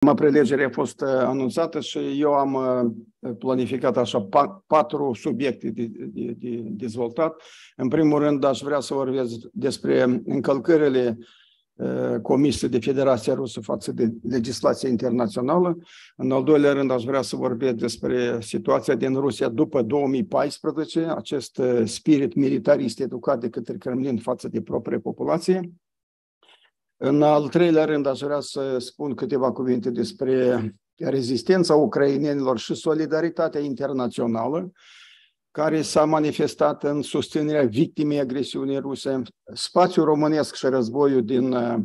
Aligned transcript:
Prima 0.00 0.14
prelegere 0.14 0.64
a 0.64 0.70
fost 0.70 1.00
uh, 1.00 1.08
anunțată 1.08 1.80
și 1.80 1.98
eu 2.20 2.32
am 2.32 2.54
uh, 2.54 3.30
planificat 3.38 3.96
așa 3.96 4.28
patru 4.66 5.12
subiecte 5.12 5.70
de, 5.70 5.86
de, 5.90 6.34
de 6.38 6.62
dezvoltat. 6.64 7.42
În 7.76 7.88
primul 7.88 8.18
rând, 8.18 8.44
aș 8.44 8.60
vrea 8.60 8.80
să 8.80 8.94
vorbesc 8.94 9.30
despre 9.52 10.22
încălcările 10.24 11.18
uh, 11.74 12.20
comise 12.22 12.68
de 12.68 12.78
Federația 12.78 13.34
Rusă 13.34 13.60
față 13.60 13.92
de 13.92 14.12
legislația 14.22 14.88
internațională. 14.88 15.78
În 16.16 16.32
al 16.32 16.44
doilea 16.44 16.72
rând, 16.72 16.90
aș 16.90 17.04
vrea 17.04 17.22
să 17.22 17.36
vorbesc 17.36 17.74
despre 17.74 18.40
situația 18.40 18.94
din 18.94 19.14
Rusia 19.14 19.48
după 19.48 19.82
2014, 19.82 21.00
acest 21.16 21.60
spirit 21.84 22.34
militarist 22.34 23.00
educat 23.00 23.40
de 23.40 23.48
către 23.48 23.76
Kremlin 23.76 24.18
față 24.18 24.48
de 24.48 24.62
proprie 24.62 24.98
populație. 24.98 25.72
În 27.02 27.22
al 27.22 27.48
treilea 27.48 27.84
rând, 27.84 28.06
aș 28.06 28.20
vrea 28.20 28.40
să 28.40 28.78
spun 28.78 29.14
câteva 29.14 29.52
cuvinte 29.52 29.90
despre 29.90 30.64
rezistența 30.96 31.74
ucrainenilor 31.74 32.58
și 32.58 32.74
solidaritatea 32.74 33.60
internațională 33.60 34.72
care 35.50 35.82
s-a 35.82 36.04
manifestat 36.04 36.84
în 36.84 37.02
susținerea 37.02 37.64
victimei 37.64 38.18
agresiunii 38.18 38.78
ruse, 38.78 39.22
spațiul 39.52 40.04
românesc 40.04 40.54
și 40.54 40.66
războiul 40.66 41.24
din 41.24 41.52
uh, 41.52 41.78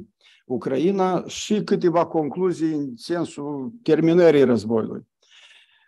Ucraina 0.46 1.24
și 1.28 1.64
câteva 1.64 2.06
concluzii 2.06 2.74
în 2.74 2.92
sensul 2.96 3.72
terminării 3.84 4.44
războiului. 4.44 5.08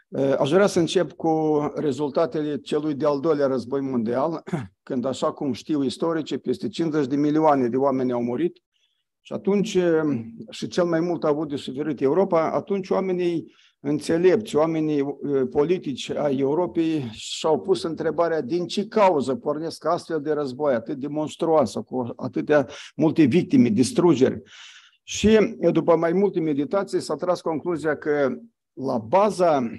Uh, 0.07 0.35
aș 0.39 0.49
vrea 0.51 0.67
să 0.67 0.79
încep 0.79 1.11
cu 1.11 1.59
rezultatele 1.75 2.57
celui 2.57 2.93
de-al 2.93 3.19
doilea 3.19 3.47
război 3.47 3.81
mondial, 3.81 4.43
când, 4.87 5.05
așa 5.05 5.31
cum 5.31 5.53
știu 5.53 5.83
istorice, 5.83 6.37
peste 6.37 6.67
50 6.67 7.07
de 7.07 7.15
milioane 7.15 7.67
de 7.67 7.77
oameni 7.77 8.11
au 8.11 8.23
murit, 8.23 8.61
și 9.27 9.33
atunci, 9.33 9.75
ehm, 9.75 10.35
și 10.49 10.67
cel 10.67 10.83
mai 10.83 10.99
mult 10.99 11.23
a 11.23 11.27
avut 11.27 11.49
de 11.49 11.55
suferit 11.55 12.01
Europa, 12.01 12.51
atunci 12.51 12.89
oamenii 12.89 13.53
înțelepți, 13.79 14.55
oamenii 14.55 15.03
politici 15.49 16.09
ai 16.09 16.37
Europei 16.37 17.09
și-au 17.11 17.59
pus 17.59 17.83
întrebarea 17.83 18.41
din 18.41 18.67
ce 18.67 18.87
cauză 18.87 19.35
pornesc 19.35 19.85
astfel 19.85 20.21
de 20.21 20.31
război 20.31 20.73
atât 20.73 20.97
de 20.97 21.07
monstruoasă, 21.07 21.81
cu 21.81 22.13
atâtea 22.15 22.67
multe 22.95 23.23
victime, 23.23 23.69
distrugeri. 23.69 24.41
Și 25.03 25.57
după 25.71 25.95
mai 25.95 26.11
multe 26.11 26.39
meditații 26.39 26.99
s-a 26.99 27.15
tras 27.15 27.41
concluzia 27.41 27.97
că 27.97 28.35
la 28.73 28.97
baza 28.97 29.71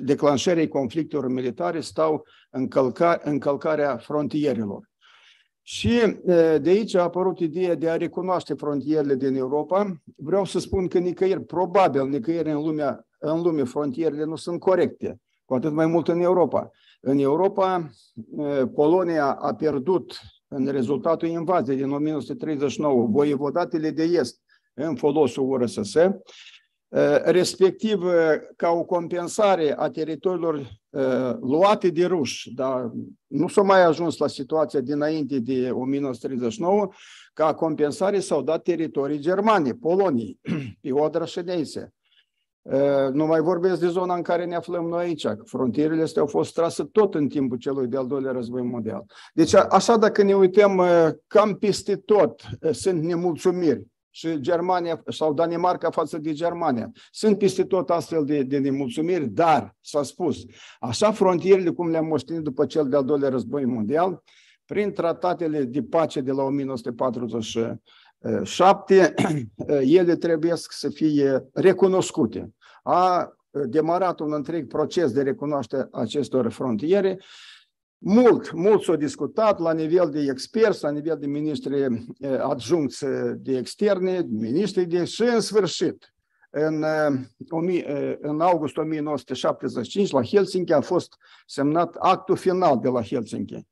declanșării 0.00 0.68
conflictelor 0.68 1.28
militare 1.28 1.80
stau 1.80 2.26
încălca, 2.50 3.20
încălcarea 3.24 3.96
frontierilor. 3.96 4.92
Și 5.66 6.16
de 6.60 6.70
aici 6.70 6.94
a 6.94 7.02
apărut 7.02 7.38
ideea 7.38 7.74
de 7.74 7.90
a 7.90 7.96
recunoaște 7.96 8.54
frontierele 8.54 9.14
din 9.14 9.34
Europa. 9.34 10.02
Vreau 10.16 10.44
să 10.44 10.58
spun 10.58 10.88
că 10.88 10.98
nicăieri, 10.98 11.44
probabil 11.44 12.08
nicăieri 12.08 12.50
în, 12.50 12.62
lumea, 12.62 13.06
în 13.18 13.42
lume, 13.42 13.62
frontierele 13.62 14.24
nu 14.24 14.36
sunt 14.36 14.60
corecte, 14.60 15.20
cu 15.44 15.54
atât 15.54 15.72
mai 15.72 15.86
mult 15.86 16.08
în 16.08 16.20
Europa. 16.20 16.70
În 17.00 17.18
Europa, 17.18 17.90
Polonia 18.74 19.32
a 19.32 19.54
pierdut 19.54 20.18
în 20.48 20.66
rezultatul 20.66 21.28
invaziei 21.28 21.76
din 21.76 21.90
1939 21.90 23.06
voievodatele 23.06 23.90
de 23.90 24.02
est 24.02 24.40
în 24.74 24.94
folosul 24.94 25.50
URSS, 25.50 25.94
respectiv 27.24 28.02
ca 28.56 28.70
o 28.70 28.84
compensare 28.84 29.74
a 29.78 29.90
teritoriilor 29.90 30.82
luate 31.40 31.88
de 31.88 32.06
ruși, 32.06 32.54
dar 32.54 32.90
nu 33.26 33.48
s-a 33.48 33.62
mai 33.62 33.84
ajuns 33.84 34.16
la 34.16 34.26
situația 34.26 34.80
dinainte 34.80 35.38
de 35.38 35.70
1939, 35.70 36.88
ca 37.32 37.54
compensare 37.54 38.20
s-au 38.20 38.42
dat 38.42 38.62
teritorii 38.62 39.18
germane, 39.18 39.72
Poloniei, 39.72 40.38
pe 40.80 40.92
Odra 40.92 41.24
și 41.24 41.40
Neise. 41.40 41.92
Nu 43.12 43.26
mai 43.26 43.40
vorbesc 43.40 43.80
de 43.80 43.88
zona 43.88 44.14
în 44.14 44.22
care 44.22 44.44
ne 44.44 44.54
aflăm 44.54 44.84
noi 44.84 45.04
aici. 45.04 45.26
Frontierele 45.44 46.02
astea 46.02 46.22
au 46.22 46.28
fost 46.28 46.54
trase 46.54 46.84
tot 46.84 47.14
în 47.14 47.28
timpul 47.28 47.56
celui 47.56 47.86
de-al 47.86 48.06
doilea 48.06 48.32
război 48.32 48.62
mondial. 48.62 49.04
Deci, 49.34 49.54
așa 49.54 49.96
dacă 49.96 50.22
ne 50.22 50.34
uităm 50.34 50.82
cam 51.26 51.54
peste 51.54 51.96
tot, 51.96 52.42
sunt 52.70 53.02
nemulțumiri 53.02 53.86
și 54.14 54.40
Germania 54.40 55.02
sau 55.08 55.32
Danemarca 55.32 55.90
față 55.90 56.18
de 56.18 56.32
Germania. 56.32 56.90
Sunt 57.10 57.38
peste 57.38 57.64
tot 57.64 57.90
astfel 57.90 58.24
de, 58.24 58.42
de 58.42 58.58
nemulțumiri, 58.58 59.28
dar, 59.28 59.76
s-a 59.80 60.02
spus, 60.02 60.36
așa 60.80 61.12
frontierele 61.12 61.70
cum 61.70 61.90
le-am 61.90 62.06
moștenit 62.06 62.42
după 62.42 62.66
cel 62.66 62.88
de-al 62.88 63.04
doilea 63.04 63.28
război 63.28 63.64
mondial, 63.64 64.22
prin 64.64 64.92
tratatele 64.92 65.62
de 65.62 65.82
pace 65.82 66.20
de 66.20 66.32
la 66.32 66.42
1947, 66.42 69.14
ele 69.98 70.16
trebuie 70.16 70.52
să 70.56 70.88
fie 70.88 71.48
recunoscute. 71.52 72.54
A 72.82 73.32
demarat 73.50 74.20
un 74.20 74.32
întreg 74.32 74.66
proces 74.66 75.12
de 75.12 75.22
recunoaștere 75.22 75.88
acestor 75.92 76.50
frontiere 76.50 77.18
mult, 78.04 78.52
mult 78.52 78.82
s-a 78.82 78.96
discutat 78.96 79.58
la 79.58 79.72
nivel 79.72 80.10
de 80.10 80.20
experți, 80.20 80.82
la 80.82 80.90
nivel 80.90 81.18
de 81.18 81.26
ministri 81.26 81.86
adjuncți 82.40 83.04
de 83.36 83.56
externe, 83.56 84.26
ministri 84.30 84.84
de 84.84 85.04
și 85.04 85.22
în 85.22 85.40
sfârșit, 85.40 86.14
în, 86.50 86.84
în 88.20 88.40
august 88.40 88.76
1975 88.76 90.10
la 90.10 90.22
Helsinki 90.22 90.72
a 90.72 90.80
fost 90.80 91.14
semnat 91.46 91.94
actul 91.98 92.36
final 92.36 92.78
de 92.78 92.88
la 92.88 93.02
Helsinki. 93.02 93.66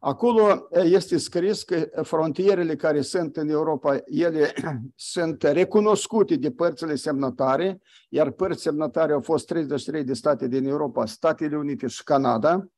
Acolo 0.00 0.68
este 0.70 1.16
scris 1.18 1.62
că 1.62 1.88
frontierele 2.02 2.76
care 2.76 3.00
sunt 3.00 3.36
în 3.36 3.48
Europa, 3.48 3.98
ele 4.04 4.52
sunt 5.14 5.42
recunoscute 5.42 6.36
de 6.36 6.50
părțile 6.50 6.94
semnătare, 6.94 7.80
iar 8.08 8.30
părți 8.30 8.62
semnătare 8.62 9.12
au 9.12 9.20
fost 9.20 9.46
33 9.46 10.04
de 10.04 10.12
state 10.12 10.48
din 10.48 10.66
Europa, 10.66 11.06
Statele 11.06 11.56
Unite 11.56 11.86
și 11.86 12.02
Canada, 12.02 12.68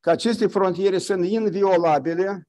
că 0.00 0.10
aceste 0.10 0.46
frontiere 0.46 0.98
sunt 0.98 1.26
inviolabile 1.26 2.48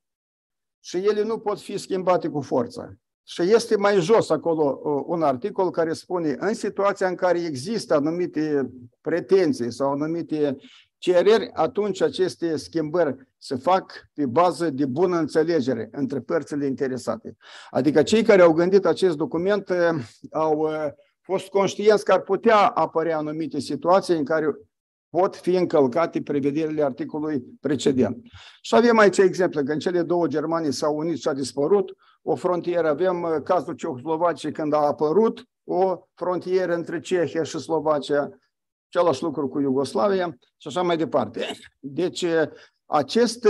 și 0.80 0.98
ele 0.98 1.24
nu 1.24 1.38
pot 1.38 1.60
fi 1.60 1.78
schimbate 1.78 2.28
cu 2.28 2.42
forță. 2.42 3.00
Și 3.24 3.42
este 3.42 3.78
mai 3.78 4.00
jos 4.00 4.30
acolo 4.30 4.82
un 5.06 5.22
articol 5.22 5.72
care 5.72 5.94
spune, 5.94 6.36
în 6.40 6.54
situația 6.54 7.08
în 7.08 7.16
care 7.16 7.40
există 7.40 7.94
anumite 7.94 8.70
pretenții 9.02 9.72
sau 9.72 9.92
anumite 9.92 10.56
cereri, 10.98 11.50
atunci 11.54 12.02
aceste 12.02 12.56
schimbări 12.56 13.16
se 13.38 13.56
fac 13.56 14.10
pe 14.14 14.26
bază 14.26 14.70
de 14.70 14.86
bună 14.86 15.18
înțelegere 15.18 15.90
între 15.92 16.20
părțile 16.20 16.66
interesate. 16.66 17.38
Adică 17.70 18.04
cei 18.04 18.24
care 18.24 18.42
au 18.42 18.54
gândit 18.54 18.86
acest 18.86 19.16
document 19.16 19.72
au 20.32 20.70
fost 21.22 21.48
conștienți 21.48 22.04
că 22.04 22.12
ar 22.12 22.22
putea 22.22 22.58
apărea 22.58 23.18
anumite 23.18 23.60
situații 23.60 24.18
în 24.18 24.26
care 24.26 24.56
pot 25.10 25.36
fi 25.36 25.56
încălcate 25.56 26.22
prevederile 26.22 26.84
articolului 26.84 27.44
precedent. 27.62 28.18
Și 28.62 28.76
avem 28.76 28.98
aici 28.98 29.18
exemple, 29.18 29.64
că 29.64 29.72
în 29.72 29.80
cele 29.80 30.02
două 30.02 30.28
Germanii 30.28 30.72
s-au 30.72 30.98
unit 30.98 31.18
și 31.18 31.28
a 31.28 31.34
dispărut 31.34 31.96
o 32.22 32.36
frontieră. 32.36 32.88
Avem 32.88 33.22
uh, 33.22 33.42
cazul 33.44 33.74
Cehoslovaciei 33.74 34.52
când 34.52 34.74
a 34.74 34.78
apărut 34.78 35.44
o 35.64 35.98
frontieră 36.14 36.74
între 36.74 37.00
Cehia 37.00 37.44
și 37.44 37.58
Slovacia, 37.58 38.30
același 38.88 39.24
lucru 39.24 39.48
cu 39.48 39.60
Iugoslavia 39.60 40.38
și 40.58 40.68
așa 40.68 40.82
mai 40.82 40.98
departe. 40.98 41.46
Deci 41.80 42.26
acest 42.92 43.48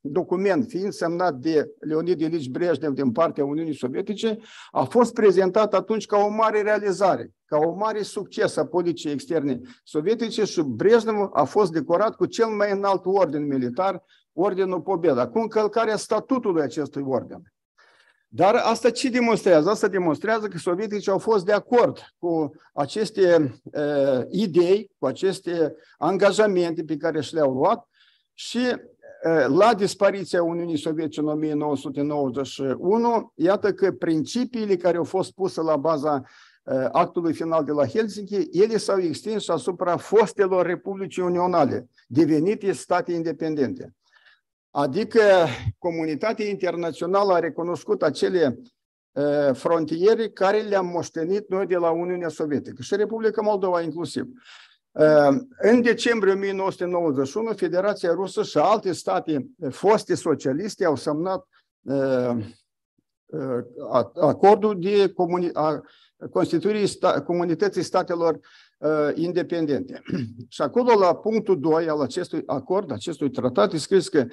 document, 0.00 0.68
fiind 0.68 0.92
semnat 0.92 1.34
de 1.34 1.74
Leonid 1.80 2.20
Ilici 2.20 2.48
Brejnev 2.48 2.92
din 2.92 3.12
partea 3.12 3.44
Uniunii 3.44 3.76
Sovietice, 3.76 4.38
a 4.70 4.84
fost 4.84 5.12
prezentat 5.12 5.74
atunci 5.74 6.06
ca 6.06 6.16
o 6.16 6.28
mare 6.28 6.62
realizare, 6.62 7.30
ca 7.44 7.56
o 7.56 7.74
mare 7.74 8.02
succes 8.02 8.56
a 8.56 8.66
politicii 8.66 9.10
externe 9.10 9.60
sovietice 9.84 10.44
și 10.44 10.62
Brejnev 10.62 11.30
a 11.32 11.44
fost 11.44 11.72
decorat 11.72 12.14
cu 12.14 12.26
cel 12.26 12.46
mai 12.46 12.70
înalt 12.70 13.02
orden 13.04 13.46
militar, 13.46 14.04
Ordinul 14.32 14.80
Pobeda, 14.80 15.28
cu 15.28 15.38
încălcarea 15.38 15.96
statutului 15.96 16.62
acestui 16.62 17.02
orden. 17.06 17.42
Dar 18.28 18.54
asta 18.54 18.90
ce 18.90 19.08
demonstrează? 19.08 19.70
Asta 19.70 19.88
demonstrează 19.88 20.46
că 20.48 20.58
sovieticii 20.58 21.12
au 21.12 21.18
fost 21.18 21.44
de 21.44 21.52
acord 21.52 21.98
cu 22.18 22.50
aceste 22.72 23.54
uh, 23.62 24.24
idei, 24.30 24.90
cu 24.98 25.06
aceste 25.06 25.74
angajamente 25.98 26.82
pe 26.82 26.96
care 26.96 27.20
și 27.20 27.34
le-au 27.34 27.52
luat 27.52 27.88
și 28.38 28.58
la 29.46 29.74
dispariția 29.74 30.42
Uniunii 30.42 30.78
Sovietice 30.78 31.20
în 31.20 31.28
1991, 31.28 33.32
iată 33.34 33.72
că 33.72 33.92
principiile 33.92 34.76
care 34.76 34.96
au 34.96 35.04
fost 35.04 35.32
puse 35.32 35.60
la 35.60 35.76
baza 35.76 36.22
actului 36.92 37.32
final 37.32 37.64
de 37.64 37.72
la 37.72 37.86
Helsinki, 37.86 38.48
ele 38.52 38.76
s-au 38.76 39.00
extins 39.00 39.42
și 39.42 39.50
asupra 39.50 39.96
fostelor 39.96 40.66
republici 40.66 41.16
unionale, 41.16 41.88
devenite 42.06 42.72
state 42.72 43.12
independente. 43.12 43.94
Adică 44.70 45.20
comunitatea 45.78 46.46
internațională 46.46 47.32
a 47.32 47.38
recunoscut 47.38 48.02
acele 48.02 48.58
frontiere 49.52 50.28
care 50.28 50.60
le-am 50.60 50.86
moștenit 50.86 51.48
noi 51.48 51.66
de 51.66 51.76
la 51.76 51.90
Uniunea 51.90 52.28
Sovietică 52.28 52.82
și 52.82 52.96
Republica 52.96 53.42
Moldova 53.42 53.80
inclusiv. 53.80 54.26
În 55.58 55.82
decembrie 55.82 56.32
1991, 56.32 57.52
Federația 57.52 58.12
Rusă 58.12 58.42
și 58.42 58.58
alte 58.58 58.92
state 58.92 59.50
foste 59.70 60.14
socialiste 60.14 60.84
au 60.84 60.96
semnat 60.96 61.46
acordul 64.20 64.80
de 64.80 65.12
comuni- 65.12 65.52
a 65.52 65.80
constituirii 66.30 66.86
sta- 66.86 67.22
comunității 67.22 67.82
statelor 67.82 68.38
uh, 68.78 69.10
independente. 69.14 70.02
Și 70.48 70.62
acolo, 70.62 70.98
la 70.98 71.16
punctul 71.16 71.60
2 71.60 71.88
al 71.88 72.00
acestui 72.00 72.42
acord, 72.46 72.90
acestui 72.90 73.30
tratat, 73.30 73.72
e 73.72 73.78
scris 73.78 74.08
că 74.08 74.26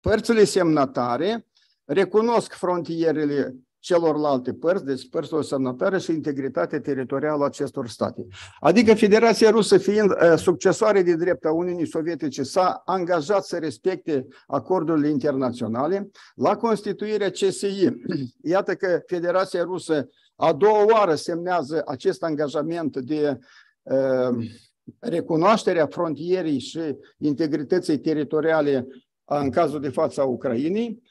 părțile 0.00 0.44
semnatare 0.44 1.46
recunosc 1.84 2.52
frontierele 2.52 3.56
celorlalte 3.82 4.52
părți, 4.52 4.84
deci 4.84 5.08
părților 5.08 5.44
semnatare 5.44 5.98
și 5.98 6.10
integritatea 6.10 6.80
teritorială 6.80 7.42
a 7.42 7.46
acestor 7.46 7.88
state. 7.88 8.26
Adică 8.60 8.94
Federația 8.94 9.50
Rusă, 9.50 9.78
fiind 9.78 10.10
uh, 10.10 10.36
succesoare 10.36 11.02
de 11.02 11.14
drept 11.14 11.44
a 11.44 11.52
Uniunii 11.52 11.86
Sovietice, 11.86 12.42
s-a 12.42 12.82
angajat 12.84 13.44
să 13.44 13.58
respecte 13.58 14.26
acordurile 14.46 15.08
internaționale. 15.08 16.10
La 16.34 16.56
constituirea 16.56 17.30
CSI, 17.30 17.88
iată 18.54 18.74
că 18.74 19.02
Federația 19.06 19.62
Rusă 19.62 20.08
a 20.36 20.52
doua 20.52 20.84
oară 20.84 21.14
semnează 21.14 21.82
acest 21.86 22.22
angajament 22.22 22.96
de 22.96 23.38
uh, 23.82 24.46
recunoașterea 24.98 25.86
frontierii 25.86 26.58
și 26.58 26.80
integrității 27.18 27.98
teritoriale 27.98 28.86
în 29.24 29.50
cazul 29.50 29.80
de 29.80 29.88
față 29.88 30.20
a 30.20 30.24
Ucrainei. 30.24 31.02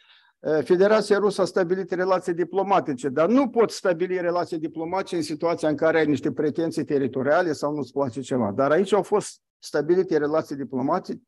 Federația 0.63 1.17
Rusă 1.17 1.41
a 1.41 1.45
stabilit 1.45 1.91
relații 1.91 2.33
diplomatice, 2.33 3.09
dar 3.09 3.29
nu 3.29 3.49
pot 3.49 3.71
stabili 3.71 4.21
relații 4.21 4.57
diplomatice 4.57 5.15
în 5.15 5.21
situația 5.21 5.69
în 5.69 5.75
care 5.75 5.99
ai 5.99 6.05
niște 6.05 6.31
pretenții 6.31 6.83
teritoriale 6.83 7.53
sau 7.53 7.73
nu-ți 7.73 7.91
place 7.91 8.21
ceva. 8.21 8.51
Dar 8.51 8.71
aici 8.71 8.93
au 8.93 9.03
fost 9.03 9.41
stabilite 9.59 10.17
relații 10.17 10.55
diplomatice, 10.55 11.21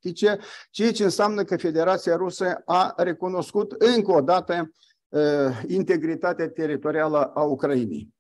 ceea 0.72 0.92
ce 0.92 1.04
înseamnă 1.04 1.44
că 1.44 1.58
Federația 1.58 2.16
Rusă 2.16 2.62
a 2.66 2.94
recunoscut 2.98 3.72
încă 3.72 4.12
o 4.12 4.22
dată 4.22 4.72
uh, 5.10 5.22
integritatea 5.68 6.50
teritorială 6.50 7.26
a 7.26 7.42
Ucrainei. 7.42 8.14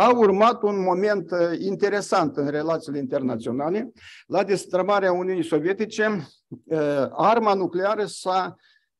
Uh, 0.00 0.06
a 0.06 0.16
urmat 0.16 0.62
un 0.62 0.82
moment 0.82 1.30
uh, 1.30 1.38
interesant 1.58 2.36
în 2.36 2.48
relațiile 2.48 2.98
internaționale. 2.98 3.92
La 4.26 4.44
destrămarea 4.44 5.12
Uniunii 5.12 5.44
Sovietice, 5.44 6.28
uh, 6.48 7.06
arma 7.10 7.54
nucleară 7.54 8.04
s-a 8.04 8.56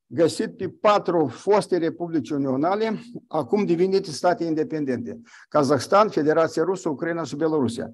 găsit 0.06 0.56
pe 0.56 0.68
patru 0.68 1.26
foste 1.26 1.76
republici 1.76 2.30
unionale, 2.30 3.00
acum 3.28 3.64
devenite 3.64 4.10
state 4.10 4.44
independente. 4.44 5.20
Kazahstan, 5.48 6.08
Federația 6.08 6.62
Rusă, 6.62 6.88
Ucraina 6.88 7.22
și 7.22 7.36
Belorusia. 7.36 7.92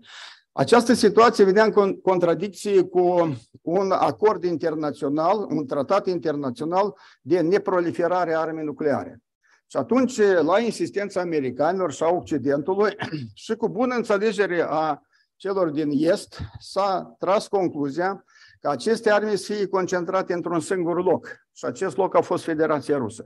Această 0.53 0.93
situație 0.93 1.44
venea 1.44 1.64
în 1.64 2.00
contradicție 2.00 2.82
cu 2.82 3.37
un 3.62 3.91
acord 3.91 4.44
internațional, 4.44 5.47
un 5.50 5.67
tratat 5.67 6.06
internațional 6.06 6.94
de 7.23 7.41
neproliferare 7.41 8.35
a 8.35 8.41
armei 8.41 8.64
nucleare. 8.64 9.20
Și 9.67 9.77
atunci, 9.77 10.19
la 10.19 10.59
insistența 10.59 11.21
americanilor 11.21 11.93
și 11.93 12.03
a 12.03 12.09
Occidentului 12.09 12.97
și 13.45 13.55
cu 13.55 13.69
bună 13.69 13.95
înțelegere 13.95 14.67
a 14.69 15.01
celor 15.37 15.71
din 15.71 15.91
Est, 15.93 16.39
s-a 16.59 17.17
tras 17.19 17.49
concluzia 17.49 18.25
că 18.61 18.69
aceste 18.69 19.11
arme 19.11 19.37
să 19.37 19.53
fie 19.53 19.67
concentrate 19.67 20.33
într-un 20.33 20.61
singur 20.61 21.05
loc. 21.05 21.29
Și 21.53 21.65
acest 21.65 21.97
loc 21.97 22.15
a 22.15 22.21
fost 22.21 22.45
Federația 22.45 22.97
Rusă. 22.97 23.25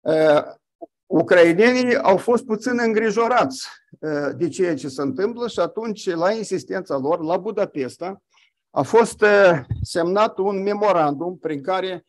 Uh, 0.00 0.42
ucrainenii 1.06 1.96
au 1.96 2.16
fost 2.16 2.44
puțin 2.44 2.78
îngrijorați 2.78 3.68
uh, 3.98 4.28
de 4.36 4.48
ceea 4.48 4.74
ce 4.74 4.88
se 4.88 5.02
întâmplă 5.02 5.48
și 5.48 5.58
atunci, 5.60 6.10
la 6.10 6.32
insistența 6.32 6.96
lor, 6.96 7.24
la 7.24 7.36
Budapesta, 7.36 8.22
a 8.70 8.82
fost 8.82 9.22
uh, 9.22 9.60
semnat 9.82 10.38
un 10.38 10.62
memorandum 10.62 11.38
prin 11.38 11.62
care 11.62 12.04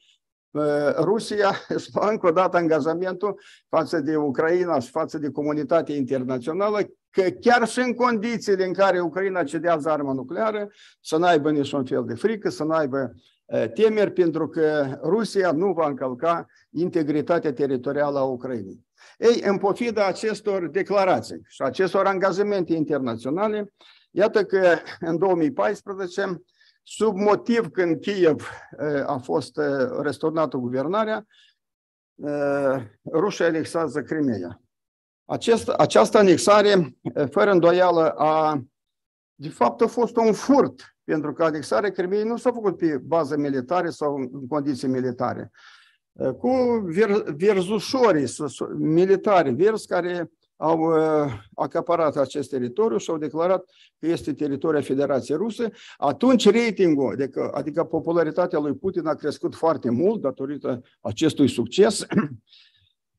Rusia 1.00 1.52
își 1.68 1.90
lua 1.94 2.10
încă 2.10 2.28
o 2.28 2.32
dată 2.32 2.58
angajamentul 2.58 3.40
față 3.70 4.00
de 4.00 4.16
Ucraina 4.16 4.80
și 4.80 4.90
față 4.90 5.18
de 5.18 5.30
comunitatea 5.30 5.96
internațională 5.96 6.80
că 7.10 7.22
chiar 7.22 7.68
și 7.68 7.80
în 7.80 7.94
condițiile 7.94 8.66
în 8.66 8.74
care 8.74 9.00
Ucraina 9.00 9.44
cedează 9.44 9.90
arma 9.90 10.14
nucleară, 10.14 10.70
să 11.02 11.18
n-aibă 11.18 11.52
niciun 11.52 11.86
fel 11.86 12.04
de 12.06 12.14
frică, 12.14 12.50
să 12.50 12.64
n-aibă 12.64 13.14
temeri, 13.74 14.12
pentru 14.12 14.48
că 14.48 14.98
Rusia 15.04 15.52
nu 15.52 15.74
va 15.74 15.88
încălca 15.88 16.46
integritatea 16.70 17.54
teritorială 17.54 18.20
a 18.20 18.24
Ucrainei. 18.24 18.86
Ei, 19.18 19.42
în 19.46 19.58
pofida 19.58 20.06
acestor 20.06 20.68
declarații 20.68 21.42
și 21.48 21.62
acestor 21.62 22.06
angajamente 22.06 22.74
internaționale, 22.74 23.74
iată 24.12 24.44
că 24.44 24.76
în 25.00 25.18
2014 25.18 26.42
sub 26.90 27.16
motiv 27.16 27.70
când 27.72 28.00
Kiev 28.02 28.50
a 29.06 29.18
fost 29.18 29.60
resturnată 30.02 30.58
guvernarea, 30.58 31.26
rușii 33.12 33.46
anexează 33.46 34.02
Crimea. 34.02 34.62
Acest, 35.26 35.68
această 35.68 36.18
anexare, 36.18 36.98
fără 37.32 37.52
îndoială, 37.52 38.10
a, 38.10 38.64
de 39.36 39.50
fapt 39.50 39.82
a 39.82 39.88
fost 39.88 40.16
un 40.16 40.34
furt, 40.34 40.96
pentru 41.04 41.34
că 41.34 41.44
anexarea 41.44 41.92
Crimeei 41.92 42.24
nu 42.24 42.38
s-a 42.38 42.52
făcut 42.52 42.78
pe 42.78 42.98
bază 42.98 43.38
militare 43.38 43.90
sau 43.90 44.16
în 44.16 44.48
condiții 44.48 44.88
militare. 44.88 45.52
Cu 46.38 46.50
ver, 46.86 47.24
verzușorii 47.24 48.28
militari, 48.78 49.52
vers 49.52 49.86
care 49.86 50.32
au 50.58 50.80
uh, 50.80 51.32
acaparat 51.56 52.16
acest 52.16 52.50
teritoriu 52.50 52.98
și 52.98 53.10
au 53.10 53.18
declarat 53.18 53.66
că 54.00 54.08
este 54.08 54.34
teritoria 54.34 54.82
Federației 54.82 55.38
Ruse, 55.38 55.72
atunci 55.98 56.50
ratingul, 56.50 57.12
adică, 57.12 57.52
adică 57.54 57.84
popularitatea 57.84 58.60
lui 58.60 58.74
Putin 58.74 59.06
a 59.06 59.14
crescut 59.14 59.56
foarte 59.56 59.90
mult 59.90 60.22
datorită 60.22 60.82
acestui 61.02 61.50
succes. 61.50 62.06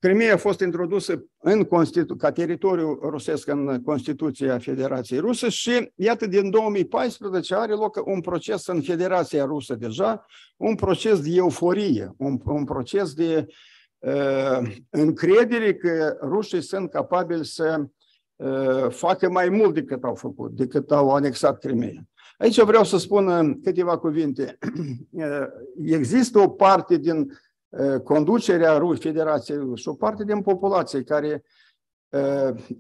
Crimea 0.01 0.35
a 0.35 0.37
fost 0.37 0.61
introdusă 0.61 1.25
în 1.39 1.65
Constitu- 1.65 2.17
ca 2.17 2.33
teritoriu 2.33 2.99
rusesc 3.03 3.49
în 3.49 3.83
Constituția 3.83 4.59
Federației 4.59 5.19
Ruse 5.19 5.49
și 5.49 5.93
iată 5.95 6.27
din 6.27 6.51
2014 6.51 7.55
are 7.55 7.73
loc 7.73 8.03
un 8.05 8.21
proces 8.21 8.67
în 8.67 8.83
Federația 8.83 9.45
Rusă 9.45 9.75
deja, 9.75 10.27
un 10.57 10.75
proces 10.75 11.21
de 11.21 11.31
euforie, 11.35 12.15
un, 12.17 12.39
un 12.45 12.65
proces 12.65 13.13
de 13.13 13.47
uh, 13.49 13.55
încredere 14.91 15.75
că 15.75 16.19
rușii 16.23 16.63
sunt 16.63 16.91
capabili 16.91 17.45
să 17.45 17.85
facă 18.89 19.31
mai 19.31 19.49
mult 19.49 19.75
decât 19.75 20.05
au 20.05 20.15
făcut, 20.15 20.51
decât 20.51 20.91
au 20.91 21.11
anexat 21.11 21.59
Crimea. 21.59 22.09
Aici 22.39 22.61
vreau 22.61 22.85
să 22.85 22.99
spun 22.99 23.59
câteva 23.63 23.99
cuvinte. 23.99 24.59
Există 25.99 26.39
o 26.39 26.49
parte 26.49 26.97
din 26.97 27.39
conducerea 28.05 28.81
Federației 28.99 29.59
și 29.75 29.89
o 29.89 29.95
parte 29.95 30.25
din 30.25 30.43
populație 30.43 31.03
care 31.03 31.43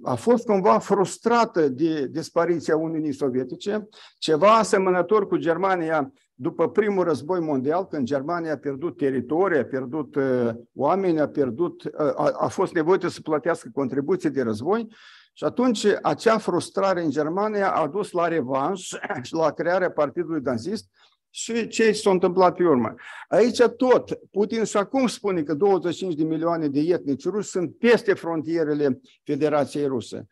a 0.02 0.14
fost 0.14 0.44
cumva 0.44 0.78
frustrată 0.78 1.68
de 1.68 2.06
dispariția 2.06 2.76
Uniunii 2.76 3.12
Sovietice, 3.12 3.88
ceva 4.18 4.56
asemănător 4.56 5.26
cu 5.26 5.36
Germania 5.36 6.12
după 6.40 6.68
primul 6.68 7.04
război 7.04 7.40
mondial, 7.40 7.86
când 7.86 8.06
Germania 8.06 8.52
a 8.52 8.56
pierdut 8.56 8.96
teritorii, 8.96 9.58
a 9.58 9.64
pierdut 9.64 10.14
uh, 10.14 10.50
oameni, 10.74 11.20
a, 11.20 11.28
pierdut, 11.28 11.82
uh, 11.82 11.90
a, 11.98 12.32
a 12.38 12.48
fost 12.48 12.72
nevoită 12.72 13.08
să 13.08 13.20
plătească 13.20 13.68
contribuții 13.72 14.30
de 14.30 14.42
război 14.42 14.88
și 15.32 15.44
atunci 15.44 15.86
acea 16.02 16.38
frustrare 16.38 17.02
în 17.02 17.10
Germania 17.10 17.72
a 17.72 17.86
dus 17.86 18.10
la 18.10 18.28
revanș 18.28 18.88
și 19.22 19.34
la 19.34 19.50
crearea 19.50 19.90
Partidului 19.90 20.40
Danzist 20.40 20.88
și 21.30 21.68
ce 21.68 21.92
s-a 21.92 22.10
întâmplat 22.10 22.54
pe 22.54 22.64
urmă. 22.64 22.94
Aici 23.28 23.62
tot, 23.62 24.18
Putin 24.30 24.64
și 24.64 24.76
acum 24.76 25.06
spune 25.06 25.42
că 25.42 25.54
25 25.54 26.14
de 26.14 26.24
milioane 26.24 26.68
de 26.68 26.80
etnici 26.80 27.24
ruși 27.24 27.48
sunt 27.48 27.78
peste 27.78 28.14
frontierele 28.14 29.00
Federației 29.24 29.86
Ruse. 29.86 30.26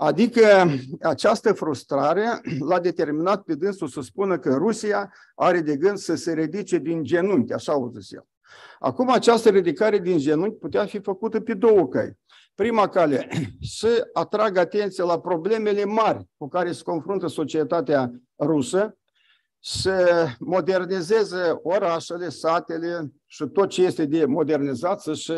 Adică 0.00 0.68
această 1.00 1.52
frustrare 1.52 2.40
l-a 2.58 2.80
determinat 2.80 3.42
pe 3.42 3.54
dânsul 3.54 3.88
să 3.88 4.00
spună 4.00 4.38
că 4.38 4.54
Rusia 4.54 5.12
are 5.34 5.60
de 5.60 5.76
gând 5.76 5.96
să 5.96 6.14
se 6.14 6.32
ridice 6.32 6.78
din 6.78 7.02
genunchi, 7.02 7.52
așa 7.52 7.72
au 7.72 7.92
zis 7.98 8.12
el. 8.12 8.26
Acum 8.78 9.10
această 9.10 9.48
ridicare 9.48 9.98
din 9.98 10.18
genunchi 10.18 10.58
putea 10.58 10.84
fi 10.84 11.00
făcută 11.00 11.40
pe 11.40 11.54
două 11.54 11.88
căi. 11.88 12.18
Prima 12.54 12.88
cale, 12.88 13.28
să 13.78 14.08
atragă 14.12 14.60
atenția 14.60 15.04
la 15.04 15.20
problemele 15.20 15.84
mari 15.84 16.26
cu 16.36 16.48
care 16.48 16.72
se 16.72 16.82
confruntă 16.82 17.26
societatea 17.26 18.10
rusă, 18.38 18.96
să 19.58 20.26
modernizeze 20.38 21.58
orașele, 21.62 22.28
satele 22.28 23.12
și 23.26 23.44
tot 23.52 23.68
ce 23.68 23.82
este 23.82 24.04
de 24.04 24.24
modernizat, 24.24 25.00
să-și 25.00 25.32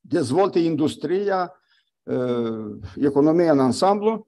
dezvolte 0.00 0.58
industria, 0.58 1.52
economia 2.96 3.52
în 3.52 3.60
ansamblu. 3.60 4.26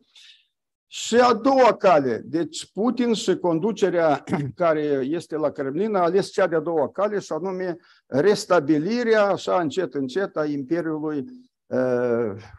Și 0.89 1.17
a 1.17 1.35
doua 1.35 1.77
cale, 1.77 2.23
deci 2.25 2.71
Putin 2.73 3.13
și 3.13 3.37
conducerea 3.37 4.25
care 4.55 4.81
este 5.03 5.37
la 5.37 5.51
Kremlin 5.51 5.95
a 5.95 6.03
ales 6.03 6.31
cea 6.31 6.47
de-a 6.47 6.61
doua 6.61 6.91
cale 6.91 7.19
și 7.19 7.33
anume 7.33 7.77
restabilirea 8.07 9.27
așa 9.27 9.61
încet 9.61 9.95
încet 9.95 10.37
a 10.37 10.45
Imperiului 10.45 11.25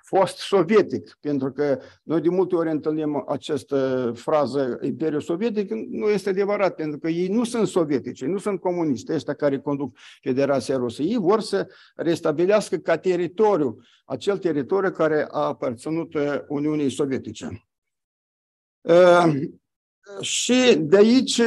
fost 0.04 0.38
sovietic, 0.38 1.18
pentru 1.20 1.52
că 1.52 1.80
noi 2.04 2.22
de 2.22 2.30
multe 2.30 2.56
ori 2.56 2.70
întâlnim 2.70 3.24
această 3.28 4.12
frază 4.16 4.80
Imperiul 4.82 5.22
Sovietic, 5.22 5.72
nu 5.72 6.08
este 6.08 6.30
adevărat, 6.30 6.76
pentru 6.76 7.00
că 7.00 7.08
ei 7.08 7.28
nu 7.28 7.44
sunt 7.44 7.68
sovietici, 7.68 8.24
nu 8.24 8.38
sunt 8.38 8.60
comuniști, 8.60 9.14
ăștia 9.14 9.34
care 9.34 9.60
conduc 9.60 9.98
Federația 10.22 10.78
Rusă. 10.78 11.02
Ei 11.02 11.18
vor 11.18 11.42
să 11.42 11.68
restabilească 11.96 12.78
ca 12.78 12.98
teritoriu 12.98 13.80
acel 14.06 14.38
teritoriu 14.38 14.92
care 14.92 15.28
a 15.30 15.40
aparținut 15.40 16.14
Uniunii 16.48 16.90
Sovietice. 16.90 17.68
Și 20.22 20.78
de 20.80 20.98
aici 20.98 21.42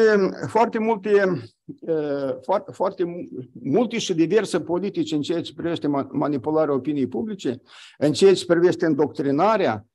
foarte 0.47 0.79
multe, 0.79 1.43
foarte, 2.43 2.73
foarte 2.73 3.29
multe 3.53 3.99
și 3.99 4.15
diverse 4.15 4.61
politici 4.61 5.13
în 5.13 5.23
ceea 5.23 5.43
ce 5.43 5.55
privește 5.55 5.87
manipularea 6.13 6.75
opiniei 6.75 7.07
publice, 7.07 7.61
în 7.99 8.13
ceea 8.13 8.35
ce 8.35 8.45
privește 8.45 8.87
îndoctrinarea 8.87 9.87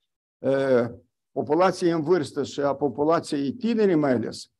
populației 1.31 1.91
în 1.91 2.01
vârstă 2.01 2.43
și 2.43 2.59
a 2.59 2.75
populației 2.75 3.51
tinere 3.51 3.95
mai 3.95 4.11
ales, 4.11 4.51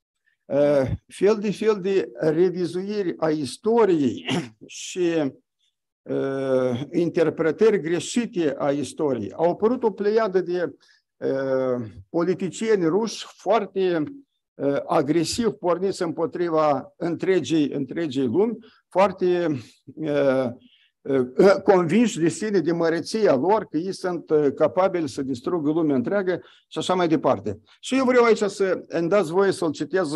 fel 1.07 1.37
de 1.39 1.51
fel 1.51 1.79
de 1.81 2.11
revizuiri 2.13 3.13
a 3.17 3.29
istoriei 3.29 4.25
și 4.65 5.33
interpretări 6.91 7.79
greșite 7.79 8.55
a 8.57 8.71
istoriei. 8.71 9.31
Au 9.31 9.49
apărut 9.49 9.83
o 9.83 9.91
pleiadă 9.91 10.41
de 10.41 10.75
politicieni 12.09 12.85
ruși 12.85 13.25
foarte 13.27 14.03
agresiv 14.87 15.49
porniți 15.49 16.01
împotriva 16.01 16.93
întregii, 16.97 17.71
întregii 17.71 18.25
lumi, 18.25 18.57
foarte 18.89 19.47
convinși 21.63 22.19
de 22.19 22.27
sine, 22.29 22.59
de 22.59 22.71
măreția 22.71 23.35
lor, 23.35 23.65
că 23.65 23.77
ei 23.77 23.93
sunt 23.93 24.25
capabili 24.55 25.09
să 25.09 25.21
distrugă 25.21 25.71
lumea 25.71 25.95
întreagă 25.95 26.41
și 26.67 26.77
așa 26.77 26.93
mai 26.93 27.07
departe. 27.07 27.59
Și 27.79 27.97
eu 27.97 28.05
vreau 28.05 28.23
aici 28.23 28.43
să 28.43 28.81
îmi 28.87 29.09
dați 29.09 29.31
voie 29.31 29.51
să-l 29.51 29.71
citez 29.71 30.11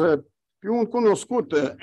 pe 0.59 0.69
un 0.69 0.85
cunoscut 0.85 1.77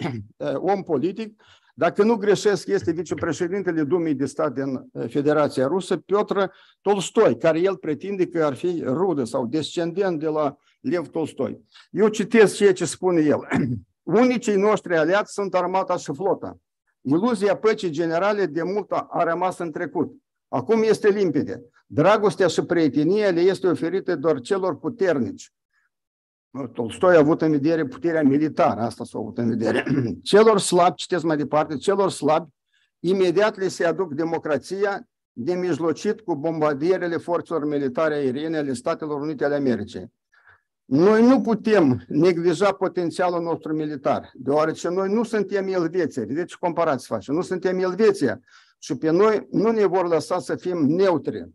om 0.55 0.83
politic, 0.83 1.43
dacă 1.79 2.03
nu 2.03 2.17
greșesc, 2.17 2.67
este 2.67 2.93
vicepreședintele 2.93 3.83
Dumei 3.83 4.15
de 4.15 4.27
stat 4.27 4.53
din 4.53 4.91
Federația 5.09 5.67
Rusă, 5.67 5.97
Piotr 5.97 6.45
Tolstoi, 6.81 7.39
care 7.39 7.61
el 7.61 7.77
pretinde 7.77 8.27
că 8.27 8.45
ar 8.45 8.55
fi 8.55 8.83
rudă 8.87 9.25
sau 9.25 9.47
descendent 9.47 10.19
de 10.19 10.27
la 10.27 10.57
Lev 10.81 11.09
Tolstoi. 11.09 11.65
Eu 11.91 12.09
citesc 12.09 12.57
ceea 12.57 12.73
ce 12.73 12.85
spune 12.85 13.21
el. 13.21 13.39
Unicii 14.23 14.57
noștri 14.57 14.97
aliați 14.97 15.33
sunt 15.33 15.55
armata 15.55 15.97
și 15.97 16.13
flota. 16.15 16.59
Iluzia 17.01 17.57
păcii 17.57 17.91
generale 17.91 18.47
de 18.47 18.63
mult 18.63 18.91
a 18.91 19.23
rămas 19.25 19.59
în 19.59 19.71
trecut. 19.71 20.17
Acum 20.49 20.83
este 20.83 21.09
limpede. 21.09 21.63
Dragostea 21.87 22.47
și 22.47 22.63
prietenia 22.63 23.31
le 23.31 23.41
este 23.41 23.67
oferită 23.67 24.17
doar 24.17 24.41
celor 24.41 24.79
puternici. 24.79 25.53
Tolstoi 26.65 27.17
a 27.17 27.19
avut 27.19 27.43
în 27.43 27.51
vedere 27.51 27.87
puterea 27.87 28.23
militară, 28.23 28.81
asta 28.81 29.05
s-a 29.05 29.19
avut 29.19 29.39
în 29.39 29.49
vedere. 29.49 29.85
Celor 30.23 30.59
slabi, 30.59 30.97
citesc 30.97 31.25
mai 31.25 31.37
departe, 31.37 31.77
celor 31.77 32.11
slabi, 32.11 32.49
imediat 33.01 33.59
le 33.59 33.69
se 33.69 33.85
aduc 33.85 34.15
democrația 34.15 35.09
de 35.33 35.55
mijlocit 35.55 36.21
cu 36.21 36.37
bombardierele 36.37 37.17
forțelor 37.17 37.65
militare 37.65 38.15
aeriene 38.15 38.57
ale 38.57 38.73
Statelor 38.73 39.21
Unite 39.21 39.45
ale 39.45 39.55
Americii. 39.55 40.13
Noi 40.85 41.23
nu 41.23 41.41
putem 41.41 42.05
neglija 42.09 42.73
potențialul 42.73 43.43
nostru 43.43 43.75
militar, 43.75 44.31
deoarece 44.35 44.89
noi 44.89 45.13
nu 45.13 45.23
suntem 45.23 45.69
Elveția. 45.69 46.25
Vedeți 46.25 46.47
ce 46.47 46.57
comparație 46.61 47.07
face. 47.09 47.33
Nu 47.33 47.41
suntem 47.41 47.79
Elveția 47.79 48.41
și 48.79 48.97
pe 48.97 49.11
noi 49.11 49.47
nu 49.51 49.71
ne 49.71 49.85
vor 49.85 50.09
lăsa 50.09 50.39
să 50.39 50.57
fim 50.57 50.79
neutri 50.87 51.51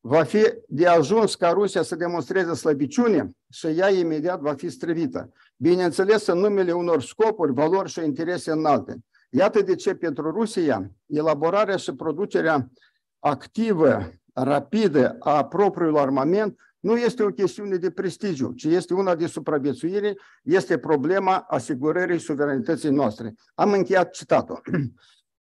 va 0.00 0.22
fi 0.22 0.42
de 0.68 0.86
ajuns 0.86 1.34
ca 1.34 1.50
Rusia 1.50 1.82
să 1.82 1.96
demonstreze 1.96 2.54
slăbiciune 2.54 3.30
și 3.50 3.66
ea 3.66 3.90
imediat 3.90 4.40
va 4.40 4.54
fi 4.54 4.68
străvită. 4.68 5.32
Bineînțeles, 5.56 6.26
în 6.26 6.38
numele 6.38 6.72
unor 6.72 7.02
scopuri, 7.02 7.52
valori 7.52 7.90
și 7.90 8.04
interese 8.04 8.50
înalte. 8.50 8.96
Iată 9.30 9.62
de 9.62 9.74
ce 9.74 9.94
pentru 9.94 10.30
Rusia 10.30 10.90
elaborarea 11.06 11.76
și 11.76 11.94
producerea 11.94 12.70
activă, 13.18 14.12
rapidă 14.32 15.16
a 15.18 15.44
propriului 15.44 16.00
armament 16.00 16.58
nu 16.80 16.96
este 16.96 17.22
o 17.22 17.28
chestiune 17.28 17.76
de 17.76 17.90
prestigiu, 17.90 18.52
ci 18.52 18.64
este 18.64 18.94
una 18.94 19.14
de 19.14 19.26
supraviețuire, 19.26 20.16
este 20.42 20.78
problema 20.78 21.36
asigurării 21.36 22.18
suveranității 22.18 22.90
noastre. 22.90 23.34
Am 23.54 23.72
încheiat 23.72 24.10
citatul. 24.10 24.60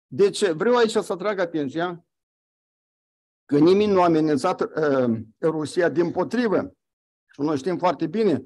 Deci 0.07 0.51
vreau 0.51 0.77
aici 0.77 0.91
să 0.91 1.13
atrag 1.13 1.39
atenția 1.39 2.05
că 3.45 3.59
nimeni 3.59 3.93
nu 3.93 4.01
a 4.01 4.05
amenințat 4.05 4.61
uh, 4.61 5.17
Rusia, 5.41 5.89
din 5.89 6.11
potrivă. 6.11 6.73
Și 7.33 7.41
noi 7.41 7.57
știm 7.57 7.79
foarte 7.79 8.07
bine 8.07 8.43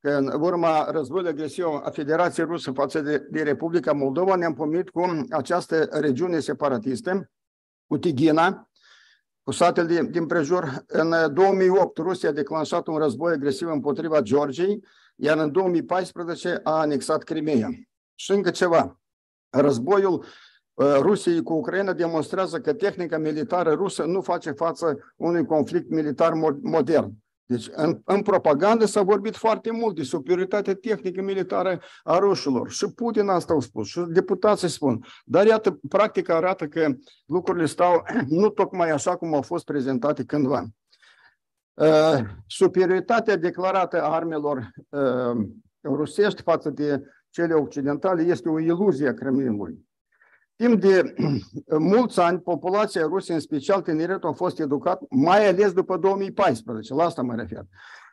că 0.00 0.10
în 0.10 0.40
urma 0.40 0.90
războiului 0.90 1.30
agresiv 1.30 1.64
a 1.64 1.90
Federației 1.90 2.46
Rusă 2.46 2.72
față 2.72 3.00
de, 3.00 3.26
de 3.30 3.42
Republica 3.42 3.92
Moldova 3.92 4.34
ne-am 4.34 4.54
pomit 4.54 4.90
cu 4.90 5.26
această 5.30 5.88
regiune 5.90 6.40
separatistă, 6.40 7.30
cu 7.86 7.98
Tighina, 7.98 8.70
cu 9.42 9.50
satele 9.50 9.86
din, 9.86 10.10
din 10.10 10.26
prejur. 10.26 10.84
În 10.86 11.34
2008 11.34 11.98
Rusia 11.98 12.28
a 12.28 12.32
declanșat 12.32 12.86
un 12.86 12.96
război 12.96 13.32
agresiv 13.32 13.68
împotriva 13.68 14.20
Georgiei, 14.20 14.84
iar 15.16 15.38
în 15.38 15.52
2014 15.52 16.60
a 16.62 16.78
anexat 16.78 17.22
Crimea. 17.22 17.68
Și 18.14 18.30
încă 18.30 18.50
ceva. 18.50 19.00
Războiul 19.50 20.24
Rusiei 20.74 21.42
cu 21.42 21.52
Ucraina 21.52 21.92
demonstrează 21.92 22.60
că 22.60 22.72
tehnica 22.72 23.18
militară 23.18 23.72
rusă 23.72 24.04
nu 24.04 24.20
face 24.20 24.50
față 24.50 25.14
unui 25.16 25.44
conflict 25.44 25.90
militar 25.90 26.32
modern. 26.62 27.12
Deci, 27.52 27.68
în, 27.72 28.00
în 28.04 28.22
propagandă 28.22 28.84
s-a 28.84 29.02
vorbit 29.02 29.36
foarte 29.36 29.70
mult 29.70 29.96
de 29.96 30.02
superioritatea 30.02 30.74
tehnică 30.74 31.22
militară 31.22 31.80
a 32.02 32.18
rușilor. 32.18 32.70
Și 32.70 32.92
Putin 32.94 33.28
asta 33.28 33.54
a 33.54 33.60
spus, 33.60 33.88
și 33.88 34.00
deputații 34.08 34.68
spun. 34.68 35.04
Dar 35.24 35.46
iată, 35.46 35.80
practica 35.88 36.36
arată 36.36 36.66
că 36.66 36.88
lucrurile 37.26 37.66
stau 37.66 38.02
nu 38.40 38.48
tocmai 38.48 38.90
așa 38.90 39.16
cum 39.16 39.34
au 39.34 39.42
fost 39.42 39.64
prezentate 39.64 40.24
cândva. 40.24 40.66
Uh, 41.74 42.20
superioritatea 42.46 43.36
declarată 43.36 44.02
a 44.02 44.14
armelor 44.14 44.70
uh, 44.88 45.46
rusești 45.82 46.42
față 46.42 46.70
de 46.70 47.02
cele 47.30 47.54
occidentale 47.54 48.22
este 48.22 48.48
o 48.48 48.60
iluzie 48.60 49.08
a 49.08 49.14
Kremlinului. 49.14 49.90
Timp 50.62 50.80
de 50.80 51.14
mulți 51.78 52.20
ani, 52.20 52.40
populația 52.40 53.02
rusă, 53.02 53.32
în 53.32 53.40
special 53.40 53.80
tineretul, 53.80 54.28
a 54.28 54.32
fost 54.32 54.58
educat, 54.58 55.02
mai 55.10 55.48
ales 55.48 55.72
după 55.72 55.96
2014, 55.96 56.94
la 56.94 57.04
asta 57.04 57.22
mă 57.22 57.34
refer, 57.34 57.64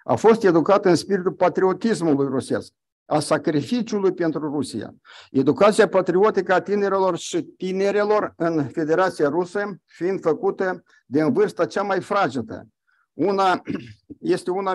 a 0.03 0.15
fost 0.15 0.43
educat 0.43 0.85
în 0.85 0.95
spiritul 0.95 1.31
patriotismului 1.31 2.27
rusesc, 2.27 2.73
a 3.05 3.19
sacrificiului 3.19 4.13
pentru 4.13 4.51
Rusia. 4.51 4.95
Educația 5.31 5.87
patriotică 5.87 6.53
a 6.53 6.61
tinerilor 6.61 7.17
și 7.17 7.41
tinerelor 7.41 8.33
în 8.37 8.67
Federația 8.67 9.29
Rusă 9.29 9.79
fiind 9.85 10.21
făcută 10.21 10.83
din 11.05 11.33
vârsta 11.33 11.65
cea 11.65 11.81
mai 11.81 12.01
fragedă. 12.01 12.67
Una 13.13 13.61
este 14.35 14.51
una 14.51 14.73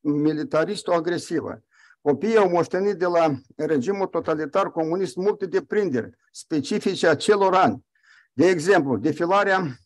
militaristă-agresivă. 0.00 1.62
Copiii 2.06 2.36
au 2.36 2.48
moștenit 2.48 2.94
de 2.94 3.06
la 3.06 3.34
regimul 3.56 4.06
totalitar 4.06 4.70
comunist 4.70 5.16
multe 5.16 5.46
deprinderi 5.46 6.10
specifice 6.30 7.08
acelor 7.08 7.54
ani. 7.54 7.84
De 8.32 8.46
exemplu, 8.46 8.96
defilarea, 8.96 9.78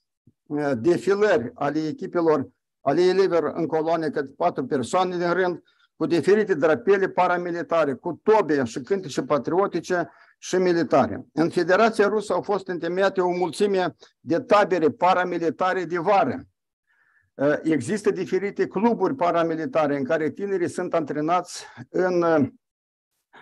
eh, 0.48 0.72
defilări 0.76 1.50
ale 1.54 1.86
echipelor, 1.86 2.48
ale 2.80 3.02
elevilor 3.02 3.52
în 3.54 3.66
coloane 3.66 4.10
cât 4.10 4.36
patru 4.36 4.66
persoane 4.66 5.16
din 5.16 5.32
rând, 5.32 5.62
cu 5.96 6.06
diferite 6.06 6.54
drapele 6.54 7.08
paramilitare, 7.08 7.94
cu 7.94 8.20
tobe 8.22 8.64
și 8.64 8.80
cântece 8.80 9.22
patriotice 9.22 10.10
și 10.38 10.56
militare. 10.56 11.26
În 11.32 11.48
Federația 11.48 12.08
Rusă 12.08 12.32
au 12.32 12.42
fost 12.42 12.68
întemeiate 12.68 13.20
o 13.20 13.30
mulțime 13.30 13.96
de 14.20 14.40
tabere 14.40 14.90
paramilitare 14.90 15.84
de 15.84 15.98
vară, 15.98 16.34
Eh, 16.34 16.57
există 17.62 18.10
diferite 18.10 18.66
cluburi 18.66 19.14
paramilitare 19.14 19.96
în 19.96 20.04
care 20.04 20.30
tinerii 20.30 20.68
sunt 20.68 20.94
antrenați 20.94 21.64
în, 21.88 22.22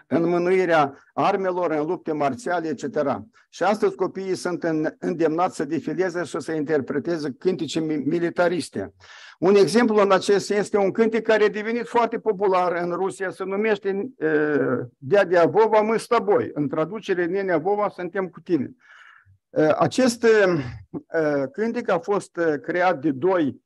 în 0.06 0.28
mânuirea 0.28 1.04
armelor, 1.14 1.70
în 1.70 1.86
lupte 1.86 2.12
marțiale, 2.12 2.68
etc. 2.68 3.20
Și 3.48 3.62
astăzi 3.62 3.94
copiii 3.94 4.34
sunt 4.34 4.66
îndemnați 4.98 5.56
să 5.56 5.64
defileze 5.64 6.22
și 6.22 6.40
să 6.40 6.52
interpreteze 6.52 7.34
cântece 7.38 7.80
militariste. 7.80 8.94
Un 9.38 9.54
exemplu 9.54 9.96
în 9.96 10.12
acest 10.12 10.46
sens 10.46 10.60
este 10.60 10.76
un 10.76 10.90
cântec 10.90 11.22
care 11.22 11.44
a 11.44 11.48
devenit 11.48 11.86
foarte 11.86 12.18
popular 12.18 12.82
în 12.82 12.90
Rusia, 12.90 13.30
se 13.30 13.44
numește 13.44 14.10
eh, 14.18 14.78
Dea 14.98 15.46
Vova, 15.46 15.80
mă 15.80 15.96
stăboi. 15.96 16.50
În 16.52 16.68
traducere, 16.68 17.26
Nenea 17.26 17.58
Vova, 17.58 17.88
suntem 17.88 18.28
cu 18.28 18.40
tine. 18.40 18.70
Eh, 19.50 19.74
acest 19.78 20.26
cântec 21.52 21.90
a 21.90 21.98
fost 21.98 22.40
creat 22.62 23.00
de 23.00 23.10
doi 23.10 23.64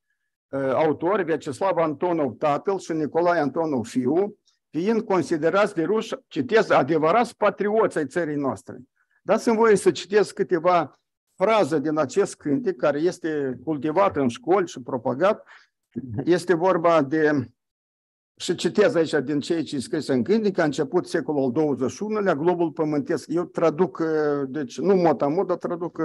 autori, 0.59 1.25
Vyacheslav 1.25 1.76
Antonov 1.76 2.37
tatăl 2.38 2.78
și 2.78 2.92
Nicolae 2.92 3.40
Antonov 3.40 3.87
fiu, 3.87 4.37
fiind 4.71 5.00
considerați 5.00 5.75
de 5.75 5.83
ruși, 5.83 6.14
citesc, 6.26 6.73
adevărați 6.73 7.37
patrioți 7.37 7.99
ai 7.99 8.07
țării 8.07 8.37
noastre. 8.37 8.78
Dați-mi 9.23 9.57
voie 9.57 9.76
să 9.76 9.90
citesc 9.90 10.35
câteva 10.35 11.00
frază 11.35 11.78
din 11.78 11.99
acest 11.99 12.37
cântec, 12.37 12.76
care 12.76 12.99
este 12.99 13.59
cultivat 13.64 14.16
în 14.16 14.28
școli 14.28 14.69
și 14.69 14.80
propagat, 14.80 15.47
este 16.25 16.54
vorba 16.54 17.02
de, 17.02 17.50
și 18.37 18.54
citez 18.54 18.95
aici 18.95 19.14
din 19.25 19.40
ceea 19.40 19.62
ce 19.62 19.76
e 19.76 19.80
scris 19.80 20.09
în 20.09 20.23
cântec, 20.23 20.59
a 20.59 20.64
început 20.64 21.07
secolul 21.07 21.52
al 21.57 21.76
XXI-lea, 21.76 22.35
globul 22.35 22.71
pământesc. 22.71 23.28
Eu 23.28 23.45
traduc, 23.45 24.02
deci 24.49 24.78
nu 24.78 24.95
motamod, 24.95 25.47
dar 25.47 25.57
traduc 25.57 26.02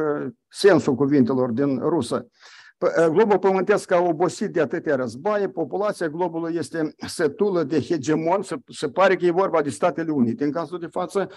sensul 0.48 0.96
cuvintelor 0.96 1.52
din 1.52 1.80
rusă. 1.80 2.28
Globul 3.12 3.40
pământesc 3.40 3.92
a 3.92 4.00
obosit 4.00 4.50
de 4.50 4.62
atâtea 4.62 4.96
războaie, 4.96 5.50
populația 5.50 6.08
globului 6.08 6.56
este 6.56 6.96
setulă 7.08 7.64
de 7.64 7.82
hegemon, 7.82 8.42
se, 8.42 8.56
se 8.68 8.90
pare 8.90 9.16
că 9.16 9.26
e 9.26 9.32
vorba 9.32 9.62
de 9.62 9.70
Statele 9.70 10.12
Unite. 10.12 10.44
În 10.44 10.52
cazul 10.52 10.80
de 10.80 10.88
față, 10.88 11.30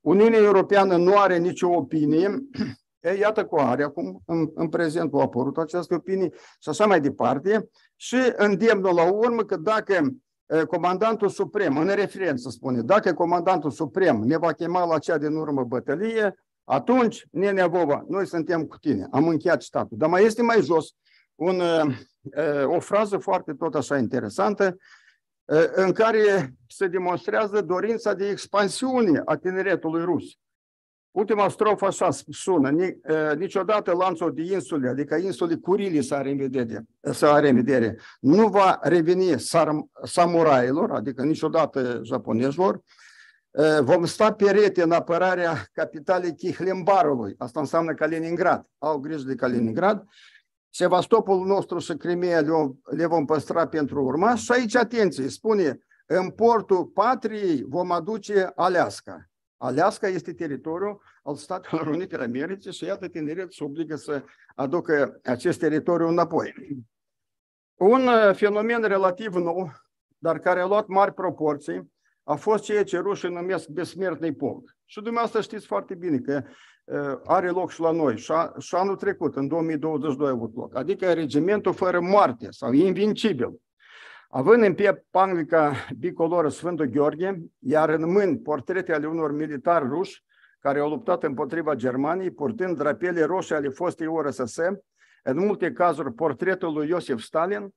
Uniunea 0.00 0.38
Europeană 0.38 0.96
nu 0.96 1.18
are 1.18 1.38
nicio 1.38 1.68
opinie, 1.68 2.28
e, 3.00 3.18
iată 3.18 3.44
cu 3.44 3.56
are 3.56 3.82
acum, 3.82 4.22
în, 4.26 4.50
în 4.54 4.68
prezent 4.68 5.14
a 5.14 5.20
apărut 5.20 5.58
această 5.58 5.94
opinie 5.94 6.30
și 6.58 6.68
așa 6.68 6.86
mai 6.86 7.00
departe, 7.00 7.68
și 7.96 8.16
îndemnul 8.36 8.94
la 8.94 9.12
urmă 9.12 9.42
că 9.42 9.56
dacă 9.56 10.14
comandantul 10.66 11.28
suprem, 11.28 11.78
în 11.78 11.86
referență 11.86 12.48
spune, 12.50 12.82
dacă 12.82 13.12
comandantul 13.12 13.70
suprem 13.70 14.16
ne 14.16 14.36
va 14.36 14.52
chema 14.52 14.84
la 14.84 14.98
cea 14.98 15.18
din 15.18 15.34
urmă 15.34 15.64
bătălie, 15.64 16.43
atunci, 16.64 17.26
Nenea 17.30 17.66
Vova, 17.66 18.04
noi 18.08 18.26
suntem 18.26 18.64
cu 18.64 18.78
tine. 18.78 19.08
Am 19.10 19.28
încheiat 19.28 19.62
statul. 19.62 19.96
Dar 19.96 20.08
mai 20.08 20.24
este 20.24 20.42
mai 20.42 20.62
jos 20.62 20.94
un, 21.34 21.60
o 22.64 22.80
frază 22.80 23.18
foarte 23.18 23.52
tot 23.52 23.74
așa 23.74 23.98
interesantă, 23.98 24.76
în 25.74 25.92
care 25.92 26.54
se 26.68 26.86
demonstrează 26.86 27.60
dorința 27.60 28.14
de 28.14 28.28
expansiune 28.28 29.22
a 29.24 29.36
tineretului 29.36 30.04
rus. 30.04 30.24
Ultima 31.10 31.48
strofă 31.48 31.84
așa 31.84 32.08
sună, 32.30 32.70
niciodată 33.36 33.92
lanțul 33.92 34.34
de 34.34 34.42
insule, 34.42 34.88
adică 34.88 35.14
insule 35.14 35.54
Curili 35.54 36.02
să 36.02 36.14
are 36.14 36.30
în 36.30 36.36
vedere, 36.36 36.84
să 37.00 37.26
are 37.26 37.48
în 37.48 37.54
vedere 37.54 37.98
nu 38.20 38.48
va 38.48 38.78
reveni 38.82 39.34
samurailor, 40.02 40.90
adică 40.90 41.22
niciodată 41.22 42.00
japonezilor, 42.02 42.80
vom 43.80 44.04
sta 44.04 44.32
perete 44.32 44.82
în 44.82 44.92
apărarea 44.92 45.68
capitalei 45.72 46.34
Chihlembarului, 46.34 47.34
asta 47.38 47.60
înseamnă 47.60 47.94
Kaliningrad, 47.94 48.66
au 48.78 48.98
grijă 48.98 49.26
de 49.26 49.34
Kaliningrad, 49.34 50.04
Sevastopolul 50.76 51.46
nostru 51.46 51.78
și 51.78 51.96
Crimea 51.96 52.40
le 52.84 53.06
vom 53.06 53.24
păstra 53.24 53.66
pentru 53.66 54.04
urma 54.04 54.34
și 54.34 54.52
aici, 54.52 54.76
atenție, 54.76 55.28
spune, 55.28 55.78
în 56.06 56.30
portul 56.30 56.84
patriei 56.84 57.64
vom 57.68 57.90
aduce 57.90 58.52
Aleasca. 58.54 59.30
Aleasca 59.56 60.08
este 60.08 60.32
teritoriul 60.32 61.02
al 61.22 61.34
Statelor 61.34 61.86
Unite 61.86 62.14
ale 62.14 62.24
Americii 62.24 62.72
și 62.72 62.84
iată 62.84 63.08
tineret 63.08 63.52
se 63.52 63.64
obligă 63.64 63.96
să 63.96 64.22
aducă 64.54 65.20
acest 65.22 65.58
teritoriu 65.58 66.08
înapoi. 66.08 66.54
Un 67.74 68.08
fenomen 68.32 68.82
relativ 68.82 69.34
nou, 69.34 69.72
dar 70.18 70.38
care 70.38 70.60
a 70.60 70.66
luat 70.66 70.86
mari 70.86 71.14
proporții, 71.14 71.93
a 72.24 72.34
fost 72.34 72.64
ceea 72.64 72.84
ce 72.84 72.98
rușii 72.98 73.28
numesc 73.28 73.68
besmertnei 73.68 74.34
polk. 74.34 74.76
Și 74.84 75.00
dumneavoastră 75.00 75.40
știți 75.40 75.66
foarte 75.66 75.94
bine 75.94 76.18
că 76.18 76.42
are 77.24 77.48
loc 77.48 77.70
și 77.70 77.80
la 77.80 77.90
noi. 77.90 78.16
Și, 78.16 78.32
a, 78.32 78.52
și 78.58 78.74
anul 78.74 78.96
trecut, 78.96 79.36
în 79.36 79.48
2022 79.48 80.28
a 80.28 80.30
avut 80.30 80.54
loc. 80.54 80.76
Adică 80.76 81.12
regimentul 81.12 81.72
fără 81.72 82.00
moarte 82.00 82.46
sau 82.50 82.72
invincibil. 82.72 83.60
Având 84.28 84.62
în 84.62 84.74
piept 84.74 85.06
panglica 85.10 85.72
bicoloră 85.98 86.48
Sfântul 86.48 86.86
Gheorghe, 86.86 87.42
iar 87.58 87.88
în 87.88 88.12
mâini 88.12 88.38
portrete 88.38 88.92
ale 88.92 89.06
unor 89.06 89.32
militari 89.32 89.88
ruși 89.88 90.24
care 90.58 90.78
au 90.78 90.88
luptat 90.88 91.22
împotriva 91.22 91.74
Germaniei, 91.74 92.30
purtând 92.30 92.76
drapele 92.76 93.24
roșii 93.24 93.54
ale 93.54 93.68
fostei 93.68 94.06
URSS, 94.06 94.56
în 95.22 95.38
multe 95.38 95.72
cazuri 95.72 96.12
portretul 96.12 96.72
lui 96.72 96.88
Iosif 96.88 97.20
Stalin, 97.20 97.74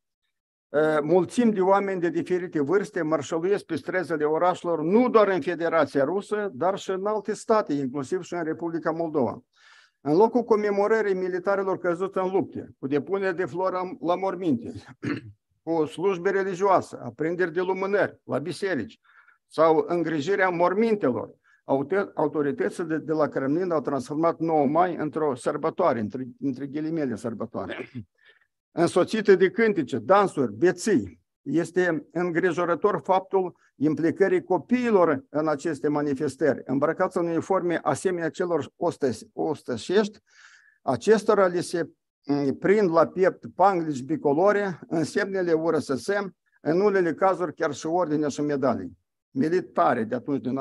mulțimi 1.01 1.53
de 1.53 1.61
oameni 1.61 2.01
de 2.01 2.09
diferite 2.09 2.61
vârste 2.61 3.01
mărșăluiesc 3.01 3.63
pe 3.63 3.75
străzile 3.75 4.23
orașelor, 4.23 4.81
nu 4.81 5.09
doar 5.09 5.27
în 5.27 5.41
Federația 5.41 6.03
Rusă, 6.03 6.49
dar 6.53 6.77
și 6.77 6.89
în 6.89 7.05
alte 7.05 7.33
state, 7.33 7.73
inclusiv 7.73 8.21
și 8.21 8.33
în 8.33 8.43
Republica 8.43 8.91
Moldova. 8.91 9.43
În 10.01 10.15
locul 10.15 10.43
comemorării 10.43 11.13
militarilor 11.13 11.77
căzuți 11.77 12.17
în 12.17 12.31
lupte, 12.31 12.69
cu 12.79 12.87
depunere 12.87 13.31
de 13.31 13.45
flori 13.45 13.97
la 13.99 14.15
morminte, 14.15 14.73
cu 15.63 15.85
slujbe 15.85 16.29
religioase, 16.29 16.97
aprinderi 17.03 17.53
de 17.53 17.61
lumânări 17.61 18.19
la 18.23 18.39
biserici 18.39 18.99
sau 19.47 19.85
îngrijirea 19.87 20.49
mormintelor, 20.49 21.29
autoritățile 22.13 22.85
de, 22.85 22.97
de 22.97 23.11
la 23.11 23.27
Kremlin 23.27 23.71
au 23.71 23.81
transformat 23.81 24.39
9 24.39 24.65
mai 24.65 24.95
într-o 24.95 25.35
sărbătoare, 25.35 25.99
între, 25.99 26.27
între 26.39 26.65
ghilimele 26.65 27.15
sărbătoare 27.15 27.77
însoțite 28.77 29.35
de 29.35 29.49
cântece, 29.49 29.97
dansuri, 29.97 30.53
beții. 30.53 31.21
Este 31.41 32.07
îngrijorător 32.11 33.01
faptul 33.03 33.55
implicării 33.75 34.43
copiilor 34.43 35.25
în 35.29 35.47
aceste 35.47 35.87
manifestări, 35.87 36.61
îmbrăcați 36.65 37.17
în 37.17 37.25
uniforme 37.25 37.79
asemenea 37.83 38.29
celor 38.29 38.73
ostășești, 39.33 40.19
acestora 40.81 41.47
li 41.47 41.63
se 41.63 41.89
mm, 42.25 42.57
prind 42.57 42.91
la 42.91 43.07
piept 43.07 43.45
panglici 43.55 44.03
bicolore, 44.03 44.79
semnele 45.01 45.53
URSS, 45.53 46.07
în 46.61 46.81
unele 46.81 47.13
cazuri 47.13 47.53
chiar 47.53 47.73
și 47.73 47.85
ordine 47.85 48.27
și 48.27 48.41
medalii 48.41 48.97
militare 49.31 50.03
de 50.03 50.15
atunci 50.15 50.41
din 50.41 50.59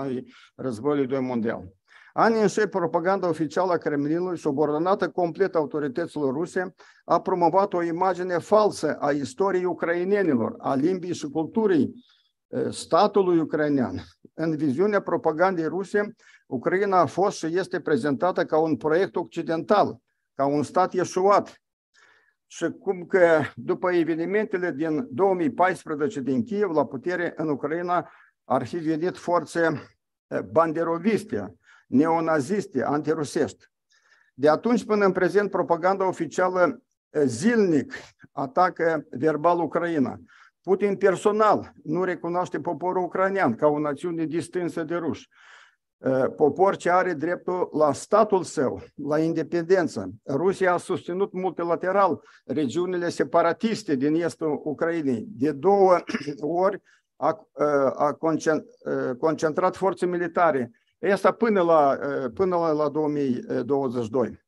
războiului 0.54 1.06
doi 1.06 1.20
mondial. 1.20 1.75
Anii 2.18 2.40
înșoi, 2.40 2.66
propaganda 2.66 3.28
oficială 3.28 3.72
a 3.72 3.76
Kremlinului, 3.76 4.38
subordonată 4.38 5.08
complet 5.08 5.54
autorităților 5.54 6.32
ruse, 6.32 6.74
a 7.04 7.20
promovat 7.20 7.72
o 7.72 7.82
imagine 7.82 8.38
falsă 8.38 8.96
a 8.98 9.10
istoriei 9.10 9.64
ucrainenilor, 9.64 10.54
a 10.58 10.74
limbii 10.74 11.14
și 11.14 11.28
culturii 11.28 12.04
statului 12.70 13.38
ucrainean. 13.38 14.02
În 14.34 14.56
viziunea 14.56 15.00
propagandei 15.00 15.66
ruse, 15.66 16.14
Ucraina 16.46 16.98
a 16.98 17.06
fost 17.06 17.36
și 17.36 17.58
este 17.58 17.80
prezentată 17.80 18.44
ca 18.44 18.58
un 18.58 18.76
proiect 18.76 19.16
occidental, 19.16 19.98
ca 20.34 20.46
un 20.46 20.62
stat 20.62 20.92
ieșuat. 20.92 21.62
Și 22.46 22.70
cum 22.70 23.04
că 23.06 23.40
după 23.54 23.92
evenimentele 23.92 24.72
din 24.72 25.06
2014 25.10 26.20
din 26.20 26.44
Kiev, 26.44 26.70
la 26.70 26.86
putere 26.86 27.32
în 27.36 27.48
Ucraina 27.48 28.10
ar 28.44 28.66
fi 28.66 28.76
venit 28.76 29.16
forțe 29.16 29.88
banderoviste, 30.50 31.54
neonaziste, 31.86 32.82
antirusești. 32.82 33.64
De 34.34 34.48
atunci 34.48 34.84
până 34.84 35.04
în 35.04 35.12
prezent, 35.12 35.50
propaganda 35.50 36.06
oficială 36.06 36.82
zilnic 37.24 37.92
atacă 38.32 39.06
verbal 39.10 39.60
Ucraina. 39.60 40.20
Putin 40.62 40.96
personal 40.96 41.72
nu 41.82 42.04
recunoaște 42.04 42.60
poporul 42.60 43.02
ucrainean 43.02 43.54
ca 43.54 43.66
o 43.66 43.78
națiune 43.78 44.24
distinsă 44.24 44.82
de 44.82 44.94
ruși. 44.94 45.28
Popor 46.36 46.76
ce 46.76 46.90
are 46.90 47.12
dreptul 47.12 47.68
la 47.72 47.92
statul 47.92 48.42
său, 48.42 48.82
la 48.94 49.18
independență. 49.18 50.10
Rusia 50.28 50.72
a 50.72 50.76
susținut 50.76 51.32
multilateral 51.32 52.22
regiunile 52.44 53.08
separatiste 53.08 53.94
din 53.94 54.14
estul 54.14 54.60
Ucrainei. 54.64 55.24
De 55.28 55.52
două 55.52 55.98
ori 56.40 56.82
a, 57.16 57.48
a 57.94 58.18
concentrat 59.18 59.76
forțe 59.76 60.06
militare 60.06 60.70
Asta 61.12 61.32
până 61.32 61.62
la, 61.62 61.98
până 62.34 62.56
la, 62.56 62.72
la 62.72 62.88
2022. 62.88 64.44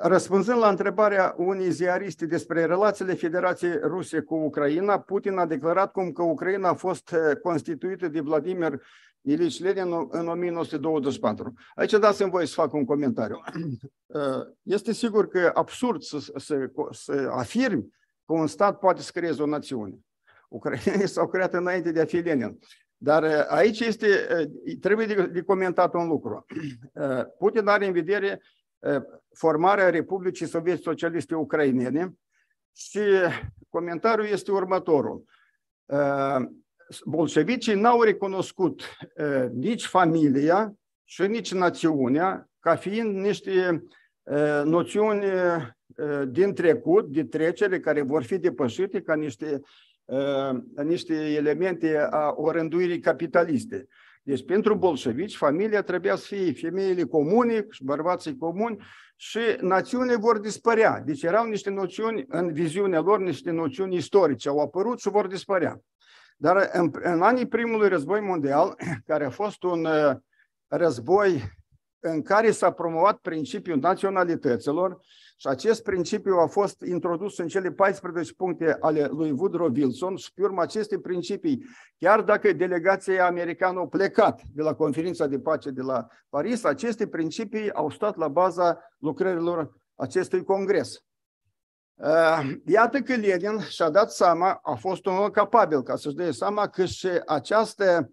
Răspunzând 0.00 0.58
la 0.58 0.68
întrebarea 0.68 1.34
unei 1.36 1.70
ziariste 1.70 2.26
despre 2.26 2.64
relațiile 2.64 3.14
Federației 3.14 3.78
Ruse 3.82 4.20
cu 4.20 4.34
Ucraina, 4.34 5.00
Putin 5.00 5.36
a 5.36 5.46
declarat 5.46 5.92
cum 5.92 6.12
că 6.12 6.22
Ucraina 6.22 6.68
a 6.68 6.74
fost 6.74 7.14
constituită 7.42 8.08
de 8.08 8.20
Vladimir 8.20 8.80
Ilici 9.22 9.60
Lenin 9.60 10.08
în 10.10 10.28
1924. 10.28 11.54
Aici 11.74 11.92
dați-mi 11.92 12.30
voi 12.30 12.46
să 12.46 12.54
fac 12.54 12.72
un 12.72 12.84
comentariu. 12.84 13.40
Este 14.62 14.92
sigur 14.92 15.28
că 15.28 15.50
absurd 15.54 16.02
să, 16.02 16.18
să, 16.36 16.70
să 16.90 17.30
afirmi 17.32 17.88
că 18.26 18.32
un 18.32 18.46
stat 18.46 18.78
poate 18.78 19.02
să 19.02 19.10
creeze 19.14 19.42
o 19.42 19.46
națiune. 19.46 19.98
Ucraina 20.48 21.06
s-au 21.14 21.28
creat 21.28 21.54
înainte 21.54 21.92
de 21.92 22.00
a 22.00 22.04
fi 22.04 22.16
Lenin. 22.16 22.58
Dar 23.02 23.22
uh, 23.22 23.44
aici 23.48 23.80
este, 23.80 24.06
uh, 24.66 24.76
trebuie 24.80 25.06
de, 25.06 25.26
de 25.26 25.42
comentat 25.42 25.94
un 25.94 26.06
lucru. 26.06 26.46
Uh, 26.92 27.22
Putin 27.38 27.66
are 27.66 27.86
în 27.86 27.92
vedere 27.92 28.42
formarea 29.34 29.90
Republicii 29.90 30.46
Sovietice 30.46 30.82
Socialiste 30.82 31.34
Ucrainene 31.34 32.14
și 32.76 33.00
comentariul 33.68 34.26
este 34.26 34.52
următorul. 34.52 35.24
Bolșevicii 37.04 37.74
n-au 37.74 38.02
recunoscut 38.02 38.82
nici 39.52 39.86
familia 39.86 40.74
și 41.04 41.22
nici 41.22 41.52
națiunea 41.52 42.50
ca 42.60 42.76
fiind 42.76 43.16
niște 43.16 43.84
noțiuni 44.64 45.24
din 46.28 46.54
trecut, 46.54 47.12
de 47.12 47.24
trecere, 47.24 47.80
care 47.80 48.02
vor 48.02 48.22
fi 48.22 48.38
depășite 48.38 49.02
ca 49.02 49.14
niște 49.14 49.60
niște 50.82 51.14
elemente 51.14 52.08
a 52.10 52.32
orânduirii 52.36 53.00
capitaliste. 53.00 53.88
Deci 54.22 54.44
pentru 54.44 54.74
bolșevici, 54.74 55.36
familia 55.36 55.82
trebuia 55.82 56.16
să 56.16 56.24
fie 56.26 56.52
femeile 56.52 57.02
comune 57.02 57.66
și 57.70 57.84
bărbații 57.84 58.36
comuni 58.36 58.76
și 59.16 59.38
națiunile 59.60 60.16
vor 60.16 60.38
dispărea. 60.38 61.02
Deci 61.04 61.22
erau 61.22 61.46
niște 61.46 61.70
noțiuni, 61.70 62.24
în 62.28 62.52
viziunea 62.52 63.00
lor, 63.00 63.18
niște 63.18 63.50
noțiuni 63.50 63.96
istorice, 63.96 64.48
au 64.48 64.58
apărut 64.58 65.00
și 65.00 65.08
vor 65.08 65.26
dispărea. 65.26 65.80
Dar 66.36 66.70
în, 66.72 66.90
în 67.02 67.22
anii 67.22 67.46
primului 67.46 67.88
război 67.88 68.20
mondial, 68.20 68.74
care 69.06 69.24
a 69.24 69.30
fost 69.30 69.62
un 69.62 69.84
uh, 69.84 70.16
război 70.66 71.42
în 72.00 72.22
care 72.22 72.50
s-a 72.50 72.70
promovat 72.70 73.18
principiul 73.18 73.78
naționalităților 73.78 75.00
și 75.40 75.46
acest 75.46 75.82
principiu 75.82 76.36
a 76.36 76.46
fost 76.46 76.80
introdus 76.80 77.38
în 77.38 77.48
cele 77.48 77.70
14 77.72 78.32
puncte 78.32 78.76
ale 78.80 79.06
lui 79.06 79.30
Woodrow 79.30 79.70
Wilson 79.74 80.16
și 80.16 80.32
pe 80.32 80.42
urma 80.42 80.62
acestei 80.62 81.00
principii, 81.00 81.64
chiar 81.98 82.22
dacă 82.22 82.52
delegația 82.52 83.26
americană 83.26 83.80
a 83.80 83.86
plecat 83.86 84.42
de 84.54 84.62
la 84.62 84.74
conferința 84.74 85.26
de 85.26 85.38
pace 85.38 85.70
de 85.70 85.82
la 85.82 86.06
Paris, 86.28 86.64
aceste 86.64 87.06
principii 87.06 87.72
au 87.72 87.90
stat 87.90 88.16
la 88.16 88.28
baza 88.28 88.78
lucrărilor 88.98 89.76
acestui 89.94 90.44
congres. 90.44 91.04
Uh, 91.94 92.52
iată 92.66 93.00
că 93.00 93.14
Lenin 93.14 93.58
și-a 93.60 93.90
dat 93.90 94.12
seama, 94.12 94.60
a 94.62 94.74
fost 94.74 95.06
un 95.06 95.16
om 95.16 95.30
capabil 95.30 95.82
ca 95.82 95.96
să-și 95.96 96.14
dea 96.14 96.30
seama 96.30 96.68
că 96.68 96.84
și 96.84 97.08
această, 97.26 98.10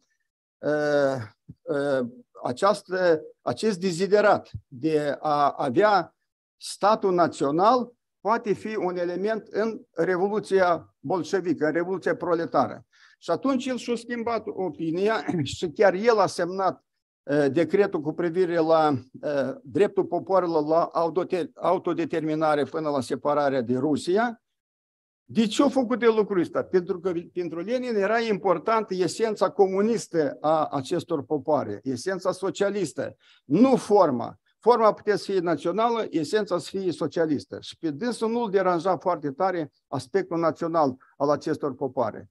uh, 0.57 1.15
uh, 1.61 2.07
această, 2.43 3.21
acest 3.41 3.79
deziderat 3.79 4.49
de 4.67 5.17
a 5.19 5.53
avea 5.57 6.11
statul 6.57 7.13
național 7.13 7.91
poate 8.21 8.53
fi 8.53 8.75
un 8.75 8.97
element 8.97 9.47
în 9.47 9.81
Revoluția 9.91 10.95
bolșevică, 10.99 11.65
în 11.65 11.71
Revoluția 11.71 12.15
proletară. 12.15 12.85
Și 13.19 13.31
atunci 13.31 13.65
el 13.65 13.77
și-a 13.77 13.95
schimbat 13.95 14.43
opinia 14.45 15.25
și 15.55 15.69
chiar 15.69 15.93
el 15.93 16.17
a 16.17 16.27
semnat 16.27 16.85
decretul 17.51 18.01
cu 18.01 18.13
privire 18.13 18.57
la 18.57 18.99
dreptul 19.63 20.05
popoarelor 20.05 20.65
la 20.65 20.89
autodeterminare 21.55 22.63
până 22.63 22.89
la 22.89 23.01
separarea 23.01 23.61
de 23.61 23.77
Rusia. 23.77 24.41
De 25.29 25.45
ce 25.45 25.63
a 25.63 25.69
făcut 25.69 26.01
el 26.01 26.15
lucrul 26.15 26.39
ăsta? 26.39 26.63
Pentru 26.63 26.99
că 26.99 27.13
pentru 27.33 27.59
Lenin 27.59 27.95
era 27.95 28.19
importantă 28.19 28.93
esența 28.93 29.49
comunistă 29.49 30.37
a 30.41 30.65
acestor 30.65 31.23
popoare, 31.23 31.79
esența 31.83 32.31
socialistă, 32.31 33.15
nu 33.45 33.75
forma. 33.75 34.39
Forma 34.69 34.93
putea 34.93 35.15
să 35.15 35.31
fie 35.31 35.39
națională, 35.39 36.07
esența 36.09 36.57
să 36.57 36.67
fie 36.69 36.91
socialistă. 36.91 37.57
Și 37.61 37.77
pe 37.77 37.91
dânsul 37.91 38.31
nu-l 38.31 38.49
deranja 38.49 38.97
foarte 38.97 39.31
tare 39.31 39.71
aspectul 39.87 40.39
național 40.39 40.95
al 41.17 41.29
acestor 41.29 41.75
popoare. 41.75 42.29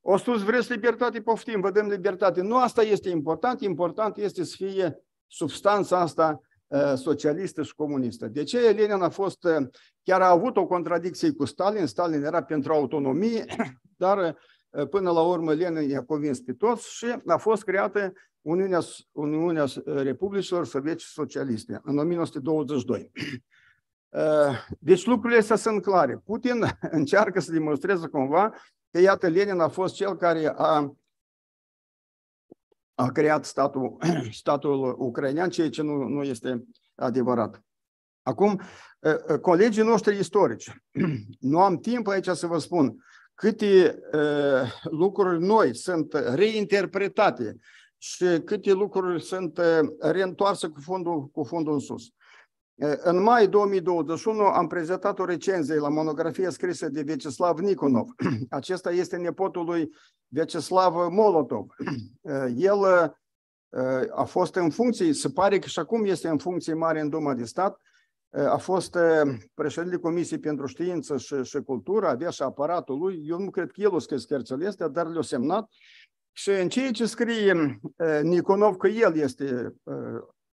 O 0.00 0.16
spus, 0.16 0.42
vreți 0.42 0.72
libertate, 0.72 1.20
poftim, 1.20 1.60
vă 1.60 1.70
dăm 1.70 1.86
libertate. 1.86 2.40
Nu 2.40 2.58
asta 2.58 2.82
este 2.82 3.08
important, 3.08 3.60
important 3.60 4.16
este 4.16 4.44
să 4.44 4.54
fie 4.56 4.98
substanța 5.26 5.98
asta 5.98 6.40
uh, 6.66 6.92
socialistă 6.94 7.62
și 7.62 7.74
comunistă. 7.74 8.26
De 8.26 8.42
ce 8.42 8.58
Lenin 8.58 9.02
a 9.02 9.08
fost, 9.08 9.44
uh, 9.44 9.66
chiar 10.02 10.20
a 10.20 10.30
avut 10.30 10.56
o 10.56 10.66
contradicție 10.66 11.32
cu 11.32 11.44
Stalin, 11.44 11.86
Stalin 11.86 12.24
era 12.24 12.42
pentru 12.42 12.72
autonomie, 12.72 13.44
dar 14.04 14.36
uh, 14.70 14.88
până 14.88 15.10
la 15.10 15.20
urmă 15.20 15.52
Lenin 15.52 15.88
i-a 15.88 16.04
convins 16.04 16.40
pe 16.40 16.52
toți 16.52 16.94
și 16.94 17.16
a 17.26 17.36
fost 17.36 17.62
creată 17.62 18.12
Uniunea, 18.46 18.80
Uniunea 19.12 19.64
Republicilor 19.84 20.66
Sovietice 20.66 21.06
Socialiste 21.08 21.80
în 21.84 21.98
1922. 21.98 23.10
Deci 24.78 25.06
lucrurile 25.06 25.38
astea 25.38 25.56
sunt 25.56 25.82
clare. 25.82 26.16
Putin 26.24 26.64
încearcă 26.90 27.40
să 27.40 27.52
demonstreze 27.52 28.06
cumva 28.06 28.54
că 28.90 29.00
iată, 29.00 29.28
Lenin 29.28 29.58
a 29.58 29.68
fost 29.68 29.94
cel 29.94 30.16
care 30.16 30.52
a, 30.56 30.96
a 32.94 33.10
creat 33.12 33.44
statul, 33.44 33.96
statul 34.30 34.94
ucrainean, 34.98 35.50
ceea 35.50 35.70
ce 35.70 35.82
nu, 35.82 36.08
nu 36.08 36.22
este 36.22 36.64
adevărat. 36.94 37.62
Acum, 38.22 38.60
ă, 39.02 39.24
ă, 39.28 39.38
colegii 39.38 39.82
noștri 39.82 40.18
istorici, 40.18 40.82
nu 41.40 41.60
am 41.60 41.76
timp 41.76 42.06
aici 42.06 42.28
să 42.28 42.46
vă 42.46 42.58
spun 42.58 43.04
câte 43.34 43.98
uh, 44.12 44.72
lucruri 44.82 45.40
noi 45.44 45.76
sunt 45.76 46.12
reinterpretate 46.12 47.56
și 47.98 48.40
câte 48.44 48.72
lucruri 48.72 49.22
sunt 49.22 49.60
reîntoarse 50.00 50.68
cu 50.68 50.80
fundul, 50.80 51.26
cu 51.26 51.44
fundul 51.44 51.72
în 51.72 51.78
sus. 51.78 52.02
În 53.02 53.22
mai 53.22 53.48
2021 53.48 54.40
am 54.40 54.66
prezentat 54.66 55.18
o 55.18 55.24
recenzie 55.24 55.74
la 55.74 55.88
monografie 55.88 56.50
scrisă 56.50 56.88
de 56.88 57.02
Vyacheslav 57.02 57.58
Nikonov. 57.58 58.08
Acesta 58.50 58.90
este 58.90 59.16
nepotul 59.16 59.64
lui 59.64 59.90
Vyacheslav 60.28 60.94
Molotov. 60.94 61.66
El 62.56 62.84
a 64.14 64.24
fost 64.24 64.54
în 64.54 64.70
funcție, 64.70 65.12
se 65.12 65.28
pare 65.28 65.58
că 65.58 65.66
și 65.66 65.78
acum 65.78 66.04
este 66.04 66.28
în 66.28 66.38
funcție 66.38 66.74
mare 66.74 67.00
în 67.00 67.08
Duma 67.08 67.34
de 67.34 67.44
Stat, 67.44 67.80
a 68.30 68.56
fost 68.56 68.96
președintele 69.54 70.00
Comisiei 70.00 70.38
pentru 70.38 70.66
Știință 70.66 71.16
și, 71.16 71.34
și 71.42 71.60
Cultură, 71.60 72.08
avea 72.08 72.30
și 72.30 72.42
aparatul 72.42 72.98
lui. 72.98 73.22
Eu 73.24 73.38
nu 73.38 73.50
cred 73.50 73.70
că 73.70 73.80
el 73.80 73.94
o 73.94 73.98
scris 73.98 74.24
cărțile 74.24 74.66
astea, 74.66 74.88
dar 74.88 75.06
le-a 75.06 75.22
semnat. 75.22 75.70
Și 76.38 76.50
în 76.50 76.68
ceea 76.68 76.90
ce 76.90 77.06
scrie 77.06 77.80
Niconov 78.22 78.76
că 78.76 78.88
el 78.88 79.16
este 79.16 79.74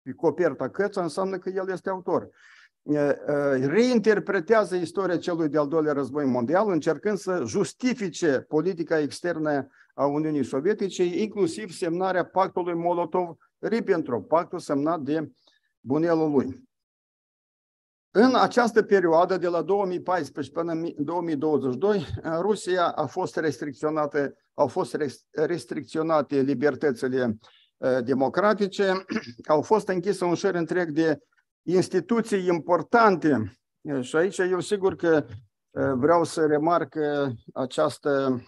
pe 0.03 0.12
coperta 0.12 0.68
căța, 0.68 1.03
înseamnă 1.03 1.38
că 1.38 1.49
el 1.49 1.71
este 1.71 1.90
autor. 1.90 2.29
Reinterpretează 3.61 4.77
istoria 4.77 5.18
celui 5.18 5.49
de-al 5.49 5.68
doilea 5.68 5.92
război 5.92 6.25
mondial, 6.25 6.71
încercând 6.71 7.18
să 7.18 7.42
justifice 7.47 8.45
politica 8.49 8.99
externă 8.99 9.68
a 9.95 10.07
Uniunii 10.07 10.45
Sovietice, 10.45 11.05
inclusiv 11.05 11.71
semnarea 11.71 12.25
pactului 12.25 12.75
Molotov-Ribbentrop, 12.75 14.29
pactul 14.29 14.59
semnat 14.59 15.01
de 15.01 15.31
bunelul 15.81 16.31
lui. 16.31 16.71
În 18.14 18.35
această 18.35 18.83
perioadă, 18.83 19.37
de 19.37 19.48
la 19.48 19.62
2014 19.62 20.53
până 20.53 20.72
în 20.72 20.94
2022, 20.96 22.07
în 22.22 22.40
Rusia 22.40 22.88
a 22.88 23.07
fost 23.07 23.37
restricționate, 23.37 24.35
au 24.55 24.66
fost 24.66 24.96
restricționate 25.31 26.40
libertățile 26.40 27.38
democratice, 28.05 29.05
au 29.48 29.62
fost 29.62 29.88
închise 29.88 30.25
un 30.25 30.35
șer 30.35 30.55
întreg 30.55 30.90
de 30.90 31.18
instituții 31.62 32.46
importante. 32.46 33.59
Și 34.01 34.16
aici 34.16 34.38
eu 34.38 34.61
sigur 34.61 34.96
că 34.96 35.27
vreau 35.94 36.25
să 36.25 36.46
remarc 36.46 36.94
această, 37.53 38.42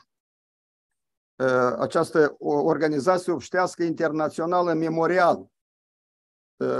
această 1.78 2.34
organizație 2.38 3.32
obștească 3.32 3.82
internațională 3.82 4.72
Memorial. 4.72 5.46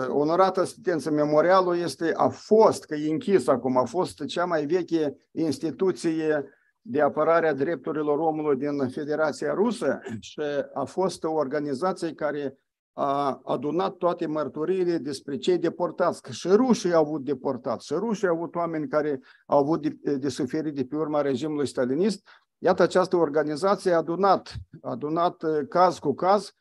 Onorată 0.09 0.61
asistență 0.61 1.11
Memorialul 1.11 1.77
este, 1.77 2.13
a 2.15 2.29
fost, 2.29 2.85
că 2.85 2.95
e 2.95 3.11
închis 3.11 3.47
acum, 3.47 3.77
a 3.77 3.85
fost 3.85 4.25
cea 4.25 4.45
mai 4.45 4.67
veche 4.67 5.17
instituție 5.31 6.45
de 6.81 7.01
apărare 7.01 7.49
a 7.49 7.55
drepturilor 7.55 8.19
omului 8.19 8.57
din 8.57 8.89
Federația 8.89 9.55
Rusă 9.55 10.01
și 10.21 10.41
a 10.75 10.85
fost 10.85 11.25
o 11.25 11.33
organizație 11.33 12.13
care 12.13 12.59
a 12.93 13.41
adunat 13.45 13.97
toate 13.97 14.27
mărturiile 14.27 14.99
despre 14.99 15.37
cei 15.37 15.59
deportați, 15.59 16.23
că 16.23 16.33
și 16.33 16.49
rușii 16.49 16.93
au 16.93 17.05
avut 17.05 17.25
deportați, 17.25 17.87
și 17.87 17.95
rușii 17.95 18.29
au 18.29 18.35
avut 18.35 18.55
oameni 18.55 18.89
care 18.89 19.21
au 19.47 19.59
avut 19.59 19.83
de, 19.83 20.17
de 20.17 20.29
suferit 20.29 20.75
de 20.75 20.85
pe 20.85 20.97
urma 20.97 21.21
regimului 21.21 21.67
stalinist. 21.67 22.29
Iată, 22.59 22.83
această 22.83 23.17
organizație 23.17 23.93
a 23.93 23.97
adunat, 23.97 24.55
a 24.83 24.91
adunat 24.91 25.43
uh, 25.43 25.59
caz 25.69 25.99
cu 25.99 26.15
caz 26.15 26.53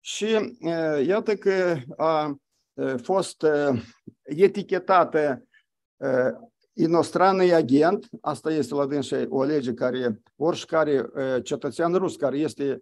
și 0.00 0.56
uh, 0.60 1.06
iată 1.06 1.34
că 1.34 1.76
a 1.96 2.24
uh, 2.24 2.34
fost 3.02 3.46
etichetată 4.22 5.46
inostrană 6.72 7.42
agent, 7.42 8.08
asta 8.20 8.52
este 8.52 8.74
la 8.74 8.86
dânsă 8.86 9.26
o 9.28 9.42
lege 9.42 9.74
care 9.74 10.22
oricare 10.36 11.10
cetățean 11.42 11.94
rus 11.94 12.16
care 12.16 12.38
este 12.38 12.80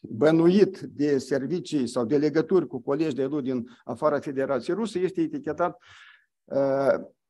bănuit 0.00 0.78
de 0.78 1.18
servicii 1.18 1.86
sau 1.86 2.04
de 2.04 2.16
legături 2.16 2.66
cu 2.66 2.80
colegi 2.80 3.14
de 3.14 3.24
lui 3.24 3.42
din 3.42 3.68
afara 3.84 4.18
Federației 4.18 4.76
Rusă 4.76 4.98
este 4.98 5.20
etichetat 5.20 5.78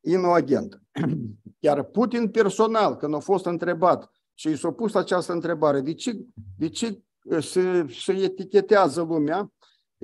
inoagent. 0.01 0.83
Iar 1.59 1.83
Putin 1.83 2.29
personal, 2.29 2.97
când 2.97 3.15
a 3.15 3.19
fost 3.19 3.47
întrebat 3.47 4.11
și 4.35 4.49
i 4.49 4.57
s-a 4.57 4.73
pus 4.73 4.95
această 4.95 5.33
întrebare, 5.33 5.81
de 5.81 5.95
ce, 5.95 6.19
de 6.57 6.69
ce 6.69 7.03
se, 7.41 7.87
se 7.89 8.13
etichetează 8.13 9.03
lumea 9.03 9.53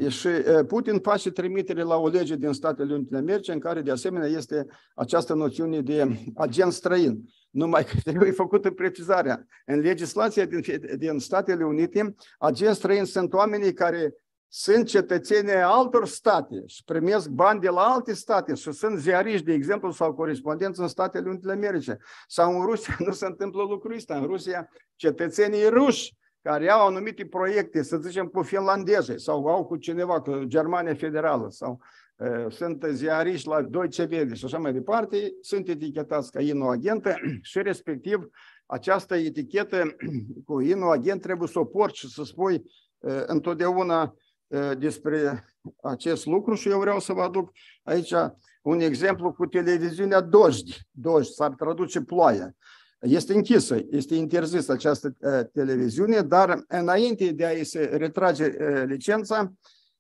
și 0.09 0.29
Putin 0.67 0.99
face 0.99 1.31
trimitere 1.31 1.83
la 1.83 1.97
o 1.97 2.09
lege 2.09 2.37
din 2.37 2.53
Statele 2.53 2.95
Unite 2.95 3.17
Americii 3.17 3.53
în 3.53 3.59
care 3.59 3.81
de 3.81 3.91
asemenea 3.91 4.29
este 4.29 4.67
această 4.95 5.35
noțiune 5.35 5.81
de 5.81 6.17
agent 6.35 6.73
străin. 6.73 7.29
Numai 7.51 7.85
că 7.85 7.97
trebuie 8.11 8.31
făcută 8.31 8.71
precizarea. 8.71 9.47
În 9.67 9.81
legislația 9.81 10.45
din, 10.45 10.63
din 10.97 11.19
Statele 11.19 11.65
Unite, 11.65 12.15
agent 12.39 12.75
străin 12.75 13.05
sunt 13.05 13.33
oamenii 13.33 13.73
care 13.73 14.15
sunt 14.53 14.87
cetățenii 14.87 15.55
altor 15.55 16.07
state 16.07 16.63
și 16.67 16.85
primesc 16.85 17.29
bani 17.29 17.61
de 17.61 17.69
la 17.69 17.81
alte 17.81 18.15
state 18.15 18.55
și 18.55 18.73
sunt 18.73 18.99
ziariști, 18.99 19.45
de 19.45 19.53
exemplu, 19.53 19.91
sau 19.91 20.15
corespondenți 20.15 20.81
în 20.81 20.89
Statele 20.89 21.29
Unite 21.29 21.51
Americii. 21.51 21.97
Sau 22.27 22.61
în 22.61 22.67
Rusia 22.67 22.97
nu 23.07 23.13
se 23.13 23.27
întâmplă 23.27 23.63
lucrul 23.63 23.95
ăsta. 23.95 24.17
În 24.17 24.27
Rusia, 24.27 24.69
cetățenii 24.97 25.69
ruși 25.69 26.19
care 26.43 26.71
au 26.71 26.87
anumite 26.87 27.27
proiecte, 27.27 27.83
să 27.83 27.97
zicem 27.97 28.27
cu 28.27 28.43
finlandeze 28.43 29.17
sau 29.17 29.47
au 29.47 29.65
cu 29.65 29.77
cineva, 29.77 30.21
cu 30.21 30.45
Germania 30.45 30.95
Federală 30.95 31.47
sau 31.51 31.81
uh, 32.17 32.47
sunt 32.49 32.85
ziariști 32.91 33.49
la 33.49 33.63
Deutsche 33.63 34.09
Welle 34.11 34.35
și 34.35 34.45
așa 34.45 34.59
mai 34.59 34.73
departe, 34.73 35.33
sunt 35.41 35.69
etichetați 35.69 36.31
ca 36.31 36.41
inoagentă 36.41 37.15
și 37.51 37.63
respectiv 37.63 38.29
această 38.67 39.15
etichetă 39.17 39.97
cu 40.47 40.61
inoagent 40.61 41.21
trebuie 41.21 41.49
să 41.49 41.59
o 41.59 41.65
porți 41.65 41.99
și 41.99 42.09
să 42.09 42.23
spui 42.25 42.55
uh, 42.99 43.23
întotdeauna 43.27 44.15
uh, 44.47 44.71
despre 44.79 45.45
acest 45.83 46.27
lucru 46.27 46.55
și 46.55 46.69
eu 46.69 46.79
vreau 46.79 47.01
să 47.01 47.13
vă 47.13 47.23
aduc 47.23 47.51
aici 47.83 48.15
un 48.63 48.81
exemplu 48.81 49.33
cu 49.33 49.47
televiziunea 49.47 50.21
Dojdi. 50.21 50.79
Dojdi 50.91 51.33
s-ar 51.33 51.51
traduce 51.51 52.01
ploaie. 52.01 52.57
Este 53.01 53.35
închisă, 53.35 53.85
este 53.91 54.15
interzisă 54.15 54.73
această 54.73 55.17
uh, 55.21 55.41
televiziune, 55.53 56.21
dar 56.21 56.65
înainte 56.69 57.33
de 57.33 57.45
a-i 57.45 57.65
se 57.65 57.85
retrage 57.85 58.45
uh, 58.45 58.83
licența, 58.87 59.53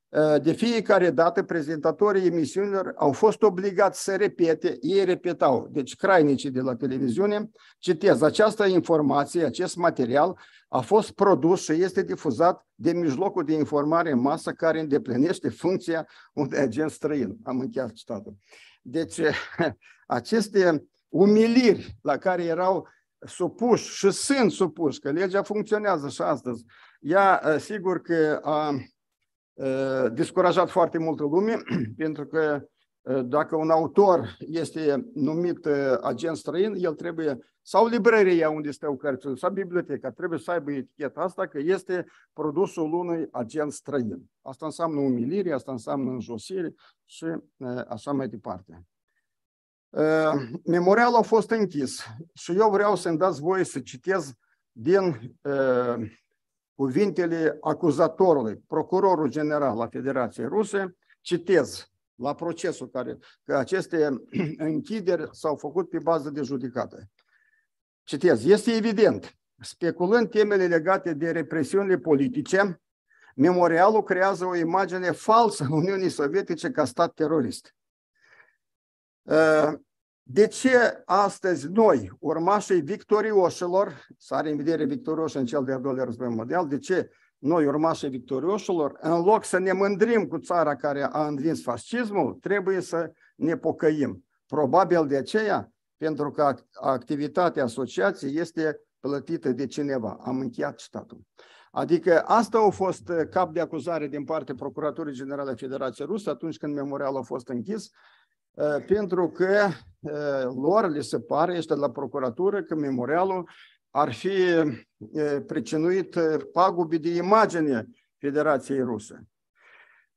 uh, 0.09 0.43
de 0.43 0.53
fiecare 0.53 1.11
dată 1.11 1.43
prezentatorii 1.43 2.27
emisiunilor 2.27 2.93
au 2.97 3.13
fost 3.13 3.43
obligați 3.43 4.03
să 4.03 4.17
repete, 4.17 4.77
ei 4.81 5.05
repetau, 5.05 5.69
deci 5.71 5.97
crainicii 5.97 6.51
de 6.51 6.61
la 6.61 6.77
televiziune, 6.77 7.51
citez, 7.79 8.23
această 8.23 8.67
informație, 8.67 9.45
acest 9.45 9.77
material 9.77 10.39
a 10.69 10.81
fost 10.81 11.11
produs 11.11 11.63
și 11.63 11.73
este 11.73 12.03
difuzat 12.03 12.67
de 12.75 12.93
mijlocul 12.93 13.45
de 13.45 13.53
informare 13.53 14.11
în 14.11 14.21
masă 14.21 14.53
care 14.53 14.81
îndeplinește 14.81 15.49
funcția 15.49 16.09
unui 16.33 16.59
agent 16.59 16.91
străin. 16.91 17.37
Am 17.43 17.61
încheiat 17.61 17.93
citatul. 17.93 18.37
Deci, 18.83 19.21
aceste 20.07 20.85
umiliri 21.11 21.96
la 22.03 22.16
care 22.16 22.44
erau 22.44 22.88
supuși 23.27 23.94
și 23.96 24.11
sunt 24.11 24.51
supuși, 24.51 25.01
că 25.01 25.11
legea 25.11 25.42
funcționează 25.42 26.09
și 26.09 26.23
astăzi, 26.23 26.64
ea 27.01 27.40
ă, 27.44 27.59
sigur 27.59 28.01
că 28.01 28.40
a 28.42 28.75
ă, 29.59 30.09
descurajat 30.09 30.70
foarte 30.70 30.99
multă 30.99 31.23
lume, 31.23 31.57
pentru 31.96 32.27
că 32.27 32.62
ă, 33.07 33.23
dacă 33.23 33.57
un 33.57 33.70
autor 33.70 34.37
este 34.38 35.11
numit 35.14 35.66
agent 36.01 36.37
străin, 36.37 36.75
el 36.77 36.94
trebuie, 36.94 37.38
sau 37.62 37.87
librăria 37.87 38.51
unde 38.51 38.70
stau 38.70 38.96
cărțile, 38.96 39.35
sau 39.35 39.51
biblioteca, 39.51 40.11
trebuie 40.11 40.38
să 40.38 40.51
aibă 40.51 40.73
eticheta 40.73 41.20
asta 41.20 41.46
că 41.46 41.59
este 41.59 42.07
produsul 42.33 42.92
unui 42.92 43.29
agent 43.31 43.73
străin. 43.73 44.31
Asta 44.42 44.64
înseamnă 44.64 45.01
umilire, 45.01 45.53
asta 45.53 45.73
înseamnă 45.73 46.11
înjosire 46.11 46.75
și 47.05 47.27
așa 47.88 48.12
mai 48.12 48.29
departe. 48.29 48.85
Ă, 49.94 50.33
memorialul 50.64 51.16
a 51.16 51.22
fost 51.22 51.50
închis 51.50 52.07
și 52.35 52.57
eu 52.57 52.70
vreau 52.70 52.96
să-mi 52.96 53.18
dați 53.18 53.40
voie 53.40 53.64
să 53.64 53.81
citez 53.81 54.33
din 54.72 55.37
uh, 55.42 56.11
cuvintele 56.74 57.57
acuzatorului, 57.61 58.57
procurorul 58.66 59.29
general 59.29 59.81
al 59.81 59.88
Federației 59.90 60.46
Ruse, 60.46 60.96
citez 61.20 61.90
la 62.14 62.35
procesul 62.35 62.88
care, 62.88 63.18
că 63.44 63.57
aceste 63.57 64.09
închideri 64.57 65.29
s-au 65.33 65.57
făcut 65.57 65.88
pe 65.88 65.98
bază 65.98 66.31
de 66.31 66.42
judecată. 66.42 67.11
Citez, 68.03 68.44
este 68.44 68.72
evident, 68.72 69.38
speculând 69.61 70.31
temele 70.31 70.66
legate 70.66 71.14
de 71.14 71.31
represiunile 71.31 71.98
politice, 71.98 72.81
memorialul 73.35 74.03
creează 74.03 74.44
o 74.44 74.57
imagine 74.57 75.11
falsă 75.11 75.66
a 75.70 75.74
Uniunii 75.74 76.09
Sovietice 76.09 76.70
ca 76.70 76.85
stat 76.85 77.14
terorist. 77.14 77.74
Ă, 79.31 79.81
de 80.23 80.47
ce 80.47 81.03
astăzi 81.05 81.69
noi, 81.69 82.12
urmașii 82.19 82.81
victorioșilor, 82.81 84.07
să 84.19 84.35
are 84.35 84.51
în 84.51 84.57
vedere 84.57 84.85
victorioși 84.85 85.37
în 85.37 85.45
cel 85.45 85.64
de-al 85.64 85.81
doilea 85.81 86.05
război 86.05 86.29
mondial, 86.29 86.69
de 86.69 86.79
ce 86.79 87.11
noi, 87.38 87.66
urmașii 87.66 88.09
victorioșilor, 88.09 88.99
în 89.01 89.23
loc 89.23 89.45
să 89.45 89.59
ne 89.59 89.73
mândrim 89.73 90.27
cu 90.27 90.38
țara 90.38 90.77
care 90.77 91.03
a 91.03 91.27
învins 91.27 91.62
fascismul, 91.62 92.38
trebuie 92.40 92.81
să 92.81 93.12
ne 93.37 93.57
pocăim. 93.57 94.25
Probabil 94.47 95.07
de 95.07 95.16
aceea, 95.16 95.73
pentru 95.97 96.31
că 96.31 96.55
activitatea 96.73 97.64
asociației 97.64 98.37
este 98.37 98.81
plătită 99.01 99.53
de 99.53 99.66
cineva. 99.66 100.19
Am 100.21 100.38
încheiat 100.40 100.77
citatul. 100.77 101.21
Adică 101.71 102.23
asta 102.27 102.59
a 102.59 102.71
fost 102.71 103.12
cap 103.31 103.53
de 103.53 103.61
acuzare 103.61 104.07
din 104.07 104.25
partea 104.25 104.55
Procuraturii 104.55 105.14
Generale 105.14 105.51
a 105.51 105.55
Federației 105.55 106.07
Rusă 106.07 106.31
atunci 106.31 106.57
când 106.57 106.75
memorialul 106.75 107.19
a 107.19 107.23
fost 107.23 107.49
închis, 107.49 107.90
pentru 108.87 109.31
că 109.31 109.69
lor 110.55 110.89
le 110.89 111.01
se 111.01 111.21
pare, 111.21 111.55
este 111.55 111.75
la 111.75 111.91
procuratură, 111.91 112.63
că 112.63 112.75
memorialul 112.75 113.51
ar 113.91 114.13
fi 114.13 114.33
pricinuit 115.47 116.17
pagube 116.53 116.97
de 116.97 117.09
imagine 117.09 117.87
Federației 118.19 118.81
Ruse. 118.81 119.29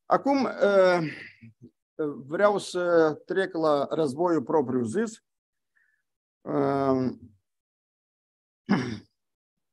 Acum 0.06 0.48
vreau 2.28 2.58
să 2.58 3.14
trec 3.26 3.54
la 3.54 3.88
războiul 3.90 4.44
propriu 4.44 4.84
zis. 4.84 5.24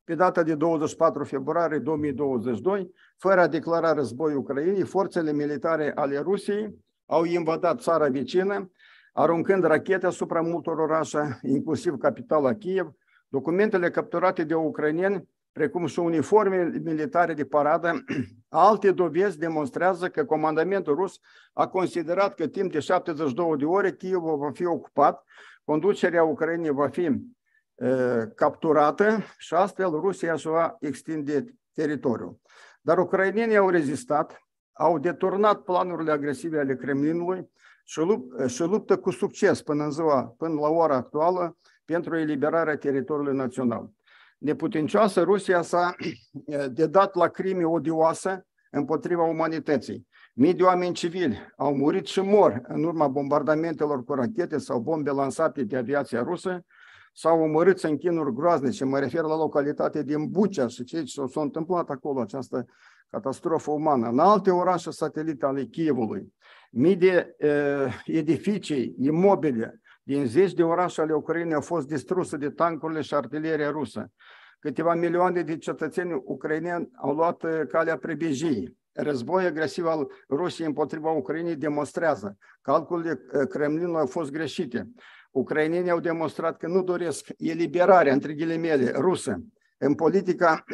Pe 0.04 0.14
data 0.14 0.42
de 0.42 0.54
24 0.54 1.24
februarie 1.24 1.78
2022, 1.78 2.94
fără 3.16 3.40
a 3.40 3.46
declara 3.46 3.92
război 3.92 4.34
Ucrainei, 4.34 4.84
forțele 4.84 5.32
militare 5.32 5.92
ale 5.94 6.18
Rusiei 6.18 6.84
au 7.10 7.24
invadat 7.24 7.80
țara 7.80 8.08
vecină, 8.08 8.70
aruncând 9.12 9.64
rachete 9.64 10.06
asupra 10.06 10.40
multor 10.40 10.78
orașe, 10.78 11.38
inclusiv 11.42 11.98
capitala 11.98 12.54
Kiev. 12.54 12.92
Documentele 13.28 13.90
capturate 13.90 14.44
de 14.44 14.54
ucraineni, 14.54 15.28
precum 15.52 15.86
și 15.86 15.98
uniforme 15.98 16.70
militare 16.84 17.34
de 17.34 17.44
paradă, 17.44 18.04
alte 18.48 18.92
dovezi 18.92 19.38
demonstrează 19.38 20.08
că 20.08 20.24
comandamentul 20.24 20.94
rus 20.94 21.20
a 21.52 21.68
considerat 21.68 22.34
că 22.34 22.46
timp 22.46 22.72
de 22.72 22.78
72 22.78 23.56
de 23.56 23.64
ore 23.64 23.92
Kiev 23.92 24.20
va 24.20 24.50
fi 24.50 24.64
ocupat, 24.64 25.24
conducerea 25.64 26.22
Ucrainei 26.22 26.70
va 26.70 26.88
fi 26.88 27.06
uh, 27.06 28.22
capturată 28.34 29.18
și 29.38 29.54
astfel 29.54 29.90
Rusia 29.90 30.32
își 30.32 30.46
va 30.46 30.76
extinde 30.80 31.44
teritoriul. 31.72 32.40
Dar 32.80 32.98
ucrainenii 32.98 33.56
au 33.56 33.68
rezistat, 33.68 34.49
au 34.80 34.98
deturnat 34.98 35.60
planurile 35.62 36.12
agresive 36.12 36.58
ale 36.58 36.76
Kremlinului 36.76 37.50
și, 37.84 38.00
lup- 38.00 38.46
și 38.46 38.62
luptă 38.62 38.96
cu 38.96 39.10
succes 39.10 39.62
până 39.62 39.84
în 39.84 39.90
ziua, 39.90 40.34
până 40.38 40.54
la 40.54 40.68
ora 40.68 40.94
actuală 40.96 41.56
pentru 41.84 42.16
eliberarea 42.16 42.76
teritoriului 42.76 43.36
național. 43.36 43.90
Neputincioasă 44.38 45.22
Rusia 45.22 45.62
s-a 45.62 45.94
dedat 46.78 47.14
la 47.14 47.28
crime 47.28 47.64
odioase 47.64 48.46
împotriva 48.70 49.22
umanității. 49.22 50.08
Mii 50.34 50.54
de 50.54 50.62
oameni 50.62 50.94
civili 50.94 51.52
au 51.56 51.76
murit 51.76 52.06
și 52.06 52.20
mor 52.20 52.60
în 52.68 52.84
urma 52.84 53.08
bombardamentelor 53.08 54.04
cu 54.04 54.14
rachete 54.14 54.58
sau 54.58 54.80
bombe 54.80 55.10
lansate 55.10 55.64
de 55.64 55.76
aviația 55.76 56.22
rusă, 56.22 56.64
s-au 57.12 57.42
omorât 57.42 57.82
în 57.82 57.96
chinuri 57.96 58.34
groaznice, 58.34 58.84
mă 58.84 58.98
refer 58.98 59.22
la 59.22 59.36
localitatea 59.36 60.02
din 60.02 60.28
Bucea 60.28 60.66
și 60.66 60.84
ce 60.84 61.02
s-a 61.04 61.40
întâmplat 61.40 61.88
acolo, 61.88 62.20
această 62.20 62.66
catastrofă 63.10 63.70
umană. 63.70 64.08
În 64.08 64.18
alte 64.18 64.50
orașe 64.50 64.90
satelite 64.90 65.46
ale 65.46 65.64
Chievului, 65.64 66.34
mii 66.70 66.96
de 66.96 67.36
uh, 67.38 68.02
edificii, 68.04 68.94
imobile 68.98 69.80
din 70.02 70.26
zeci 70.26 70.52
de 70.52 70.62
orașe 70.62 71.00
ale 71.00 71.12
Ucrainei 71.12 71.54
au 71.54 71.60
fost 71.60 71.86
distruse 71.86 72.36
de 72.36 72.50
tancurile 72.50 73.00
și 73.00 73.14
artileria 73.14 73.70
rusă. 73.70 74.10
Câteva 74.58 74.94
milioane 74.94 75.42
de 75.42 75.56
cetățeni 75.56 76.22
ucraineni 76.24 76.90
au 76.96 77.14
luat 77.14 77.44
calea 77.68 77.96
prebejii. 77.96 78.78
Războiul 78.92 79.48
agresiv 79.48 79.86
al 79.86 80.10
Rusiei 80.28 80.66
împotriva 80.66 81.10
Ucrainei 81.10 81.56
demonstrează 81.56 82.36
că 82.62 82.70
calculele 82.70 83.20
Kremlinului 83.48 84.00
au 84.00 84.06
fost 84.06 84.30
greșite. 84.30 84.88
Ucrainenii 85.30 85.90
au 85.90 86.00
demonstrat 86.00 86.56
că 86.56 86.66
nu 86.66 86.82
doresc 86.82 87.26
eliberarea, 87.38 88.12
între 88.12 88.34
ghilimele, 88.34 88.90
rusă 88.90 89.42
în 89.78 89.94
politica 89.94 90.64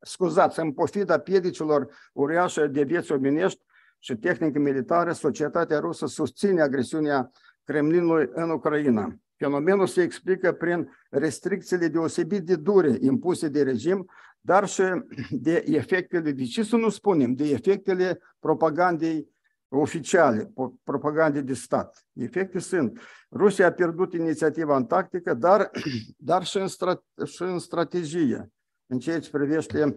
scuzați, 0.00 0.60
în 0.60 0.72
pofida 0.72 1.18
piedicilor 1.18 1.88
uriașe 2.12 2.66
de 2.66 2.82
vieți 2.82 3.12
omenești 3.12 3.60
și 3.98 4.16
tehnică 4.16 4.58
militară, 4.58 5.12
societatea 5.12 5.78
rusă 5.78 6.06
susține 6.06 6.62
agresiunea 6.62 7.30
Kremlinului 7.64 8.28
în 8.32 8.50
Ucraina. 8.50 9.14
Fenomenul 9.36 9.86
se 9.86 10.02
explică 10.02 10.52
prin 10.52 10.88
restricțiile 11.10 11.88
deosebit 11.88 12.42
de 12.44 12.56
dure 12.56 12.96
impuse 13.00 13.48
de 13.48 13.62
regim, 13.62 14.06
dar 14.40 14.68
și 14.68 14.82
de 15.30 15.64
efectele, 15.66 16.32
de 16.32 16.44
ce 16.44 16.62
să 16.62 16.76
nu 16.76 16.88
spunem, 16.88 17.32
de 17.32 17.50
efectele 17.50 18.20
propagandei 18.38 19.34
oficiale, 19.68 20.52
propagandei 20.84 21.42
de 21.42 21.54
stat. 21.54 22.06
Efecte 22.12 22.58
sunt. 22.58 23.00
Rusia 23.30 23.66
a 23.66 23.72
pierdut 23.72 24.12
inițiativa 24.12 24.76
în 24.76 24.84
tactică, 24.84 25.34
dar, 25.34 25.70
dar 26.16 26.44
și, 26.44 26.56
în 26.56 26.68
strat, 26.68 27.04
și 27.24 27.42
în 27.42 27.58
strategie 27.58 28.50
în 28.86 28.98
ceea 28.98 29.20
ce 29.20 29.30
privește 29.30 29.96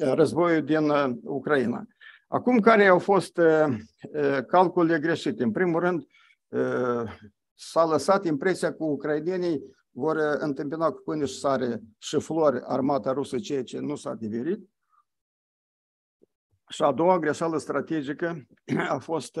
războiul 0.00 0.64
din 0.64 0.90
Ucraina. 1.22 1.86
Acum, 2.28 2.60
care 2.60 2.86
au 2.86 2.98
fost 2.98 3.40
calculele 4.46 4.98
greșite? 4.98 5.42
În 5.42 5.50
primul 5.50 5.80
rând, 5.80 6.06
s-a 7.54 7.84
lăsat 7.84 8.24
impresia 8.24 8.74
că 8.74 8.84
ucrainenii 8.84 9.76
vor 9.90 10.16
întâmpina 10.38 10.90
cu 10.90 11.02
pâine 11.04 11.24
și 11.24 11.38
sare 11.38 11.80
și 11.98 12.20
flori 12.20 12.62
armata 12.64 13.12
rusă, 13.12 13.38
ceea 13.38 13.62
ce 13.62 13.78
nu 13.78 13.96
s-a 13.96 14.10
adeverit. 14.10 14.70
Și 16.68 16.82
a 16.82 16.92
doua 16.92 17.18
greșeală 17.18 17.58
strategică 17.58 18.46
a 18.88 18.98
fost 18.98 19.38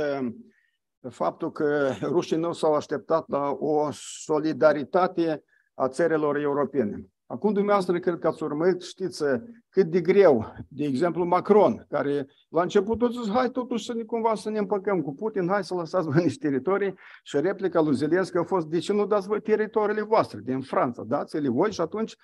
faptul 1.10 1.52
că 1.52 1.92
rușii 2.02 2.36
nu 2.36 2.52
s-au 2.52 2.74
așteptat 2.74 3.28
la 3.28 3.50
o 3.50 3.88
solidaritate 4.24 5.44
a 5.74 5.88
țărilor 5.88 6.36
europene. 6.36 7.04
Acum 7.26 7.52
dumneavoastră 7.52 7.98
cred 7.98 8.18
că 8.18 8.26
ați 8.26 8.42
urmărit, 8.42 8.82
știți 8.82 9.24
cât 9.68 9.86
de 9.86 10.00
greu, 10.00 10.54
de 10.68 10.84
exemplu 10.84 11.24
Macron, 11.24 11.86
care 11.88 12.26
la 12.48 12.62
început 12.62 13.02
a 13.02 13.08
zis, 13.08 13.30
hai 13.30 13.50
totuși 13.50 13.84
să 13.84 13.94
ne 13.94 14.02
cumva 14.02 14.34
să 14.34 14.50
ne 14.50 14.58
împăcăm 14.58 15.02
cu 15.02 15.14
Putin, 15.14 15.48
hai 15.48 15.64
să 15.64 15.74
lăsați 15.74 16.08
voi 16.08 16.22
niște 16.22 16.48
teritorii 16.48 16.94
și 17.22 17.40
replica 17.40 17.80
lui 17.80 17.94
Zelensky 17.94 18.36
a 18.36 18.42
fost, 18.42 18.66
de 18.66 18.78
ce 18.78 18.92
nu 18.92 19.06
dați 19.06 19.26
voi 19.26 19.40
teritoriile 19.40 20.02
voastre 20.02 20.40
din 20.44 20.60
Franța, 20.60 21.02
dați-le 21.02 21.48
voi 21.48 21.72
și 21.72 21.80
atunci 21.80 22.16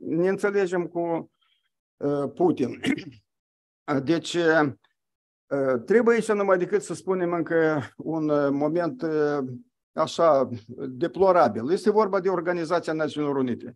ne 0.00 0.28
înțelegem 0.28 0.86
cu 0.86 1.30
Putin. 2.34 2.80
Deci, 4.04 4.36
trebuie 5.84 6.20
să 6.20 6.32
numai 6.32 6.58
decât 6.58 6.82
să 6.82 6.94
spunem 6.94 7.32
încă 7.32 7.80
un 7.96 8.54
moment 8.56 9.02
așa 9.92 10.48
deplorabil. 10.88 11.72
Este 11.72 11.90
vorba 11.90 12.20
de 12.20 12.28
Organizația 12.28 12.92
Națiunilor 12.92 13.36
Unite. 13.36 13.74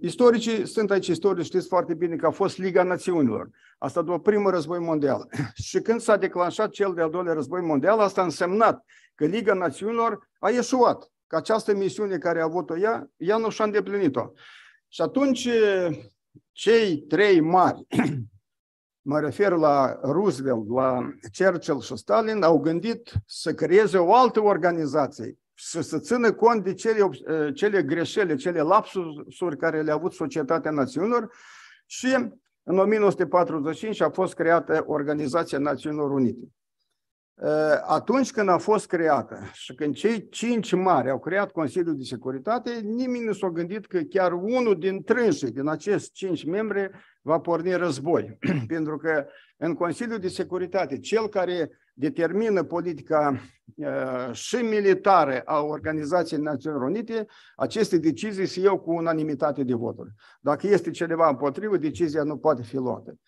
Istoricii, 0.00 0.66
sunt 0.66 0.90
aici 0.90 1.06
istorici, 1.06 1.44
știți 1.44 1.68
foarte 1.68 1.94
bine 1.94 2.16
că 2.16 2.26
a 2.26 2.30
fost 2.30 2.58
Liga 2.58 2.82
Națiunilor. 2.82 3.50
Asta 3.78 4.02
după 4.02 4.20
primul 4.20 4.50
război 4.50 4.78
mondial. 4.78 5.28
Și 5.54 5.80
când 5.80 6.00
s-a 6.00 6.16
declanșat 6.16 6.70
cel 6.70 6.94
de-al 6.94 7.10
doilea 7.10 7.32
război 7.32 7.60
mondial, 7.60 7.98
asta 7.98 8.20
a 8.20 8.24
însemnat 8.24 8.84
că 9.14 9.24
Liga 9.24 9.54
Națiunilor 9.54 10.28
a 10.38 10.50
ieșuat. 10.50 11.12
Că 11.26 11.36
această 11.36 11.74
misiune 11.74 12.18
care 12.18 12.40
a 12.40 12.44
avut-o 12.44 12.78
ea, 12.78 13.10
ea 13.16 13.36
nu 13.36 13.50
și-a 13.50 13.64
îndeplinit-o. 13.64 14.30
Și 14.88 15.00
atunci 15.02 15.48
cei 16.52 16.96
trei 16.98 17.40
mari, 17.40 17.86
mă 19.10 19.20
refer 19.20 19.52
la 19.52 19.98
Roosevelt, 20.02 20.68
la 20.68 21.10
Churchill 21.38 21.80
și 21.80 21.96
Stalin, 21.96 22.42
au 22.42 22.58
gândit 22.58 23.12
să 23.26 23.54
creeze 23.54 23.98
o 23.98 24.14
altă 24.14 24.40
organizație 24.40 25.38
și 25.54 25.82
să 25.82 25.98
țină 25.98 26.32
cont 26.32 26.64
de 26.64 26.74
cele, 26.74 27.08
cele 27.54 27.82
greșeli, 27.82 28.36
cele 28.36 28.60
lapsuri 28.60 29.56
care 29.58 29.82
le-a 29.82 29.94
avut 29.94 30.12
societatea 30.12 30.70
națiunilor 30.70 31.32
și 31.86 32.16
în 32.62 32.78
1945 32.78 34.00
a 34.00 34.10
fost 34.10 34.34
creată 34.34 34.84
Organizația 34.86 35.58
Națiunilor 35.58 36.10
Unite. 36.10 36.48
Atunci 37.82 38.30
când 38.30 38.48
a 38.48 38.58
fost 38.58 38.86
creată 38.86 39.38
și 39.52 39.74
când 39.74 39.94
cei 39.94 40.28
cinci 40.28 40.72
mari 40.72 41.10
au 41.10 41.18
creat 41.18 41.50
Consiliul 41.50 41.96
de 41.96 42.02
Securitate, 42.02 42.80
nimeni 42.82 43.24
nu 43.24 43.32
s-a 43.32 43.48
gândit 43.48 43.86
că 43.86 44.00
chiar 44.00 44.32
unul 44.32 44.78
din 44.78 45.02
trânsii, 45.02 45.50
din 45.50 45.68
acești 45.68 46.12
cinci 46.12 46.44
membri, 46.44 46.90
va 47.22 47.40
porni 47.40 47.74
război. 47.74 48.38
Pentru 48.66 48.96
că 48.96 49.26
în 49.56 49.74
Consiliul 49.74 50.18
de 50.18 50.28
Securitate, 50.28 50.98
cel 50.98 51.28
care 51.28 51.70
determină 51.94 52.62
politica 52.62 53.40
uh, 53.74 54.32
și 54.32 54.56
militară 54.56 55.42
a 55.44 55.60
Organizației 55.60 56.40
Națiunilor 56.40 56.88
Unite, 56.88 57.26
aceste 57.56 57.98
decizii 57.98 58.46
se 58.46 58.60
iau 58.60 58.78
cu 58.78 58.94
unanimitate 58.94 59.62
de 59.62 59.74
voturi. 59.74 60.10
Dacă 60.40 60.66
este 60.66 60.90
cineva 60.90 61.28
împotrivă, 61.28 61.76
decizia 61.76 62.22
nu 62.22 62.36
poate 62.36 62.62
fi 62.62 62.76
luată. 62.76 63.18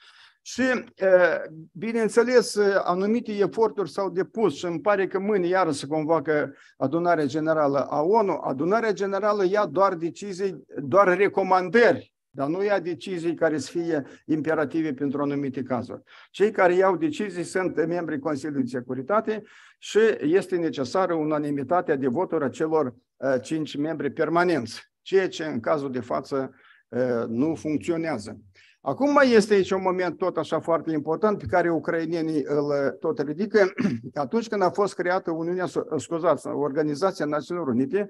Și, 0.43 0.63
uh, 0.63 1.43
bineînțeles, 1.73 2.57
anumite 2.83 3.33
eforturi 3.33 3.91
s-au 3.91 4.11
depus 4.11 4.55
și 4.55 4.65
îmi 4.65 4.81
pare 4.81 5.07
că 5.07 5.19
mâine 5.19 5.47
iară 5.47 5.71
se 5.71 5.87
convoacă 5.87 6.55
adunarea 6.77 7.27
generală 7.27 7.79
a 7.79 8.01
ONU. 8.03 8.41
Adunarea 8.43 8.93
generală 8.93 9.45
ia 9.45 9.67
doar 9.67 9.95
decizii, 9.95 10.65
doar 10.83 11.17
recomandări 11.17 12.16
dar 12.37 12.49
nu 12.49 12.65
ia 12.65 12.81
decizii 12.81 13.35
care 13.35 13.59
să 13.59 13.71
fie 13.71 14.03
imperative 14.27 14.93
pentru 14.93 15.23
anumite 15.23 15.63
cazuri. 15.63 16.03
Cei 16.31 16.51
care 16.51 16.75
iau 16.75 16.97
decizii 16.97 17.43
sunt 17.43 17.87
membrii 17.87 18.19
Consiliului 18.19 18.63
de 18.63 18.79
Securitate 18.79 19.43
și 19.79 19.99
este 20.21 20.57
necesară 20.57 21.15
unanimitatea 21.15 21.97
de 21.97 22.07
voturi 22.07 22.45
a 22.45 22.49
celor 22.49 22.95
uh, 23.17 23.35
cinci 23.43 23.77
membri 23.77 24.11
permanenți, 24.11 24.93
ceea 25.03 25.29
ce 25.29 25.45
în 25.45 25.61
cazul 25.61 25.93
de 25.93 26.01
față 26.01 26.55
uh, 26.89 27.25
nu 27.29 27.55
funcționează. 27.55 28.41
Acum 28.81 29.13
mai 29.13 29.31
este 29.31 29.55
aici 29.55 29.71
un 29.71 29.83
moment 29.83 30.17
tot 30.17 30.37
așa 30.37 30.61
foarte 30.61 30.93
important 30.93 31.39
pe 31.39 31.47
care 31.47 31.71
ucrainienii 31.71 32.43
îl 32.45 32.97
tot 33.01 33.19
ridică. 33.19 33.73
Atunci 34.15 34.49
când 34.49 34.63
a 34.63 34.71
fost 34.71 34.95
creată 34.95 35.31
Uniunea, 35.31 35.67
scuzați, 35.97 36.47
Organizația 36.47 37.25
Națiunilor 37.25 37.69
Unite, 37.69 38.09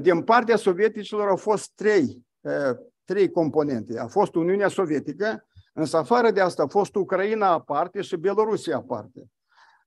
din 0.00 0.22
partea 0.22 0.56
sovieticilor 0.56 1.28
au 1.28 1.36
fost 1.36 1.72
trei 1.74 2.26
uh, 2.40 2.76
trei 3.08 3.30
componente. 3.30 3.98
A 3.98 4.06
fost 4.06 4.34
Uniunea 4.34 4.68
Sovietică, 4.68 5.46
însă 5.72 5.96
afară 5.96 6.30
de 6.30 6.40
asta 6.40 6.62
a 6.62 6.66
fost 6.66 6.94
Ucraina 6.94 7.48
aparte 7.48 8.00
și 8.00 8.16
Belorusia 8.16 8.76
aparte. 8.76 9.30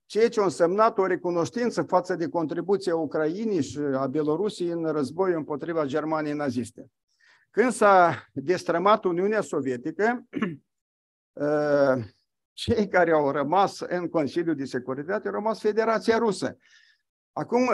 Ceea 0.06 0.28
ce 0.28 0.40
a 0.40 0.44
însemnat 0.44 0.98
o 0.98 1.06
recunoștință 1.06 1.82
față 1.82 2.14
de 2.14 2.28
contribuția 2.28 2.96
Ucrainei 2.96 3.62
și 3.62 3.78
a 3.78 4.06
Belorusiei 4.06 4.68
în 4.68 4.84
războiul 4.92 5.36
împotriva 5.36 5.84
Germaniei 5.84 6.34
naziste. 6.34 6.90
Când 7.50 7.72
s-a 7.72 8.26
destrămat 8.32 9.04
Uniunea 9.04 9.40
Sovietică, 9.40 10.26
uh, 11.32 12.04
cei 12.52 12.88
care 12.88 13.12
au 13.12 13.30
rămas 13.30 13.80
în 13.80 14.08
Consiliul 14.08 14.54
de 14.54 14.64
Securitate 14.64 15.28
au 15.28 15.34
rămas 15.34 15.60
Federația 15.60 16.18
Rusă. 16.18 16.56
Acum, 17.32 17.68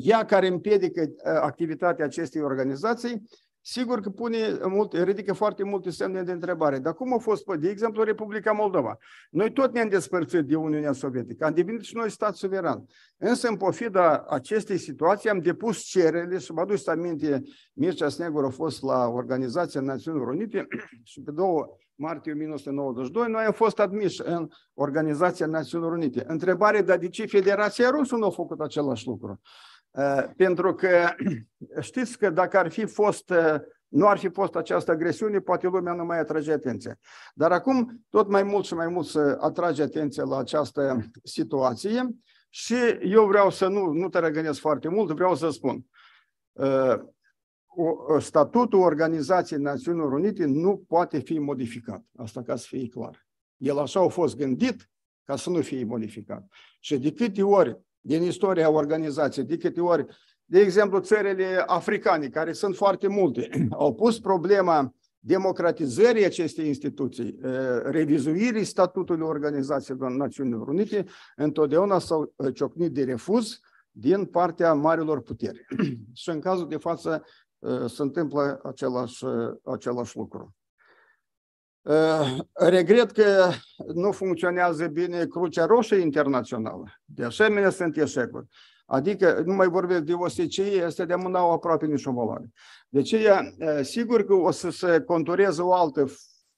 ea 0.00 0.24
care 0.24 0.46
împiedică 0.46 1.00
uh, 1.00 1.16
activitatea 1.24 2.04
acestei 2.04 2.42
organizații, 2.42 3.22
sigur 3.66 4.00
că 4.00 4.10
pune 4.10 4.38
multe, 4.68 5.04
ridică 5.04 5.32
foarte 5.32 5.64
multe 5.64 5.90
semne 5.90 6.22
de 6.22 6.32
întrebare. 6.32 6.78
Dar 6.78 6.94
cum 6.94 7.14
a 7.14 7.18
fost, 7.18 7.44
de 7.58 7.68
exemplu, 7.68 8.02
Republica 8.02 8.52
Moldova? 8.52 8.98
Noi 9.30 9.52
tot 9.52 9.72
ne-am 9.72 9.88
despărțit 9.88 10.44
de 10.44 10.56
Uniunea 10.56 10.92
Sovietică, 10.92 11.44
am 11.44 11.54
devenit 11.54 11.82
și 11.82 11.96
noi 11.96 12.10
stat 12.10 12.34
suveran. 12.34 12.84
Însă, 13.16 13.48
în 13.48 13.56
pofida 13.56 14.24
acestei 14.28 14.78
situații, 14.78 15.30
am 15.30 15.38
depus 15.38 15.82
cerere 15.82 16.38
și 16.38 16.52
mă 16.52 16.60
aduc 16.60 16.88
aminte, 16.88 17.42
Mircea 17.72 18.08
Snegur 18.08 18.44
a 18.44 18.48
fost 18.48 18.82
la 18.82 19.06
Organizația 19.06 19.80
Națiunilor 19.80 20.28
Unite 20.28 20.66
și 21.02 21.20
pe 21.20 21.30
două 21.30 21.76
martie 21.94 22.32
1992, 22.32 23.28
noi 23.28 23.44
am 23.44 23.52
fost 23.52 23.78
admiși 23.78 24.22
în 24.24 24.48
Organizația 24.74 25.46
Națiunilor 25.46 25.92
Unite. 25.92 26.24
Întrebare, 26.26 26.82
dar 26.82 26.98
de 26.98 27.08
ce 27.08 27.26
Federația 27.26 27.90
Rusă 27.90 28.16
nu 28.16 28.26
a 28.26 28.30
făcut 28.30 28.60
același 28.60 29.06
lucru? 29.06 29.40
Uh, 29.90 30.24
pentru 30.36 30.74
că 30.74 31.08
știți 31.80 32.18
că 32.18 32.30
dacă 32.30 32.58
ar 32.58 32.70
fi 32.70 32.84
fost, 32.84 33.30
uh, 33.30 33.54
nu 33.88 34.06
ar 34.06 34.18
fi 34.18 34.28
fost 34.28 34.54
această 34.54 34.90
agresiune, 34.90 35.38
poate 35.38 35.66
lumea 35.66 35.92
nu 35.92 36.04
mai 36.04 36.18
atrage 36.18 36.52
atenție. 36.52 36.98
Dar 37.34 37.52
acum 37.52 38.04
tot 38.10 38.28
mai 38.28 38.42
mult 38.42 38.64
și 38.64 38.74
mai 38.74 38.88
mult 38.88 39.06
să 39.06 39.36
atrage 39.40 39.82
atenție 39.82 40.22
la 40.22 40.38
această 40.38 41.04
situație 41.22 42.08
și 42.48 42.74
eu 43.02 43.26
vreau 43.26 43.50
să 43.50 43.68
nu, 43.68 43.92
nu 43.92 44.08
te 44.08 44.18
răgănesc 44.18 44.60
foarte 44.60 44.88
mult, 44.88 45.10
vreau 45.10 45.34
să 45.34 45.50
spun. 45.50 45.86
Uh, 47.74 48.22
statutul 48.22 48.80
Organizației 48.80 49.60
Națiunilor 49.60 50.12
Unite 50.12 50.44
nu 50.44 50.84
poate 50.88 51.18
fi 51.18 51.38
modificat. 51.38 52.04
Asta 52.16 52.42
ca 52.42 52.56
să 52.56 52.66
fie 52.68 52.88
clar. 52.88 53.26
El 53.56 53.78
așa 53.78 54.00
a 54.00 54.08
fost 54.08 54.36
gândit 54.36 54.90
ca 55.24 55.36
să 55.36 55.50
nu 55.50 55.60
fie 55.60 55.84
modificat. 55.84 56.46
Și 56.80 56.98
de 56.98 57.12
câte 57.12 57.42
ori 57.42 57.80
din 58.00 58.22
istoria 58.22 58.70
organizației, 58.70 59.44
de 59.44 59.56
câte 59.56 59.80
ori, 59.80 60.06
de 60.44 60.60
exemplu, 60.60 60.98
țările 60.98 61.62
africane, 61.66 62.28
care 62.28 62.52
sunt 62.52 62.76
foarte 62.76 63.08
multe, 63.08 63.48
au 63.70 63.94
pus 63.94 64.20
problema 64.20 64.94
democratizării 65.18 66.24
acestei 66.24 66.66
instituții, 66.66 67.38
revizuirii 67.82 68.64
statutului 68.64 69.26
Organizației 69.26 69.96
Națiunilor 70.00 70.68
Unite, 70.68 71.04
întotdeauna 71.36 71.98
s-au 71.98 72.34
ciocnit 72.54 72.92
de 72.92 73.04
refuz 73.04 73.60
din 73.90 74.24
partea 74.24 74.72
marilor 74.72 75.20
puteri. 75.20 75.66
Și 76.12 76.28
în 76.28 76.40
cazul 76.40 76.68
de 76.68 76.76
față 76.76 77.24
se 77.86 78.02
întâmplă 78.02 78.60
același, 78.64 79.24
același 79.64 80.16
lucru. 80.16 80.54
Regret 82.52 83.10
că 83.10 83.50
nu 83.94 84.12
funcționează 84.12 84.86
bine 84.86 85.26
Crucea 85.26 85.66
Roșie 85.66 85.96
Internațională. 85.96 86.84
De 87.04 87.24
asemenea, 87.24 87.70
sunt 87.70 87.96
eșecuri. 87.96 88.46
Adică, 88.86 89.42
nu 89.44 89.54
mai 89.54 89.68
vorbesc 89.68 90.02
de 90.02 90.12
OSCE, 90.12 90.62
este 90.62 91.04
de 91.04 91.14
mânau 91.14 91.50
aproape 91.50 91.86
nicio 91.86 92.12
valoare. 92.12 92.52
De 92.88 92.98
aceea, 92.98 93.42
sigur 93.82 94.24
că 94.24 94.34
o 94.34 94.50
să 94.50 94.70
se 94.70 95.00
contureze 95.00 95.62
o 95.62 95.72
altă, 95.72 96.04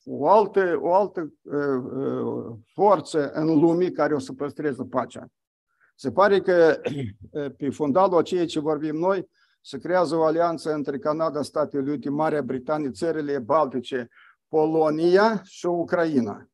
o 0.05 0.29
altă, 0.29 0.79
o 0.81 0.95
altă 0.95 1.33
uh, 1.42 2.57
forță 2.75 3.31
în 3.31 3.59
lume 3.59 3.91
care 3.91 4.14
o 4.14 4.18
să 4.18 4.33
păstreze 4.33 4.85
pacea. 4.85 5.26
Se 5.95 6.11
pare 6.11 6.41
că 6.41 6.80
pe 7.57 7.70
fundalul 7.70 8.18
a 8.18 8.22
ceea 8.22 8.47
ce 8.47 8.61
vorbim 8.61 8.97
noi, 8.97 9.28
se 9.67 9.79
creează 9.79 10.17
o 10.17 10.25
alianță 10.25 10.73
între 10.73 10.99
Canada, 10.99 11.43
Statele 11.43 11.91
Unite, 11.91 12.11
Marea 12.11 12.43
Britanie, 12.43 12.91
țările 12.91 13.39
Baltice, 13.39 14.09
Polonia 14.49 15.43
și 15.43 15.67
Ucraina. 15.67 16.49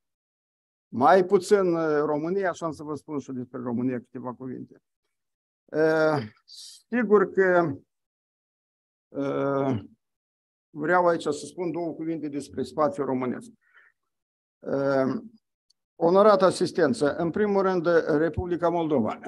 Mai 0.88 1.24
puțin 1.24 1.74
România, 2.04 2.50
așa 2.50 2.70
să 2.70 2.82
vă 2.82 2.94
spun 2.94 3.18
și 3.18 3.32
despre 3.32 3.58
România 3.58 3.98
câteva 3.98 4.34
cuvinte. 4.34 4.82
Sigur 6.88 7.30
că 7.30 7.74
vreau 10.70 11.06
aici 11.06 11.22
să 11.22 11.46
spun 11.46 11.70
două 11.70 11.92
cuvinte 11.92 12.28
despre 12.28 12.62
spațiul 12.62 13.06
românesc. 13.06 13.50
Onorată 15.94 16.44
asistență, 16.44 17.16
în 17.16 17.30
primul 17.30 17.62
rând, 17.62 17.86
Republica 18.06 18.68
Moldova. 18.68 19.18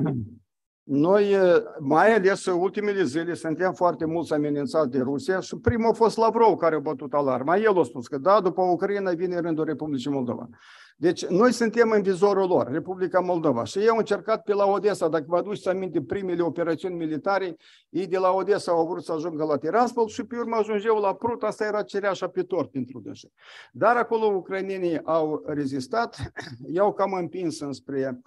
Noi, 0.87 1.37
mai 1.79 2.15
ales 2.15 2.45
ultimele 2.47 3.05
zile, 3.05 3.35
suntem 3.35 3.73
foarte 3.73 4.05
mulți 4.05 4.33
amenințați 4.33 4.91
de 4.91 4.99
Rusia 4.99 5.41
și 5.41 5.57
primul 5.57 5.91
a 5.91 5.93
fost 5.93 6.17
Lavrov 6.17 6.57
care 6.57 6.75
a 6.75 6.79
bătut 6.79 7.13
alarma. 7.13 7.57
El 7.57 7.79
a 7.79 7.83
spus 7.83 8.07
că 8.07 8.19
da, 8.19 8.41
după 8.41 8.63
Ucraina 8.63 9.11
vine 9.11 9.39
rândul 9.41 9.65
Republicii 9.65 10.11
Moldova. 10.11 10.49
Deci 10.97 11.27
noi 11.27 11.53
suntem 11.53 11.91
în 11.91 12.03
vizorul 12.03 12.49
lor, 12.49 12.71
Republica 12.71 13.21
Moldova. 13.21 13.65
Și 13.65 13.79
ei 13.79 13.89
au 13.89 13.97
încercat 13.97 14.43
pe 14.43 14.55
la 14.55 14.67
Odessa, 14.67 15.09
dacă 15.09 15.25
vă 15.27 15.37
aduceți 15.37 15.69
aminte, 15.69 16.03
primele 16.03 16.43
operațiuni 16.43 16.95
militare, 16.95 17.57
ei 17.89 18.07
de 18.07 18.19
la 18.19 18.31
Odessa 18.31 18.73
au 18.73 18.87
vrut 18.87 19.05
să 19.05 19.13
ajungă 19.13 19.45
la 19.45 19.57
Tiraspol 19.57 20.09
și 20.09 20.25
pe 20.25 20.37
urmă 20.37 20.57
ajungeau 20.57 21.01
la 21.01 21.15
Prut, 21.15 21.43
asta 21.43 21.65
era 21.65 21.83
cereașa 21.83 22.29
pe 22.29 22.43
tort 22.43 22.71
pentru 22.71 23.01
dânsi. 23.01 23.33
Dar 23.73 23.97
acolo 23.97 24.27
ucrainenii 24.27 25.01
au 25.05 25.43
rezistat, 25.47 26.33
i-au 26.67 26.93
cam 26.93 27.13
împins 27.13 27.61
înspre 27.61 28.21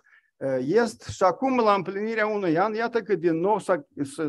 est 0.59 1.03
și 1.03 1.23
acum, 1.23 1.57
la 1.57 1.73
împlinirea 1.73 2.27
unui 2.27 2.57
an, 2.57 2.73
iată 2.73 3.01
că 3.01 3.15
din 3.15 3.39
nou 3.39 3.59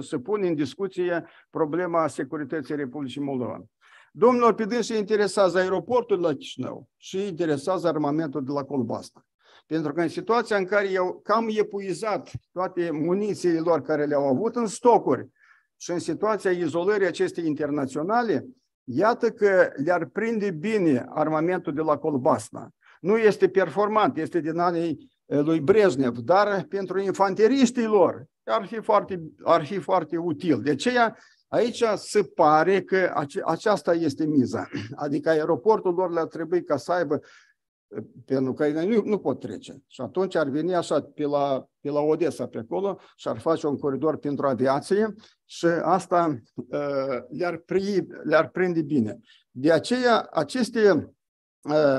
se 0.00 0.18
pune 0.22 0.48
în 0.48 0.54
discuție 0.54 1.24
problema 1.50 2.06
securității 2.06 2.76
Republicii 2.76 3.20
Moldova. 3.20 3.64
Domnilor, 4.12 4.54
pe 4.54 4.64
dânsi 4.64 4.96
interesează 4.96 5.58
aeroportul 5.58 6.20
la 6.20 6.32
Chișinău 6.32 6.88
și 6.96 7.26
interesează 7.26 7.88
armamentul 7.88 8.44
de 8.44 8.52
la 8.52 8.64
Colbasta. 8.64 9.26
Pentru 9.66 9.92
că 9.92 10.00
în 10.00 10.08
situația 10.08 10.56
în 10.56 10.64
care 10.64 10.96
au 10.96 11.20
cam 11.22 11.48
epuizat 11.50 12.30
toate 12.52 12.90
munițiile 12.90 13.58
lor 13.58 13.82
care 13.82 14.04
le-au 14.04 14.28
avut 14.28 14.56
în 14.56 14.66
stocuri 14.66 15.28
și 15.76 15.90
în 15.90 15.98
situația 15.98 16.50
izolării 16.50 17.06
acestei 17.06 17.46
internaționale, 17.46 18.46
iată 18.84 19.30
că 19.30 19.70
le-ar 19.84 20.04
prinde 20.04 20.50
bine 20.50 21.06
armamentul 21.08 21.74
de 21.74 21.80
la 21.80 21.96
Colbasta. 21.96 22.68
Nu 23.00 23.16
este 23.16 23.48
performant, 23.48 24.16
este 24.16 24.40
din 24.40 24.58
anii 24.58 24.88
eh, 24.88 25.16
lui 25.28 25.60
Brezhnev, 25.60 26.16
dar 26.16 26.64
pentru 26.68 27.00
infanteriștii 27.00 27.86
lor 27.86 28.26
ar 28.44 28.66
fi 28.66 28.80
foarte, 28.80 29.22
ar 29.44 29.64
fi 29.64 29.78
foarte 29.78 30.16
util. 30.16 30.62
De 30.62 30.70
aceea 30.70 31.16
Aici 31.48 31.84
se 31.96 32.22
pare 32.22 32.82
că 32.82 33.24
aceasta 33.44 33.94
este 33.94 34.26
miza. 34.26 34.68
Adică 34.94 35.28
aeroportul 35.28 35.94
lor 35.94 36.12
le-ar 36.12 36.26
trebui 36.26 36.64
ca 36.64 36.76
să 36.76 36.92
aibă 36.92 37.20
pentru 38.24 38.52
că 38.52 38.68
nu, 38.68 39.02
nu 39.04 39.18
pot 39.18 39.40
trece. 39.40 39.82
Și 39.86 40.00
atunci 40.00 40.34
ar 40.34 40.48
veni 40.48 40.74
așa 40.74 41.00
pe 41.14 41.22
la, 41.22 41.66
pe 41.80 41.90
la 41.90 42.00
Odessa 42.00 42.46
pe 42.46 42.58
acolo 42.58 42.98
și 43.16 43.28
ar 43.28 43.38
face 43.38 43.66
un 43.66 43.78
coridor 43.78 44.16
pentru 44.16 44.46
aviație 44.46 45.14
și 45.44 45.66
asta 45.66 46.38
uh, 46.54 47.18
le-ar, 47.28 47.56
pri, 47.56 48.06
le-ar 48.22 48.48
prinde 48.48 48.82
bine. 48.82 49.18
De 49.50 49.72
aceea, 49.72 50.28
aceste 50.32 50.90
uh, 50.90 51.02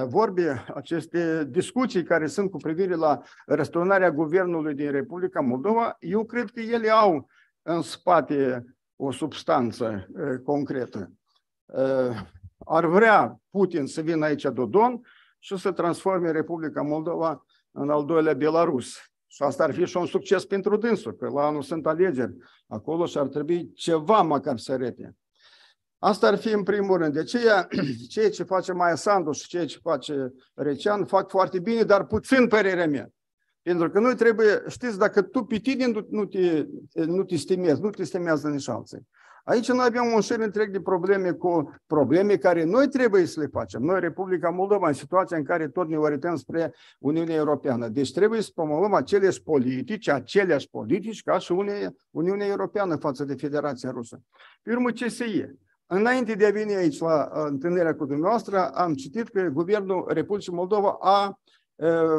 vorbe, 0.08 0.66
aceste 0.74 1.46
discuții 1.46 2.04
care 2.04 2.28
sunt 2.28 2.52
cu 2.52 2.58
privire 2.58 2.96
la 2.96 3.22
răsturnarea 3.46 4.12
guvernului 4.12 4.74
din 4.74 4.92
Republica 4.92 5.42
Moldova, 5.42 5.96
eu 6.00 6.26
cred 6.26 6.50
că 6.50 6.60
ele 6.60 6.90
au 6.90 7.28
în 7.62 7.82
spate 7.82 8.66
o 8.96 9.12
substanță 9.12 10.08
concretă. 10.44 11.12
Ar 12.66 12.86
vrea 12.86 13.40
Putin 13.50 13.86
să 13.86 14.02
vină 14.02 14.26
aici 14.26 14.44
Dodon 14.44 15.02
și 15.40 15.58
să 15.58 15.72
transforme 15.72 16.32
Republica 16.32 16.82
Moldova 16.82 17.46
în 17.72 17.90
al 17.90 18.06
doilea 18.06 18.34
Belarus. 18.34 18.98
Și 19.28 19.44
asta 19.44 19.64
ar 19.64 19.74
fi 19.74 19.86
și 19.86 19.98
un 19.98 20.06
succes 20.06 20.46
pentru 20.46 20.78
dânsul, 20.78 21.16
că 21.16 21.30
la 21.30 21.46
anul 21.46 21.62
sunt 21.62 21.88
alegeri 21.88 22.36
acolo 22.68 23.06
și 23.06 23.18
ar 23.18 23.28
trebui 23.28 23.74
ceva 23.74 24.22
măcar 24.22 24.58
să 24.58 24.76
rete. 24.76 25.16
Asta 26.00 26.28
ar 26.28 26.38
fi 26.38 26.54
în 26.54 26.64
primul 26.64 26.98
rând. 26.98 27.14
De 27.14 27.20
aceea, 27.20 27.68
ceea 28.10 28.30
ce 28.30 28.44
face 28.44 28.72
Maia 28.72 28.96
Sandu 28.96 29.32
și 29.32 29.48
ceea 29.48 29.66
ce 29.66 29.80
face 29.82 30.34
Recean 30.54 31.06
fac 31.06 31.30
foarte 31.30 31.60
bine, 31.60 31.84
dar 31.84 32.06
puțin 32.06 32.48
părerea 32.48 32.88
mea. 32.88 33.10
Pentru 33.62 33.90
că 33.90 34.00
noi 34.00 34.16
trebuie, 34.16 34.64
știți, 34.68 34.98
dacă 34.98 35.22
tu 35.22 35.44
pe 35.44 35.58
tine 35.58 35.92
nu 36.10 36.26
te, 36.26 36.66
nu 36.94 37.24
te 37.24 37.36
stimezi, 37.36 37.82
nu 37.82 37.90
te 37.90 38.04
stimează 38.04 38.48
nici 38.48 38.70
alții. 38.70 39.08
Aici 39.44 39.68
noi 39.68 39.86
avem 39.86 40.12
un 40.16 40.22
șir 40.22 40.40
întreg 40.40 40.72
de 40.72 40.82
probleme 40.82 41.32
cu 41.32 41.76
probleme 41.88 42.36
care 42.36 42.64
noi 42.64 42.88
trebuie 42.88 43.26
să 43.26 43.40
le 43.40 43.48
facem. 43.52 43.82
Noi, 43.82 44.00
Republica 44.00 44.50
Moldova, 44.50 44.88
în 44.88 44.94
situația 44.94 45.38
în 45.38 45.44
care 45.44 45.68
tot 45.68 45.88
ne 45.88 45.98
orientăm 45.98 46.36
spre 46.36 46.74
Uniunea 47.00 47.36
Europeană. 47.36 47.88
Deci 47.88 48.14
trebuie 48.14 48.42
să 48.42 48.52
promovăm 48.56 48.94
aceleași 48.94 49.44
politici, 49.44 50.08
aceleași 50.08 50.70
politici 50.70 51.24
ca 51.24 51.38
și 51.38 51.52
Uniunea 52.12 52.48
Europeană 52.48 52.96
față 52.96 53.24
de 53.26 53.36
Federația 53.36 53.92
Rusă. 53.92 54.22
Pe 54.62 54.72
urmă, 54.72 54.90
CSE. 54.90 55.56
Înainte 55.92 56.34
de 56.34 56.46
a 56.46 56.52
veni 56.52 56.76
aici 56.76 57.00
la 57.00 57.30
întâlnirea 57.32 57.96
cu 57.96 58.06
dumneavoastră, 58.06 58.70
am 58.70 58.94
citit 58.94 59.28
că 59.28 59.42
Guvernul 59.42 60.06
Republicii 60.08 60.54
Moldova 60.54 60.98
a 61.02 61.40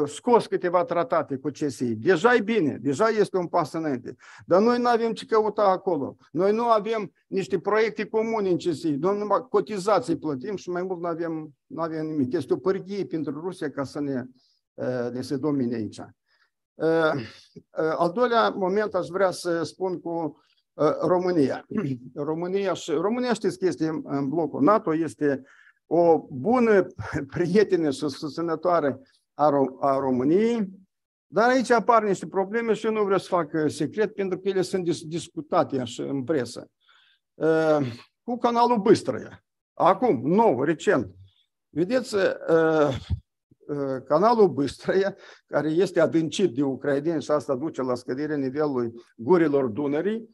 scos 0.05 0.47
câteva 0.47 0.83
tratate 0.83 1.35
cu 1.35 1.49
CSI. 1.49 1.95
Deja 1.95 2.35
e 2.35 2.41
bine, 2.41 2.77
deja 2.81 3.07
este 3.07 3.37
un 3.37 3.47
pas 3.47 3.73
înainte. 3.73 4.15
Dar 4.45 4.61
noi 4.61 4.79
nu 4.79 4.87
avem 4.87 5.13
ce 5.13 5.25
căuta 5.25 5.61
acolo. 5.61 6.15
Noi 6.31 6.53
nu 6.53 6.63
avem 6.63 7.11
niște 7.27 7.59
proiecte 7.59 8.05
comune 8.05 8.49
în 8.49 8.57
CSI. 8.57 8.89
Noi 8.89 9.17
numai 9.17 9.45
cotizații 9.49 10.17
plătim 10.17 10.55
și 10.55 10.69
mai 10.69 10.83
mult 10.83 10.99
nu 10.99 11.07
avem, 11.07 11.53
nu 11.67 11.81
avem 11.81 12.05
nimic. 12.05 12.33
Este 12.33 12.53
o 12.53 12.57
pârghie 12.57 13.05
pentru 13.05 13.39
Rusia 13.39 13.69
ca 13.69 13.83
să 13.83 13.99
ne, 13.99 14.23
ne 15.11 15.21
se 15.21 15.37
domine 15.37 15.75
aici. 15.75 16.01
Al 17.97 18.11
doilea 18.13 18.49
moment 18.49 18.93
aș 18.93 19.07
vrea 19.07 19.31
să 19.31 19.63
spun 19.63 19.99
cu 19.99 20.41
România. 21.01 21.65
România, 22.15 22.73
și, 22.73 22.91
România 22.91 23.33
știți 23.33 23.59
că 23.59 23.65
este 23.65 24.01
în 24.03 24.29
blocul 24.29 24.61
NATO, 24.61 24.95
este 24.95 25.43
o 25.85 26.27
bună 26.29 26.87
prietenă 27.33 27.89
și 27.89 28.09
susținătoare 28.09 28.99
a, 29.33 29.49
Rom- 29.49 29.79
a 29.79 29.97
României, 29.97 30.69
dar 31.27 31.49
aici 31.49 31.71
apar 31.71 32.03
niște 32.03 32.27
probleme 32.27 32.73
și 32.73 32.85
eu 32.85 32.91
nu 32.91 33.03
vreau 33.03 33.19
să 33.19 33.27
fac 33.27 33.53
uh, 33.53 33.71
secret 33.71 34.13
pentru 34.13 34.39
că 34.39 34.49
ele 34.49 34.61
sunt 34.61 34.83
dis- 34.83 35.03
discutate 35.03 35.79
așa 35.79 36.03
în 36.03 36.23
presă. 36.23 36.67
Uh, 37.33 37.77
cu 38.23 38.37
canalul 38.37 38.77
Băstrăia. 38.77 39.43
Acum, 39.73 40.21
nou, 40.23 40.63
recent. 40.63 41.15
Vedeți, 41.69 42.15
uh, 42.15 42.21
uh, 43.67 44.03
canalul 44.05 44.47
Băstrăia, 44.47 45.15
care 45.45 45.69
este 45.69 45.99
adâncit 45.99 46.53
de 46.53 46.63
ucraineni 46.63 47.21
și 47.21 47.31
asta 47.31 47.55
duce 47.55 47.81
la 47.81 47.95
scăderea 47.95 48.35
nivelului 48.35 48.93
gurilor 49.15 49.67
Dunării, 49.67 50.17
uh, 50.17 50.27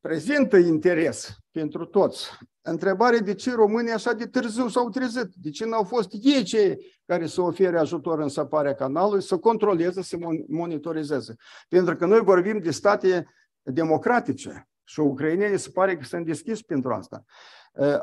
prezintă 0.00 0.56
interes 0.56 1.36
pentru 1.50 1.84
toți. 1.84 2.28
Întrebare 2.64 3.18
de 3.18 3.34
ce 3.34 3.54
românii 3.54 3.92
așa 3.92 4.12
de 4.12 4.26
târziu 4.26 4.68
s-au 4.68 4.88
trezit? 4.88 5.28
De 5.34 5.50
ce 5.50 5.64
n-au 5.64 5.84
fost 5.84 6.08
ei 6.22 6.42
cei 6.42 6.78
care 7.06 7.26
să 7.26 7.40
ofere 7.40 7.78
ajutor 7.78 8.18
în 8.18 8.28
săparea 8.28 8.74
canalului, 8.74 9.22
să 9.22 9.38
controleze, 9.38 10.02
să 10.02 10.16
monitorizeze? 10.48 11.36
Pentru 11.68 11.96
că 11.96 12.06
noi 12.06 12.20
vorbim 12.20 12.58
de 12.58 12.70
state 12.70 13.26
democratice 13.62 14.68
și 14.84 15.00
ucrainenii 15.00 15.58
se 15.58 15.70
pare 15.70 15.96
că 15.96 16.04
sunt 16.04 16.26
deschis 16.26 16.62
pentru 16.62 16.92
asta. 16.92 17.24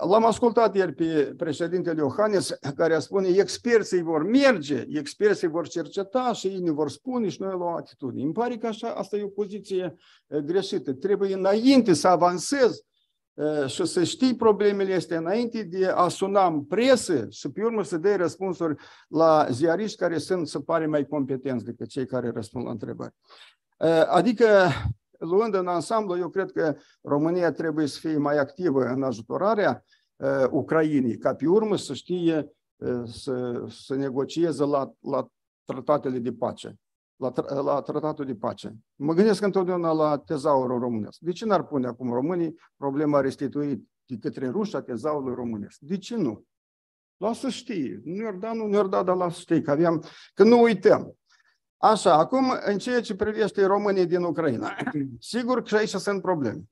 L-am 0.09 0.25
ascultat 0.25 0.75
ieri 0.75 0.93
pe 0.93 1.33
președintele 1.37 2.01
Iohannis 2.01 2.57
care 2.75 2.99
spune 2.99 3.27
experții 3.27 4.01
vor 4.01 4.23
merge, 4.23 4.85
experții 4.87 5.47
vor 5.47 5.67
cerceta 5.67 6.33
și 6.33 6.47
ei 6.47 6.59
ne 6.59 6.71
vor 6.71 6.89
spune 6.89 7.29
și 7.29 7.41
noi 7.41 7.51
luăm 7.51 7.75
atitudine. 7.75 8.23
Îmi 8.23 8.33
pare 8.33 8.57
că 8.57 8.67
așa, 8.67 8.87
asta 8.87 9.17
e 9.17 9.23
o 9.23 9.27
poziție 9.27 9.95
greșită. 10.45 10.93
Trebuie 10.93 11.33
înainte 11.33 11.93
să 11.93 12.07
avansezi 12.07 12.87
și 13.67 13.85
să 13.85 14.03
știi 14.03 14.35
problemele 14.35 14.93
este 14.93 15.15
înainte 15.15 15.63
de 15.63 15.87
a 15.87 16.07
suna 16.07 16.47
în 16.47 16.63
presă 16.63 17.27
și 17.29 17.51
pe 17.51 17.63
urmă 17.63 17.83
să 17.83 17.97
dai 17.97 18.17
răspunsuri 18.17 18.75
la 19.07 19.47
ziariști 19.51 19.97
care 19.97 20.17
sunt, 20.17 20.47
se 20.47 20.59
pare, 20.59 20.85
mai 20.85 21.05
competenți 21.05 21.65
decât 21.65 21.87
cei 21.87 22.05
care 22.05 22.31
răspund 22.33 22.65
la 22.65 22.71
întrebări. 22.71 23.13
Adică 24.07 24.47
luând 25.19 25.53
în 25.53 25.67
ansamblu, 25.67 26.17
eu 26.17 26.29
cred 26.29 26.51
că 26.51 26.75
România 27.01 27.51
trebuie 27.51 27.85
să 27.85 27.99
fie 27.99 28.17
mai 28.17 28.37
activă 28.37 28.83
în 28.83 29.03
ajutorarea 29.03 29.83
uh, 30.15 30.45
Ucrainei, 30.51 31.17
ca 31.17 31.35
pe 31.35 31.47
urmă 31.47 31.75
să 31.77 31.93
știe 31.93 32.53
uh, 32.75 33.03
să, 33.05 33.65
să 33.69 33.95
negocieze 33.95 34.63
la, 34.63 34.91
la 34.99 35.27
tratatele 35.65 36.19
de 36.19 36.33
pace, 36.33 36.79
la, 37.15 37.33
la 37.61 37.81
tratatul 37.81 38.25
de 38.25 38.35
pace. 38.35 38.75
Mă 38.95 39.13
gândesc 39.13 39.41
întotdeauna 39.41 39.91
la 39.91 40.17
tezaurul 40.17 40.79
românesc. 40.79 41.19
De 41.19 41.31
ce 41.31 41.45
n-ar 41.45 41.63
pune 41.63 41.87
acum 41.87 42.11
românii 42.11 42.55
problema 42.77 43.21
restituit 43.21 43.87
de 44.05 44.17
către 44.17 44.49
ruși 44.49 44.77
tezaurului 44.85 45.35
românesc? 45.35 45.79
De 45.79 45.97
ce 45.97 46.15
nu? 46.15 46.43
Lasă 47.17 47.49
știe. 47.49 48.01
Nu 48.03 48.23
i-ar 48.23 48.33
da, 48.33 48.53
nu 48.53 48.69
i-ar 48.69 48.85
da, 48.85 49.03
dar 49.03 49.15
lasă 49.15 49.39
știe, 49.39 49.61
că 49.61 49.71
aveam, 49.71 50.03
că 50.33 50.43
nu 50.43 50.61
uităm. 50.61 51.18
Așa, 51.81 52.13
acum, 52.13 52.53
în 52.65 52.77
ceea 52.77 53.01
ce 53.01 53.15
privește 53.15 53.65
românii 53.65 54.05
din 54.05 54.23
Ucraina, 54.23 54.75
sigur 55.19 55.61
că 55.61 55.75
aici 55.75 55.89
sunt 55.89 56.21
probleme. 56.21 56.63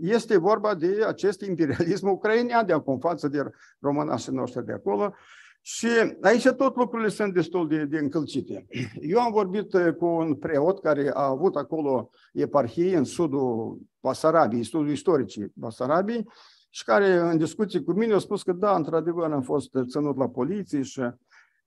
Este 0.00 0.36
vorba 0.36 0.74
de 0.74 1.04
acest 1.06 1.40
imperialism 1.40 2.08
ucrainean 2.08 2.66
de 2.66 2.72
acum 2.72 2.98
față 2.98 3.28
de 3.28 3.50
românașii 3.78 4.32
noștri 4.32 4.64
de 4.64 4.72
acolo. 4.72 5.14
Și 5.60 5.86
aici 6.20 6.48
tot 6.48 6.76
lucrurile 6.76 7.08
sunt 7.08 7.34
destul 7.34 7.68
de, 7.68 7.84
de 7.84 7.98
încălcite. 7.98 8.66
Eu 9.12 9.20
am 9.20 9.32
vorbit 9.32 9.72
uh, 9.72 9.94
cu 9.94 10.06
un 10.06 10.34
preot 10.34 10.80
care 10.80 11.10
a 11.14 11.24
avut 11.24 11.56
acolo 11.56 12.10
eparhie 12.32 12.96
în 12.96 13.04
sudul 13.04 13.78
Basarabiei, 14.00 14.64
sudul 14.64 14.90
istoricii 14.90 15.52
Basarabiei, 15.54 16.28
și 16.70 16.84
care 16.84 17.16
în 17.16 17.38
discuții 17.38 17.84
cu 17.84 17.92
mine 17.92 18.14
a 18.14 18.18
spus 18.18 18.42
că 18.42 18.52
da, 18.52 18.76
într-adevăr 18.76 19.32
am 19.32 19.42
fost 19.42 19.70
ținut 19.88 20.16
la 20.16 20.28
poliție 20.28 20.82
și 20.82 21.00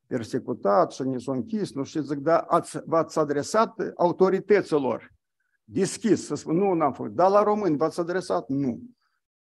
persecutat 0.08 0.92
și 0.92 1.02
ne 1.02 1.18
s-a 1.18 1.32
închis, 1.32 1.74
nu 1.74 1.84
știu, 1.84 2.02
zic, 2.02 2.18
dar 2.18 2.46
ați, 2.48 2.80
v-ați 2.86 3.20
adresat 3.20 3.94
autorităților 3.96 5.16
deschis, 5.64 6.26
să 6.26 6.36
spun, 6.36 6.58
nu, 6.58 6.74
n-am 6.74 6.94
făcut, 6.94 7.12
dar 7.12 7.30
la 7.30 7.44
români 7.44 7.78
v-ați 7.78 8.00
adresat? 8.00 8.48
Nu. 8.48 8.80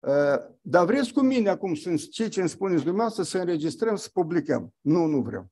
Ă, 0.03 0.39
dar 0.61 0.85
vreți 0.85 1.13
cu 1.13 1.21
mine 1.21 1.49
acum, 1.49 1.73
sunt 1.73 2.09
cei 2.09 2.29
ce 2.29 2.39
îmi 2.39 2.49
spuneți 2.49 2.83
dumneavoastră, 2.83 3.23
să 3.23 3.37
înregistrăm, 3.37 3.95
să 3.95 4.09
publicăm. 4.13 4.73
Nu, 4.81 5.05
nu 5.05 5.21
vreau. 5.21 5.49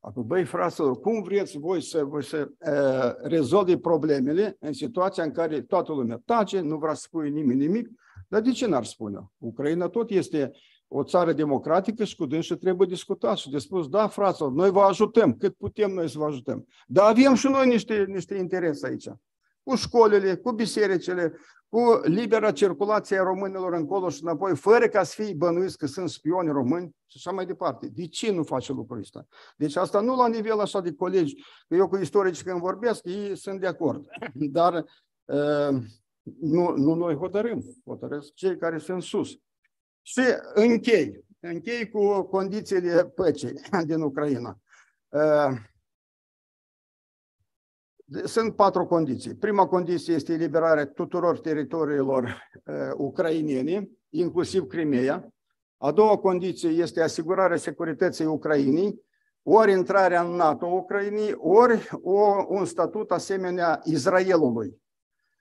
Acum, 0.00 0.26
băi, 0.26 0.44
fraților, 0.44 1.00
cum 1.00 1.22
vreți 1.22 1.58
voi 1.58 1.82
să, 1.82 2.04
voi 2.04 2.24
să 2.24 2.50
uh, 2.58 3.28
rezolvi 3.28 3.76
problemele 3.76 4.56
în 4.60 4.72
situația 4.72 5.22
în 5.22 5.32
care 5.32 5.60
toată 5.60 5.92
lumea 5.92 6.22
tace, 6.24 6.60
nu 6.60 6.78
vrea 6.78 6.94
să 6.94 7.02
spune 7.04 7.28
nimeni 7.28 7.66
nimic, 7.66 7.88
dar 8.28 8.40
de 8.40 8.50
ce 8.50 8.66
n-ar 8.66 8.84
spune? 8.84 9.30
Ucraina 9.38 9.88
tot 9.88 10.10
este 10.10 10.50
o 10.92 11.04
țară 11.04 11.32
democratică 11.32 12.04
și 12.04 12.16
cu 12.16 12.26
dânsă 12.26 12.56
trebuie 12.56 12.88
discutat 12.88 13.36
și 13.36 13.50
de 13.50 13.58
spus, 13.58 13.88
da, 13.88 14.08
fraților, 14.08 14.52
noi 14.52 14.70
vă 14.70 14.80
ajutăm, 14.80 15.34
cât 15.34 15.56
putem 15.56 15.90
noi 15.90 16.08
să 16.08 16.18
vă 16.18 16.24
ajutăm. 16.24 16.66
Dar 16.86 17.10
avem 17.10 17.34
și 17.34 17.46
noi 17.46 17.66
niște, 17.68 18.04
niște 18.08 18.34
interese 18.34 18.86
aici. 18.86 19.08
Cu 19.62 19.74
școlile, 19.74 20.36
cu 20.36 20.52
bisericile, 20.52 21.34
cu 21.68 22.00
libera 22.04 22.52
circulație 22.52 23.18
a 23.18 23.22
românilor 23.22 23.72
încolo 23.72 24.08
și 24.08 24.22
înapoi, 24.22 24.56
fără 24.56 24.88
ca 24.88 25.02
să 25.02 25.22
fie 25.22 25.34
bănuiți 25.34 25.78
că 25.78 25.86
sunt 25.86 26.08
spioni 26.08 26.50
români 26.50 26.96
și 27.06 27.16
așa 27.16 27.30
mai 27.30 27.46
departe. 27.46 27.88
De 27.94 28.06
ce 28.06 28.32
nu 28.32 28.42
face 28.42 28.72
lucrul 28.72 28.98
ăsta? 28.98 29.26
Deci 29.56 29.76
asta 29.76 30.00
nu 30.00 30.16
la 30.16 30.28
nivel 30.28 30.60
așa 30.60 30.80
de 30.80 30.94
colegi, 30.94 31.34
că 31.68 31.74
eu 31.74 31.88
cu 31.88 31.96
istorici 31.96 32.42
când 32.42 32.60
vorbesc, 32.60 33.04
ei 33.04 33.36
sunt 33.36 33.60
de 33.60 33.66
acord. 33.66 34.06
Dar 34.34 34.74
uh, 35.24 35.82
nu, 36.40 36.76
nu 36.76 36.94
noi 36.94 37.14
hotărâm, 37.14 37.62
hotărăsc 37.84 38.34
cei 38.34 38.56
care 38.56 38.78
sunt 38.78 39.02
sus. 39.02 39.38
Și 40.10 40.20
închei, 40.54 41.24
închei 41.40 41.88
cu 41.88 42.22
condițiile 42.22 43.04
păcii 43.04 43.52
din 43.86 44.00
Ucraina. 44.00 44.58
Uh, 45.08 45.56
sunt 48.24 48.56
patru 48.56 48.86
condiții. 48.86 49.34
Prima 49.34 49.66
condiție 49.66 50.14
este 50.14 50.32
eliberarea 50.32 50.86
tuturor 50.86 51.40
teritoriilor 51.40 52.24
uh, 52.24 52.90
ucrainene, 52.96 53.90
inclusiv 54.08 54.66
Crimea. 54.66 55.34
A 55.76 55.92
doua 55.92 56.18
condiție 56.18 56.68
este 56.68 57.00
asigurarea 57.02 57.56
securității 57.56 58.24
Ucrainei, 58.24 59.00
ori 59.42 59.72
intrarea 59.72 60.22
în 60.22 60.30
NATO 60.30 60.66
Ucrainei, 60.66 61.34
ori 61.36 61.88
o, 62.02 62.44
un 62.48 62.64
statut 62.64 63.10
asemenea 63.10 63.80
Israelului. 63.84 64.82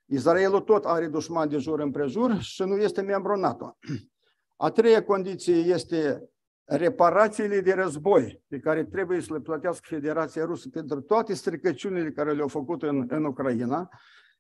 Israelul 0.06 0.62
tot 0.62 0.86
are 0.86 1.08
dușman 1.08 1.50
de 1.50 1.58
jur 1.58 1.80
împrejur 1.80 2.38
și 2.40 2.64
nu 2.64 2.76
este 2.76 3.02
membru 3.02 3.36
NATO. 3.36 3.78
A 4.62 4.70
treia 4.70 5.04
condiție 5.04 5.56
este 5.56 6.30
reparațiile 6.64 7.62
de 7.62 7.74
război 7.74 8.44
pe 8.48 8.60
care 8.60 8.84
trebuie 8.84 9.22
să 9.22 9.34
le 9.34 9.40
plătească 9.40 9.86
Federația 9.90 10.46
Rusă 10.46 10.70
pentru 10.70 11.02
toate 11.02 11.34
stricăciunile 11.34 12.12
care 12.12 12.32
le-au 12.32 12.48
făcut 12.48 12.84
în, 12.84 13.06
în 13.08 13.24
Ucraina. 13.24 13.90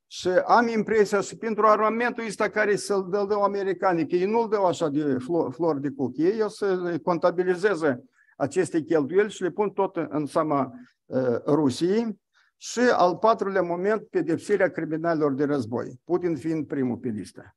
Și 0.07 0.29
am 0.45 0.67
impresia 0.67 1.21
și 1.21 1.37
pentru 1.37 1.65
armamentul 1.65 2.25
ăsta 2.25 2.49
care 2.49 2.75
să-l 2.75 3.07
dă, 3.09 3.25
dă 3.27 3.33
americanii, 3.33 4.07
că 4.07 4.15
ei 4.15 4.25
nu-l 4.25 4.49
dau 4.49 4.65
așa 4.65 4.89
de 4.89 5.17
flor, 5.19 5.53
flor 5.53 5.79
de 5.79 5.89
cuc, 5.89 6.17
ei 6.17 6.41
o 6.41 6.47
să 6.47 6.99
contabilizeze 7.03 8.03
aceste 8.37 8.81
cheltuieli 8.81 9.31
și 9.31 9.41
le 9.41 9.49
pun 9.49 9.69
tot 9.69 9.95
în 9.95 10.25
seama 10.25 10.73
uh, 11.05 11.43
Rusiei. 11.45 12.19
Și 12.57 12.79
al 12.79 13.17
patrulea 13.17 13.61
moment, 13.61 14.07
pedepsirea 14.07 14.69
criminalilor 14.69 15.33
de 15.33 15.43
război, 15.43 15.99
Putin 16.03 16.35
fiind 16.35 16.67
primul 16.67 16.97
pe 16.97 17.09
listă. 17.09 17.53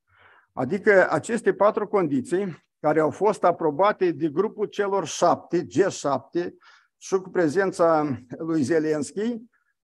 Adică 0.53 1.11
aceste 1.11 1.53
patru 1.53 1.89
condiții 1.89 2.65
care 2.81 3.01
au 3.01 3.11
fost 3.11 3.45
aprobate 3.45 4.11
de 4.11 4.29
grupul 4.29 4.67
celor 4.67 5.07
șapte, 5.07 5.67
G7, 5.67 6.49
și 6.97 7.15
cu 7.15 7.31
prezența 7.31 8.19
lui 8.39 8.63
Zelenski, 8.63 9.37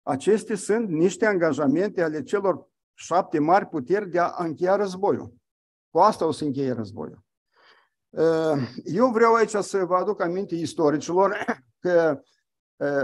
acestea 0.01 0.55
sunt 0.55 0.89
niște 0.89 1.26
angajamente 1.26 2.01
ale 2.01 2.24
celor 2.24 2.68
șapte 2.93 3.39
mari 3.39 3.66
puteri 3.66 4.09
de 4.09 4.20
a 4.20 4.34
încheia 4.38 4.76
războiul. 4.76 5.34
Cu 5.89 5.99
asta 5.99 6.26
o 6.26 6.32
să 6.32 6.43
încheie 6.43 6.72
războiul. 6.72 7.24
Eu 8.84 9.09
vreau 9.11 9.34
aici 9.34 9.49
să 9.49 9.86
vă 9.86 9.95
aduc 9.95 10.22
aminte 10.22 10.55
istoricilor 10.55 11.45
că 11.84 12.22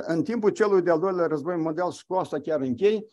în 0.01 0.23
timpul 0.23 0.49
celui 0.49 0.81
de-al 0.81 0.99
doilea 0.99 1.27
război 1.27 1.55
mondial 1.55 1.91
și 1.91 2.05
cu 2.05 2.13
asta 2.13 2.39
chiar 2.39 2.59
închei, 2.59 3.05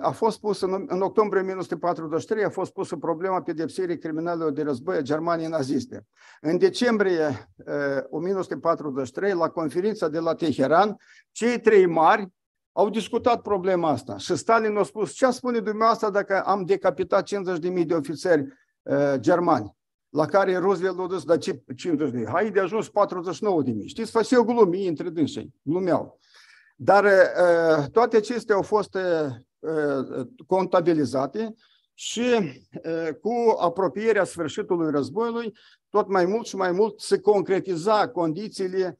a 0.00 0.10
fost 0.10 0.40
pus 0.40 0.60
în, 0.60 0.84
în 0.88 1.02
octombrie 1.02 1.42
1943 1.42 2.44
a 2.44 2.50
fost 2.50 2.72
pusă 2.72 2.96
problema 2.96 3.42
pedepsirii 3.42 3.98
criminalilor 3.98 4.50
de 4.50 4.62
război 4.62 4.96
a 4.96 5.00
Germaniei 5.00 5.48
naziste. 5.48 6.06
În 6.40 6.58
decembrie 6.58 7.48
1943, 8.08 9.32
la 9.32 9.48
conferința 9.48 10.08
de 10.08 10.18
la 10.18 10.34
Teheran, 10.34 10.96
cei 11.30 11.60
trei 11.60 11.86
mari 11.86 12.32
au 12.72 12.90
discutat 12.90 13.42
problema 13.42 13.88
asta 13.88 14.16
și 14.16 14.36
Stalin 14.36 14.76
a 14.76 14.82
spus, 14.82 15.12
ce 15.12 15.30
spune 15.30 15.58
dumneavoastră 15.58 16.10
dacă 16.10 16.40
am 16.40 16.64
decapitat 16.64 17.28
50.000 17.78 17.86
de 17.86 17.94
ofițeri 17.94 18.46
uh, 18.82 19.14
germani? 19.16 19.76
La 20.08 20.26
care 20.26 20.56
Roosevelt 20.56 20.98
a 20.98 21.06
dus, 21.06 21.24
dar 21.24 21.38
ce 21.38 21.62
50 21.76 22.10
de 22.10 22.30
Hai 22.30 22.50
de 22.50 22.60
ajuns 22.60 22.88
49 22.88 23.62
de 23.62 23.70
mii. 23.70 23.88
Știți, 23.88 24.10
făceau 24.10 24.44
glumii 24.44 24.88
între 24.88 25.08
dânsei, 25.08 25.54
glumeau. 25.62 26.18
Dar 26.76 27.04
uh, 27.04 27.84
toate 27.92 28.16
acestea 28.16 28.54
au 28.54 28.62
fost 28.62 28.94
uh, 28.94 29.34
contabilizate 30.46 31.54
și 31.94 32.22
cu 33.20 33.32
apropierea 33.58 34.24
sfârșitului 34.24 34.90
războiului, 34.90 35.56
tot 35.88 36.08
mai 36.08 36.24
mult 36.24 36.46
și 36.46 36.56
mai 36.56 36.72
mult 36.72 37.00
se 37.00 37.20
concretiza 37.20 38.08
condițiile 38.08 38.98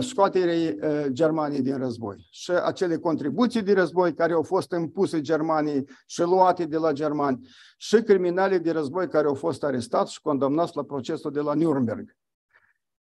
scoaterei 0.00 0.78
Germaniei 1.08 1.62
din 1.62 1.78
război. 1.78 2.26
Și 2.30 2.50
acele 2.50 2.98
contribuții 2.98 3.62
de 3.62 3.72
război 3.72 4.14
care 4.14 4.32
au 4.32 4.42
fost 4.42 4.72
impuse 4.72 5.20
Germaniei 5.20 5.88
și 6.06 6.20
luate 6.20 6.64
de 6.64 6.76
la 6.76 6.92
germani 6.92 7.48
și 7.76 8.02
criminalii 8.02 8.58
de 8.58 8.70
război 8.70 9.08
care 9.08 9.26
au 9.26 9.34
fost 9.34 9.64
arestați 9.64 10.12
și 10.12 10.20
condamnați 10.20 10.76
la 10.76 10.84
procesul 10.84 11.30
de 11.30 11.40
la 11.40 11.54
Nuremberg. 11.54 12.16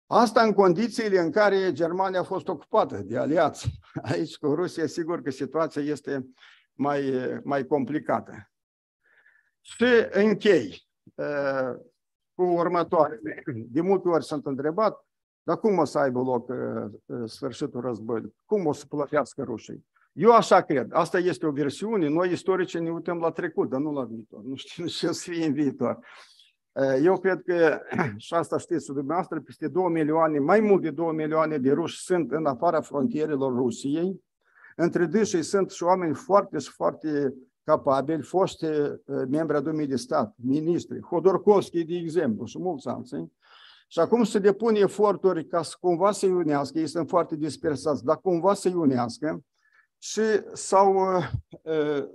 Asta 0.06 0.42
în 0.42 0.54
condițiile 0.54 1.20
în 1.20 1.32
care 1.32 1.72
Germania 1.72 2.20
a 2.20 2.24
fost 2.24 2.48
ocupată 2.48 3.02
de 3.06 3.18
aliați. 3.18 3.80
Aici 4.02 4.38
cu 4.38 4.54
Rusia, 4.54 4.88
sigur 4.88 5.22
că 5.22 5.32
situația 5.32 5.82
este 5.82 6.28
mai, 6.78 7.12
mai 7.44 7.66
complicată. 7.66 8.52
Și 9.62 9.86
închei 10.12 10.88
uh, 11.16 11.76
cu 12.34 12.44
următoarele. 12.44 13.44
De 13.68 13.82
multe 13.82 14.08
ori 14.08 14.24
sunt 14.24 14.46
întrebat, 14.46 15.06
dar 15.44 15.58
cum 15.58 15.78
o 15.78 15.86
să 15.86 16.00
aibă 16.00 16.20
loc 16.20 16.50
uh, 16.50 17.26
sfârșitul 17.26 17.82
războiului? 17.82 18.36
Cum 18.46 18.66
o 18.66 18.74
să 18.74 18.86
plătească 18.86 19.44
rușii? 19.44 19.86
Eu 20.12 20.32
așa 20.32 20.62
cred. 20.62 20.88
Asta 20.92 21.18
este 21.18 21.46
o 21.46 21.52
versiune. 21.52 22.08
Noi, 22.08 22.32
istorici, 22.32 22.78
ne 22.78 22.92
uităm 22.92 23.20
la 23.20 23.32
trecut, 23.32 23.70
dar 23.70 23.80
nu 23.80 23.92
la 23.92 24.04
viitor. 24.04 24.44
Nu 24.44 24.56
știu 24.56 24.86
ce 24.98 25.08
o 25.08 25.12
să 25.12 25.30
fie 25.30 25.46
în 25.46 25.54
viitor. 25.54 26.00
Eu 27.02 27.20
cred 27.20 27.42
că, 27.46 27.80
și 28.18 28.34
asta 28.34 28.58
știți 28.58 28.86
dumneavoastră, 28.86 29.40
peste 29.40 29.68
2 29.68 29.84
milioane, 29.84 30.40
mai 30.40 30.60
mult 30.60 30.82
de 30.82 30.92
2 30.92 31.14
milioane 31.14 31.58
de 31.58 31.72
ruși 31.72 32.04
sunt 32.04 32.32
în 32.32 32.46
afara 32.46 32.82
frontierelor 32.82 33.54
Rusiei. 33.54 34.22
Între 34.80 35.06
dânsii 35.06 35.44
sunt 35.44 35.72
și 35.72 35.84
oameni 35.84 36.14
foarte 36.14 36.58
și 36.58 36.70
foarte 36.70 37.34
capabili, 37.64 38.22
foști 38.22 38.66
membri 39.30 39.56
a 39.56 39.60
Dumii 39.60 39.88
de 39.88 39.96
Stat, 39.96 40.34
ministri, 40.36 41.02
Hodorkovski, 41.02 41.84
de 41.84 41.96
exemplu, 41.96 42.46
și 42.46 42.60
mulți 42.60 42.88
alții. 42.88 43.34
Și 43.88 44.00
acum 44.00 44.24
se 44.24 44.40
depune 44.40 44.80
eforturi 44.80 45.46
ca 45.46 45.62
să 45.62 45.76
cumva 45.80 46.12
să 46.12 46.26
unească, 46.26 46.80
ei 46.80 46.88
sunt 46.88 47.10
foarte 47.10 47.36
dispersați, 47.36 48.04
dar 48.04 48.18
cumva 48.18 48.54
să 48.54 48.72
unească 48.76 49.44
și 49.98 50.22
s-au, 50.54 50.96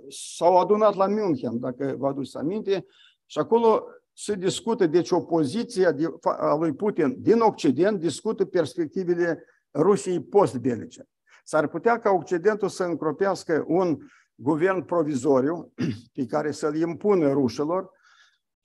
s-au 0.09 0.57
adunat 0.57 0.95
la 0.95 1.07
München, 1.07 1.59
dacă 1.59 1.95
vă 1.97 2.07
aduceți 2.07 2.37
aminte, 2.37 2.85
și 3.25 3.39
acolo 3.39 3.83
se 4.13 4.35
discută, 4.35 4.87
deci 4.87 5.11
opoziția 5.11 5.95
a 6.21 6.55
lui 6.55 6.73
Putin 6.73 7.15
din 7.21 7.39
Occident 7.39 7.99
discută 7.99 8.45
perspectivele 8.45 9.43
Rusiei 9.71 10.21
postbelice. 10.21 11.07
S-ar 11.43 11.67
putea 11.67 11.99
ca 11.99 12.11
Occidentul 12.11 12.69
să 12.69 12.83
încropească 12.83 13.63
un 13.67 13.97
guvern 14.35 14.85
provizoriu 14.85 15.73
pe 16.15 16.25
care 16.25 16.51
să-l 16.51 16.75
impună 16.75 17.31
rușilor 17.31 17.91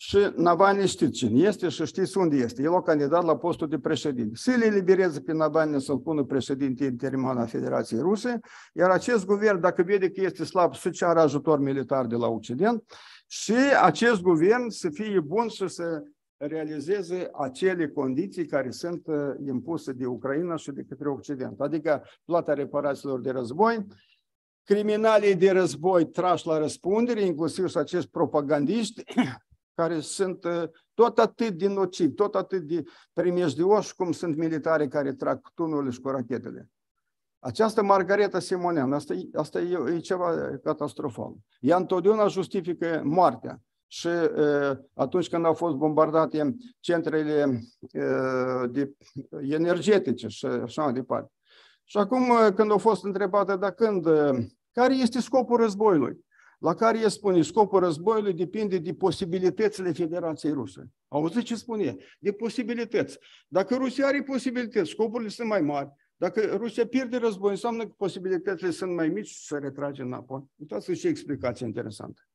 și 0.01 0.33
Navalny 0.37 0.87
știți 0.87 1.13
cine 1.13 1.41
este 1.41 1.69
și 1.69 1.87
știți 1.87 2.19
unde 2.19 2.37
este. 2.37 2.63
El 2.63 2.75
a 2.75 2.83
candidat 2.83 3.25
la 3.25 3.37
postul 3.37 3.69
de 3.69 3.79
președinte. 3.79 4.35
Să-l 4.35 4.63
elibereze 4.63 5.21
pe 5.21 5.33
Navalny 5.33 5.81
să-l 5.81 5.99
pună 5.99 6.25
președinte 6.25 6.85
interimar 6.85 7.37
a 7.37 7.45
Federației 7.45 8.01
Ruse, 8.01 8.41
iar 8.73 8.91
acest 8.91 9.27
guvern, 9.27 9.61
dacă 9.61 9.83
vede 9.83 10.11
că 10.11 10.21
este 10.21 10.45
slab, 10.45 10.75
să 10.75 10.91
ceară 10.91 11.21
ajutor 11.21 11.59
militar 11.59 12.07
de 12.07 12.15
la 12.15 12.27
Occident 12.27 12.85
și 13.27 13.55
acest 13.83 14.21
guvern 14.21 14.69
să 14.69 14.89
fie 14.89 15.21
bun 15.21 15.49
și 15.49 15.69
să 15.69 16.03
realizeze 16.39 17.31
acele 17.33 17.89
condiții 17.89 18.47
care 18.47 18.71
sunt 18.71 19.07
uh, 19.07 19.17
impuse 19.47 19.93
de 19.93 20.07
Ucraina 20.07 20.57
și 20.57 20.71
de 20.71 20.85
către 20.89 21.09
Occident, 21.09 21.61
adică 21.61 22.05
plata 22.25 22.53
reparațiilor 22.53 23.21
de 23.21 23.31
război, 23.31 23.87
criminalii 24.65 25.37
de 25.37 25.51
război 25.51 26.07
trași 26.07 26.47
la 26.47 26.59
răspundere, 26.59 27.21
inclusiv 27.21 27.69
și 27.69 27.77
acești 27.77 28.11
propagandiști, 28.11 29.05
care 29.79 30.01
sunt 30.01 30.45
uh, 30.45 30.63
tot 30.95 31.19
atât 31.19 31.51
de 31.51 31.69
nocivi, 31.69 32.13
tot 32.13 32.35
atât 32.35 32.63
de 32.63 32.83
primejdioși 33.13 33.95
cum 33.95 34.13
sunt 34.13 34.37
militari 34.37 34.89
care 34.89 35.13
trag 35.13 35.41
tunurile 35.55 35.91
și 35.91 36.01
cu 36.01 36.09
rachetele. 36.09 36.69
Această 37.39 37.83
Margareta 37.83 38.39
Simonean, 38.39 38.93
asta, 38.93 39.15
asta 39.35 39.61
e, 39.61 39.95
e 39.95 39.99
ceva 39.99 40.59
catastrofal. 40.63 41.35
Ea 41.61 41.77
întotdeauna 41.77 42.27
justifică 42.27 43.03
moartea. 43.05 43.63
Și 43.91 44.07
uh, 44.07 44.79
atunci 44.95 45.29
când 45.29 45.45
au 45.45 45.55
fost 45.55 45.75
bombardate 45.75 46.57
centrele 46.81 47.61
uh, 47.93 48.71
de 48.71 48.93
energetice 49.41 50.29
și 50.29 50.47
așa 50.47 50.83
mai 50.83 50.93
departe. 50.93 51.33
Și 51.85 51.97
acum, 51.97 52.31
când 52.55 52.71
au 52.71 52.79
fost 52.79 53.05
întrebată, 53.05 53.57
dar 53.57 53.71
când, 53.71 54.05
care 54.73 54.95
este 54.95 55.21
scopul 55.21 55.57
războiului? 55.57 56.27
La 56.59 56.75
care 56.75 56.99
el 56.99 57.09
spune, 57.09 57.43
scopul 57.43 57.81
războiului 57.81 58.33
depinde 58.33 58.79
de 58.79 58.95
posibilitățile 58.95 59.93
Federației 59.93 60.53
Ruse. 60.53 60.91
Auziți 61.09 61.45
ce 61.45 61.55
spune? 61.55 61.97
De 62.19 62.33
posibilități. 62.33 63.19
Dacă 63.49 63.77
Rusia 63.77 64.07
are 64.07 64.23
posibilități, 64.23 64.91
scopurile 64.91 65.29
sunt 65.29 65.49
mai 65.49 65.61
mari. 65.61 65.89
Dacă 66.17 66.41
Rusia 66.57 66.87
pierde 66.87 67.17
război, 67.17 67.51
înseamnă 67.51 67.83
că 67.83 67.93
posibilitățile 67.97 68.71
sunt 68.71 68.95
mai 68.95 69.09
mici 69.09 69.27
și 69.27 69.47
se 69.47 69.59
retrage 69.59 70.03
înapoi. 70.03 70.45
Uitați-vă 70.57 70.97
ce 70.97 71.09
explicație 71.09 71.67
interesantă. 71.67 72.28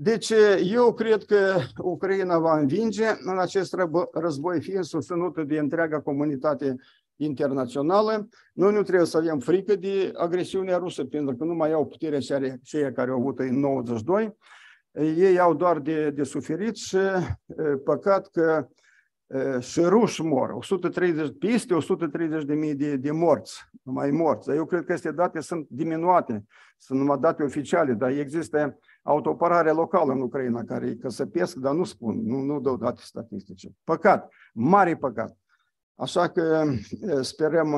Deci, 0.00 0.32
eu 0.62 0.92
cred 0.92 1.24
că 1.24 1.60
Ucraina 1.82 2.38
va 2.38 2.58
învinge 2.58 3.04
în 3.20 3.38
acest 3.38 3.76
război, 4.12 4.60
fiind 4.60 4.84
susținută 4.84 5.42
de 5.42 5.58
întreaga 5.58 6.00
comunitate 6.00 6.76
internațională. 7.16 8.28
Noi 8.52 8.72
nu 8.72 8.82
trebuie 8.82 9.06
să 9.06 9.16
avem 9.16 9.38
frică 9.38 9.76
de 9.76 10.12
agresiunea 10.14 10.76
rusă, 10.76 11.04
pentru 11.04 11.36
că 11.36 11.44
nu 11.44 11.54
mai 11.54 11.72
au 11.72 11.86
puterea 11.86 12.18
cei 12.62 12.92
care 12.92 13.10
au 13.10 13.18
avut 13.18 13.38
în 13.38 13.58
92. 13.58 14.36
Ei 14.92 15.38
au 15.38 15.54
doar 15.54 15.78
de, 15.78 16.10
de 16.10 16.22
suferit 16.24 16.76
și 16.76 16.96
păcat 17.84 18.26
că 18.26 18.68
și 18.68 18.87
ruși 19.76 20.22
mor, 20.22 20.50
130, 20.50 21.36
peste 21.38 21.74
130 21.74 22.44
de 22.44 22.54
mii 22.54 22.74
de, 22.74 22.96
de 22.96 23.10
morți, 23.10 23.70
mai 23.82 24.10
morți. 24.10 24.50
Eu 24.50 24.64
cred 24.64 24.84
că 24.84 24.92
aceste 24.92 25.10
date 25.10 25.40
sunt 25.40 25.66
diminuate, 25.68 26.44
sunt 26.76 26.98
numai 26.98 27.18
date 27.18 27.42
oficiale, 27.42 27.92
dar 27.92 28.10
există 28.10 28.78
autoparare 29.02 29.70
locală 29.70 30.12
în 30.12 30.20
Ucraina 30.20 30.64
care 30.64 30.86
îi 30.86 30.96
căsăpesc, 30.96 31.56
dar 31.56 31.74
nu 31.74 31.84
spun, 31.84 32.26
nu, 32.26 32.40
nu 32.40 32.60
dau 32.60 32.76
date 32.76 33.00
statistice. 33.04 33.68
Păcat, 33.84 34.28
mare 34.52 34.96
păcat. 34.96 35.36
Așa 35.94 36.28
că 36.28 36.64
sperăm 37.20 37.74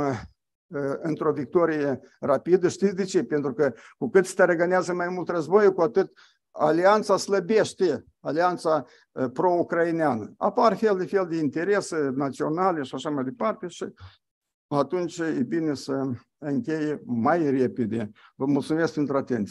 într-o 1.00 1.32
victorie 1.32 2.00
rapidă. 2.20 2.68
Știți 2.68 2.94
de 2.94 3.04
ce? 3.04 3.24
Pentru 3.24 3.52
că 3.52 3.72
cu 3.98 4.10
cât 4.10 4.26
se 4.26 4.42
răgânează 4.42 4.94
mai 4.94 5.08
mult 5.08 5.28
războiul, 5.28 5.72
cu 5.72 5.80
atât 5.80 6.12
alianța 6.50 7.16
slăbește, 7.16 8.04
alianța 8.20 8.84
pro-ucraineană. 9.32 10.34
Apar 10.36 10.76
fel 10.76 10.98
de 10.98 11.06
fel 11.06 11.26
de 11.26 11.36
interese 11.36 12.10
naționale 12.14 12.82
și 12.82 12.94
așa 12.94 13.10
mai 13.10 13.24
departe 13.24 13.66
și 13.68 13.84
atunci 14.68 15.18
e 15.18 15.42
bine 15.48 15.74
să 15.74 16.10
încheie 16.38 17.02
mai 17.04 17.50
repede. 17.50 18.10
Vă 18.34 18.46
mulțumesc 18.46 18.94
pentru 18.94 19.16
atenție. 19.16 19.48